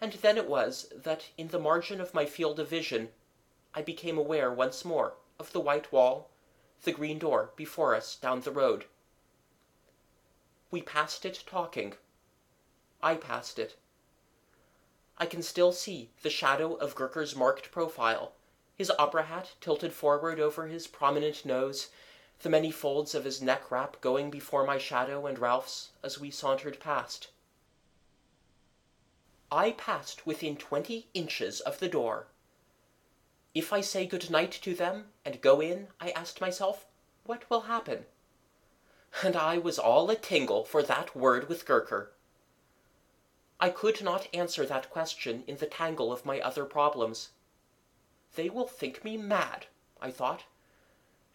And 0.01 0.13
then 0.13 0.37
it 0.37 0.49
was 0.49 0.91
that 0.93 1.29
in 1.37 1.47
the 1.47 1.59
margin 1.59 2.01
of 2.01 2.13
my 2.13 2.25
field 2.25 2.59
of 2.59 2.69
vision 2.69 3.09
I 3.73 3.81
became 3.81 4.17
aware 4.17 4.51
once 4.51 4.83
more 4.83 5.15
of 5.39 5.53
the 5.53 5.61
white 5.61 5.91
wall, 5.91 6.29
the 6.83 6.91
green 6.91 7.19
door 7.19 7.51
before 7.55 7.95
us 7.95 8.15
down 8.15 8.41
the 8.41 8.51
road. 8.51 8.85
We 10.69 10.81
passed 10.81 11.25
it 11.25 11.43
talking. 11.47 11.95
I 13.01 13.15
passed 13.15 13.57
it. 13.57 13.77
I 15.17 15.25
can 15.25 15.43
still 15.43 15.71
see 15.71 16.09
the 16.21 16.29
shadow 16.29 16.73
of 16.73 16.95
Gurker's 16.95 17.35
marked 17.35 17.71
profile, 17.71 18.33
his 18.75 18.91
opera 18.97 19.23
hat 19.23 19.51
tilted 19.61 19.93
forward 19.93 20.39
over 20.39 20.67
his 20.67 20.87
prominent 20.87 21.45
nose, 21.45 21.89
the 22.41 22.49
many 22.49 22.71
folds 22.71 23.15
of 23.15 23.23
his 23.23 23.41
neck 23.41 23.71
wrap 23.71 24.01
going 24.01 24.29
before 24.29 24.65
my 24.65 24.77
shadow 24.77 25.25
and 25.25 25.39
Ralphs' 25.39 25.89
as 26.03 26.19
we 26.19 26.31
sauntered 26.31 26.79
past. 26.79 27.29
I 29.51 29.71
passed 29.71 30.25
within 30.25 30.57
twenty 30.57 31.07
inches 31.13 31.61
of 31.61 31.79
the 31.79 31.87
door. 31.87 32.27
If 33.53 33.71
I 33.71 33.81
say 33.81 34.07
good 34.07 34.31
night 34.31 34.51
to 34.63 34.73
them 34.73 35.05
and 35.23 35.39
go 35.39 35.61
in, 35.61 35.89
I 36.01 36.09
asked 36.09 36.41
myself, 36.41 36.87
what 37.23 37.47
will 37.51 37.61
happen? 37.61 38.05
And 39.23 39.35
I 39.35 39.59
was 39.59 39.77
all 39.77 40.09
a 40.09 40.15
tingle 40.15 40.65
for 40.65 40.81
that 40.81 41.15
word 41.15 41.47
with 41.47 41.67
Gurker. 41.67 42.07
I 43.63 43.69
could 43.69 44.01
not 44.01 44.27
answer 44.33 44.65
that 44.65 44.89
question 44.89 45.45
in 45.47 45.55
the 45.55 45.65
tangle 45.65 46.11
of 46.11 46.25
my 46.25 46.41
other 46.41 46.65
problems. 46.65 47.29
They 48.35 48.49
will 48.49 48.67
think 48.67 49.05
me 49.05 49.15
mad, 49.15 49.67
I 50.01 50.11
thought. 50.11 50.43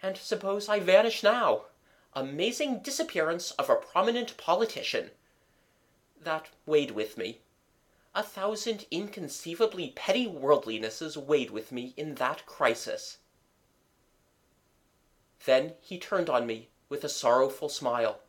And 0.02 0.14
suppose 0.18 0.68
I 0.68 0.78
vanish 0.78 1.22
now? 1.22 1.64
Amazing 2.12 2.80
disappearance 2.80 3.52
of 3.52 3.70
a 3.70 3.76
prominent 3.76 4.36
politician. 4.36 5.12
That 6.20 6.50
weighed 6.66 6.90
with 6.90 7.16
me. 7.16 7.40
A 8.14 8.22
thousand 8.22 8.84
inconceivably 8.90 9.92
petty 9.96 10.26
worldlinesses 10.26 11.16
weighed 11.16 11.50
with 11.50 11.72
me 11.72 11.94
in 11.96 12.16
that 12.16 12.44
crisis. 12.44 13.16
Then 15.46 15.76
he 15.80 15.98
turned 15.98 16.28
on 16.28 16.46
me 16.46 16.68
with 16.90 17.04
a 17.04 17.08
sorrowful 17.08 17.70
smile, 17.70 18.20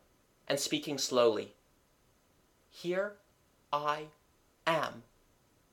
and 0.48 0.58
speaking 0.58 0.96
slowly, 0.96 1.54
Here 2.70 3.19
I 3.72 4.08
am, 4.66 5.04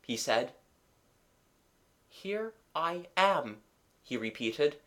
he 0.02 0.18
said. 0.18 0.54
Here 2.10 2.54
I 2.76 3.08
am, 3.18 3.62
he 4.04 4.18
repeated, 4.18 4.78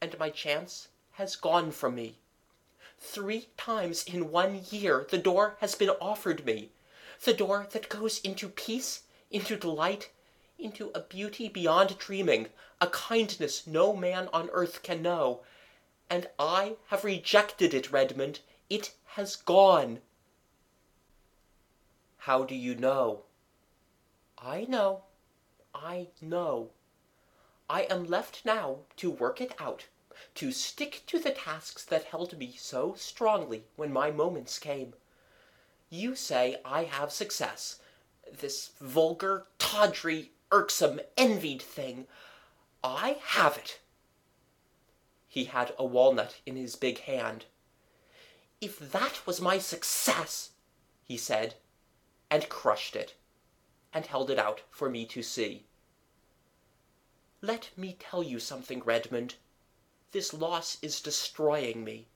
and 0.00 0.18
my 0.18 0.30
chance 0.30 0.88
has 1.12 1.36
gone 1.36 1.70
from 1.70 1.94
me. 1.94 2.18
Three 2.98 3.48
times 3.56 4.04
in 4.04 4.30
one 4.30 4.64
year 4.70 5.06
the 5.08 5.18
door 5.18 5.56
has 5.60 5.74
been 5.74 5.90
offered 5.90 6.44
me, 6.44 6.70
the 7.24 7.34
door 7.34 7.66
that 7.70 7.88
goes 7.88 8.20
into 8.20 8.48
peace, 8.48 9.02
into 9.30 9.56
delight, 9.56 10.10
into 10.58 10.90
a 10.94 11.00
beauty 11.00 11.48
beyond 11.48 11.98
dreaming, 11.98 12.48
a 12.80 12.86
kindness 12.88 13.66
no 13.66 13.94
man 13.94 14.28
on 14.32 14.50
earth 14.50 14.82
can 14.82 15.02
know, 15.02 15.42
and 16.08 16.28
I 16.38 16.76
have 16.88 17.04
rejected 17.04 17.74
it, 17.74 17.90
Redmond. 17.90 18.40
It 18.70 18.92
has 19.04 19.36
gone. 19.36 20.00
How 22.26 22.42
do 22.42 22.56
you 22.56 22.74
know? 22.74 23.22
I 24.36 24.66
know. 24.68 25.04
I 25.72 26.08
know. 26.20 26.70
I 27.70 27.82
am 27.82 28.04
left 28.04 28.44
now 28.44 28.78
to 28.96 29.12
work 29.12 29.40
it 29.40 29.54
out, 29.60 29.84
to 30.34 30.50
stick 30.50 31.04
to 31.06 31.20
the 31.20 31.30
tasks 31.30 31.84
that 31.84 32.06
held 32.06 32.36
me 32.36 32.56
so 32.58 32.94
strongly 32.94 33.62
when 33.76 33.92
my 33.92 34.10
moments 34.10 34.58
came. 34.58 34.94
You 35.88 36.16
say 36.16 36.56
I 36.64 36.82
have 36.82 37.12
success. 37.12 37.78
This 38.40 38.72
vulgar, 38.80 39.46
tawdry, 39.60 40.32
irksome, 40.50 40.98
envied 41.16 41.62
thing. 41.62 42.08
I 42.82 43.18
have 43.24 43.56
it. 43.56 43.78
He 45.28 45.44
had 45.44 45.74
a 45.78 45.84
walnut 45.84 46.40
in 46.44 46.56
his 46.56 46.74
big 46.74 47.02
hand. 47.02 47.44
If 48.60 48.80
that 48.80 49.24
was 49.28 49.40
my 49.40 49.58
success, 49.58 50.50
he 51.04 51.16
said, 51.16 51.54
and 52.30 52.48
crushed 52.48 52.96
it, 52.96 53.14
and 53.92 54.06
held 54.06 54.30
it 54.30 54.38
out 54.38 54.62
for 54.70 54.90
me 54.90 55.06
to 55.06 55.22
see. 55.22 55.66
Let 57.40 57.70
me 57.76 57.96
tell 57.98 58.22
you 58.22 58.38
something, 58.38 58.82
Redmond. 58.84 59.34
This 60.12 60.32
loss 60.32 60.78
is 60.82 61.00
destroying 61.00 61.84
me. 61.84 62.08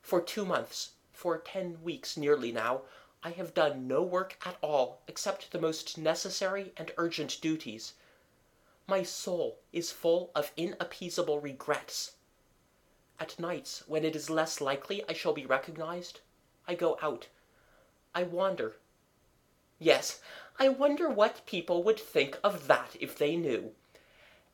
For 0.00 0.20
two 0.20 0.44
months, 0.44 0.92
for 1.12 1.38
ten 1.38 1.82
weeks 1.82 2.16
nearly 2.16 2.50
now, 2.50 2.82
I 3.22 3.30
have 3.30 3.54
done 3.54 3.86
no 3.86 4.02
work 4.02 4.36
at 4.44 4.56
all 4.62 5.02
except 5.06 5.52
the 5.52 5.60
most 5.60 5.96
necessary 5.96 6.72
and 6.76 6.90
urgent 6.96 7.40
duties. 7.40 7.92
My 8.88 9.04
soul 9.04 9.60
is 9.72 9.92
full 9.92 10.32
of 10.34 10.50
inappeasable 10.56 11.40
regrets. 11.40 12.16
At 13.20 13.38
nights, 13.38 13.84
when 13.86 14.04
it 14.04 14.16
is 14.16 14.28
less 14.28 14.60
likely 14.60 15.04
I 15.08 15.12
shall 15.12 15.32
be 15.32 15.46
recognized, 15.46 16.20
I 16.66 16.74
go 16.74 16.98
out. 17.00 17.28
I 18.12 18.24
wander. 18.24 18.76
Yes, 19.82 20.20
I 20.60 20.68
wonder 20.68 21.10
what 21.10 21.44
people 21.44 21.82
would 21.82 21.98
think 21.98 22.38
of 22.44 22.68
that 22.68 22.94
if 23.00 23.18
they 23.18 23.34
knew. 23.34 23.74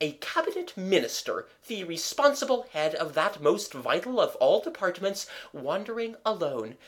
A 0.01 0.13
cabinet 0.13 0.75
minister, 0.75 1.47
the 1.67 1.85
responsible 1.85 2.63
head 2.73 2.95
of 2.95 3.13
that 3.13 3.43
most 3.43 3.75
vital 3.75 4.23
of 4.23 4.37
all 4.37 4.63
departments, 4.63 5.27
wandering 5.53 6.17
alone, 6.25 6.79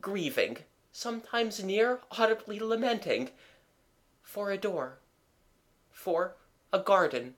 grieving, 0.00 0.64
sometimes 0.90 1.62
near 1.62 2.00
audibly 2.12 2.58
lamenting, 2.58 3.30
for 4.22 4.50
a 4.50 4.56
door, 4.56 4.98
for 5.90 6.36
a 6.72 6.78
garden. 6.78 7.34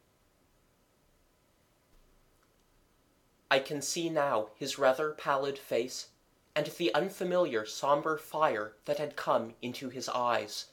I 3.51 3.59
can 3.59 3.83
see 3.83 4.09
now 4.09 4.51
his 4.55 4.79
rather 4.79 5.11
pallid 5.15 5.59
face, 5.59 6.11
and 6.57 6.67
the 6.79 6.95
unfamiliar 6.95 7.67
sombre 7.67 8.19
fire 8.19 8.75
that 8.85 8.99
had 8.99 9.17
come 9.17 9.55
into 9.61 9.89
his 9.89 10.09
eyes. 10.09 10.67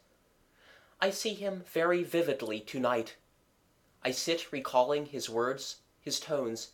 I 0.99 1.09
see 1.09 1.33
him 1.33 1.63
very 1.71 2.03
vividly 2.03 2.59
to-night. 2.59 3.15
I 4.03 4.11
sit 4.11 4.51
recalling 4.51 5.07
his 5.07 5.29
words, 5.29 5.77
his 5.99 6.19
tones, 6.19 6.71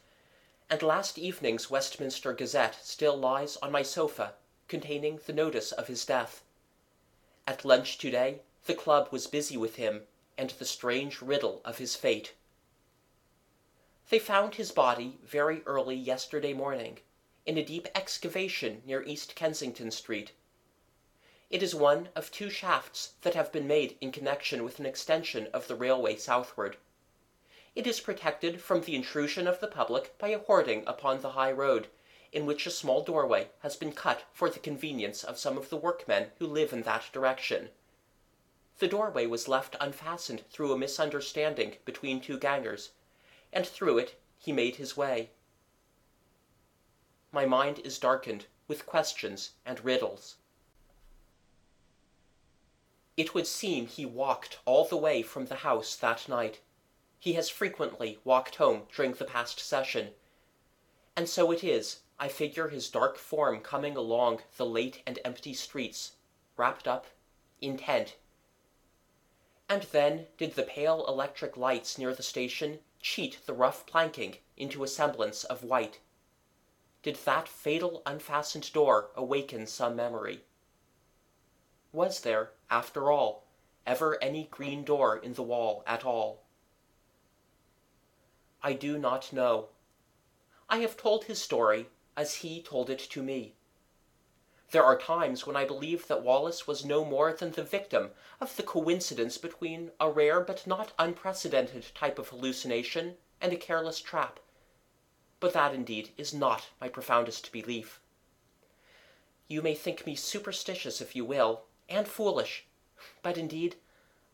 and 0.69 0.81
last 0.81 1.17
evening's 1.17 1.69
Westminster 1.69 2.33
Gazette 2.33 2.77
still 2.83 3.15
lies 3.15 3.57
on 3.57 3.71
my 3.71 3.83
sofa, 3.83 4.33
containing 4.67 5.19
the 5.25 5.33
notice 5.33 5.71
of 5.71 5.87
his 5.87 6.05
death. 6.05 6.43
At 7.47 7.63
lunch 7.63 7.97
to-day 7.97 8.41
the 8.65 8.73
club 8.73 9.07
was 9.11 9.27
busy 9.27 9.55
with 9.55 9.77
him 9.77 10.01
and 10.37 10.49
the 10.49 10.65
strange 10.65 11.21
riddle 11.21 11.61
of 11.63 11.77
his 11.77 11.95
fate. 11.95 12.33
They 14.09 14.19
found 14.19 14.55
his 14.55 14.71
body 14.71 15.19
very 15.25 15.61
early 15.65 15.95
yesterday 15.95 16.53
morning, 16.53 16.99
in 17.47 17.57
a 17.57 17.63
deep 17.63 17.87
excavation 17.95 18.81
near 18.85 19.01
East 19.03 19.33
Kensington 19.33 19.89
Street. 19.89 20.33
It 21.49 21.63
is 21.63 21.73
one 21.73 22.09
of 22.13 22.29
two 22.29 22.49
shafts 22.49 23.13
that 23.21 23.35
have 23.35 23.53
been 23.53 23.65
made 23.65 23.97
in 24.01 24.11
connection 24.11 24.65
with 24.65 24.79
an 24.79 24.85
extension 24.85 25.47
of 25.53 25.69
the 25.69 25.75
railway 25.75 26.17
southward. 26.17 26.75
It 27.73 27.87
is 27.87 28.01
protected 28.01 28.61
from 28.61 28.81
the 28.81 28.95
intrusion 28.95 29.47
of 29.47 29.61
the 29.61 29.67
public 29.67 30.17
by 30.17 30.27
a 30.29 30.39
hoarding 30.39 30.83
upon 30.85 31.21
the 31.21 31.31
high 31.31 31.53
road, 31.53 31.87
in 32.33 32.45
which 32.45 32.67
a 32.67 32.69
small 32.69 33.01
doorway 33.01 33.47
has 33.59 33.77
been 33.77 33.93
cut 33.93 34.25
for 34.33 34.49
the 34.49 34.59
convenience 34.59 35.23
of 35.23 35.39
some 35.39 35.57
of 35.57 35.69
the 35.69 35.77
workmen 35.77 36.31
who 36.39 36.47
live 36.47 36.73
in 36.73 36.81
that 36.81 37.05
direction. 37.13 37.69
The 38.79 38.89
doorway 38.89 39.25
was 39.25 39.47
left 39.47 39.77
unfastened 39.79 40.43
through 40.51 40.73
a 40.73 40.77
misunderstanding 40.77 41.77
between 41.85 42.19
two 42.19 42.37
gangers, 42.37 42.89
and 43.53 43.65
through 43.65 43.99
it 43.99 44.19
he 44.37 44.51
made 44.51 44.75
his 44.75 44.97
way. 44.97 45.29
My 47.37 47.45
mind 47.45 47.81
is 47.83 47.99
darkened 47.99 48.47
with 48.67 48.87
questions 48.87 49.51
and 49.63 49.85
riddles. 49.85 50.37
It 53.15 53.35
would 53.35 53.45
seem 53.45 53.85
he 53.85 54.07
walked 54.07 54.57
all 54.65 54.85
the 54.85 54.97
way 54.97 55.21
from 55.21 55.45
the 55.45 55.61
house 55.61 55.95
that 55.97 56.27
night. 56.27 56.61
He 57.19 57.33
has 57.33 57.47
frequently 57.47 58.17
walked 58.23 58.55
home 58.55 58.87
during 58.91 59.13
the 59.13 59.23
past 59.23 59.59
session. 59.59 60.15
And 61.15 61.29
so 61.29 61.51
it 61.51 61.63
is 61.63 61.99
I 62.17 62.27
figure 62.27 62.69
his 62.69 62.89
dark 62.89 63.19
form 63.19 63.61
coming 63.61 63.95
along 63.95 64.41
the 64.57 64.65
late 64.65 65.03
and 65.05 65.19
empty 65.23 65.53
streets, 65.53 66.13
wrapped 66.55 66.87
up, 66.87 67.05
intent. 67.61 68.15
And 69.69 69.83
then 69.83 70.25
did 70.39 70.55
the 70.55 70.63
pale 70.63 71.05
electric 71.07 71.55
lights 71.55 71.99
near 71.99 72.15
the 72.15 72.23
station 72.23 72.79
cheat 72.99 73.45
the 73.45 73.53
rough 73.53 73.85
planking 73.85 74.37
into 74.57 74.83
a 74.83 74.87
semblance 74.87 75.43
of 75.43 75.63
white? 75.63 75.99
Did 77.07 77.23
that 77.23 77.47
fatal 77.47 78.01
unfastened 78.05 78.73
door 78.73 79.11
awaken 79.15 79.65
some 79.65 79.95
memory? 79.95 80.43
Was 81.93 82.19
there, 82.19 82.51
after 82.69 83.13
all, 83.13 83.45
ever 83.85 84.21
any 84.21 84.49
green 84.51 84.83
door 84.83 85.15
in 85.15 85.31
the 85.31 85.41
wall 85.41 85.85
at 85.87 86.03
all? 86.03 86.43
I 88.61 88.73
do 88.73 88.97
not 88.97 89.31
know. 89.31 89.69
I 90.67 90.79
have 90.79 90.97
told 90.97 91.23
his 91.23 91.41
story 91.41 91.87
as 92.17 92.35
he 92.43 92.61
told 92.61 92.89
it 92.89 92.99
to 92.99 93.23
me. 93.23 93.55
There 94.71 94.83
are 94.83 94.99
times 94.99 95.47
when 95.47 95.55
I 95.55 95.63
believe 95.63 96.07
that 96.09 96.23
Wallace 96.23 96.67
was 96.67 96.83
no 96.83 97.05
more 97.05 97.31
than 97.31 97.53
the 97.53 97.63
victim 97.63 98.11
of 98.41 98.57
the 98.57 98.63
coincidence 98.63 99.37
between 99.37 99.91
a 99.97 100.11
rare 100.11 100.41
but 100.41 100.67
not 100.67 100.91
unprecedented 100.99 101.85
type 101.95 102.19
of 102.19 102.27
hallucination 102.27 103.15
and 103.39 103.53
a 103.53 103.55
careless 103.55 104.01
trap. 104.01 104.41
But 105.39 105.53
that 105.53 105.73
indeed 105.73 106.11
is 106.17 106.33
not 106.33 106.69
my 106.81 106.89
profoundest 106.89 107.51
belief. 107.51 107.99
You 109.47 109.61
may 109.61 109.75
think 109.75 110.05
me 110.05 110.15
superstitious 110.15 110.99
if 110.99 111.15
you 111.15 111.23
will, 111.23 111.63
and 111.87 112.07
foolish, 112.07 112.65
but 113.21 113.37
indeed 113.37 113.75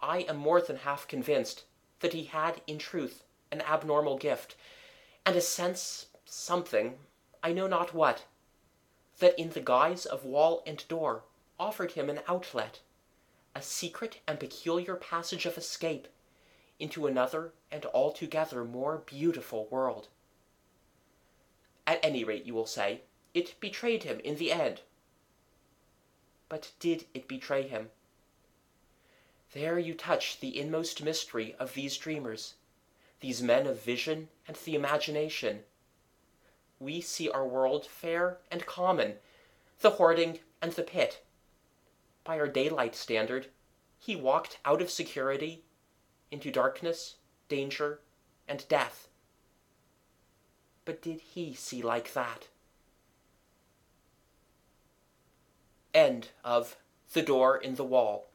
I 0.01 0.19
am 0.19 0.37
more 0.37 0.61
than 0.61 0.77
half 0.77 1.07
convinced 1.07 1.65
that 1.99 2.13
he 2.13 2.25
had 2.25 2.61
in 2.67 2.77
truth 2.77 3.23
an 3.51 3.61
abnormal 3.61 4.17
gift, 4.17 4.55
and 5.25 5.35
a 5.35 5.41
sense 5.41 6.07
something, 6.25 6.97
I 7.43 7.53
know 7.53 7.67
not 7.67 7.93
what 7.93 8.25
that 9.19 9.37
in 9.37 9.51
the 9.51 9.61
guise 9.61 10.05
of 10.05 10.25
wall 10.25 10.63
and 10.65 10.87
door 10.87 11.23
offered 11.59 11.91
him 11.91 12.09
an 12.09 12.21
outlet, 12.27 12.79
a 13.55 13.61
secret 13.61 14.19
and 14.27 14.39
peculiar 14.39 14.95
passage 14.95 15.45
of 15.45 15.57
escape 15.57 16.07
into 16.79 17.05
another 17.05 17.53
and 17.71 17.85
altogether 17.87 18.63
more 18.63 18.97
beautiful 19.05 19.67
world. 19.69 20.07
At 21.85 21.99
any 22.03 22.23
rate, 22.23 22.45
you 22.45 22.53
will 22.53 22.65
say, 22.65 23.01
it 23.33 23.59
betrayed 23.59 24.03
him 24.03 24.19
in 24.21 24.37
the 24.37 24.51
end. 24.51 24.81
But 26.49 26.71
did 26.79 27.05
it 27.13 27.27
betray 27.27 27.67
him? 27.67 27.89
There 29.53 29.77
you 29.77 29.93
touch 29.93 30.39
the 30.39 30.59
inmost 30.59 31.03
mystery 31.03 31.55
of 31.59 31.73
these 31.73 31.97
dreamers, 31.97 32.55
these 33.19 33.41
men 33.41 33.67
of 33.67 33.81
vision 33.81 34.29
and 34.47 34.55
the 34.57 34.75
imagination 34.75 35.63
we 36.83 36.99
see 36.99 37.29
our 37.29 37.47
world 37.47 37.85
fair 37.85 38.39
and 38.51 38.65
common, 38.65 39.15
the 39.79 39.91
hoarding 39.91 40.39
and 40.61 40.73
the 40.73 40.83
pit. 40.83 41.23
By 42.23 42.37
our 42.39 42.47
daylight 42.47 42.95
standard, 42.95 43.47
he 43.97 44.15
walked 44.15 44.59
out 44.65 44.81
of 44.81 44.89
security 44.89 45.63
into 46.29 46.51
darkness, 46.51 47.15
danger, 47.47 48.01
and 48.47 48.67
death. 48.67 49.07
But 50.85 51.01
did 51.01 51.21
he 51.21 51.53
see 51.53 51.81
like 51.81 52.13
that? 52.13 52.47
End 55.93 56.29
of 56.43 56.75
The 57.13 57.21
Door 57.21 57.57
in 57.57 57.75
the 57.75 57.83
Wall 57.83 58.27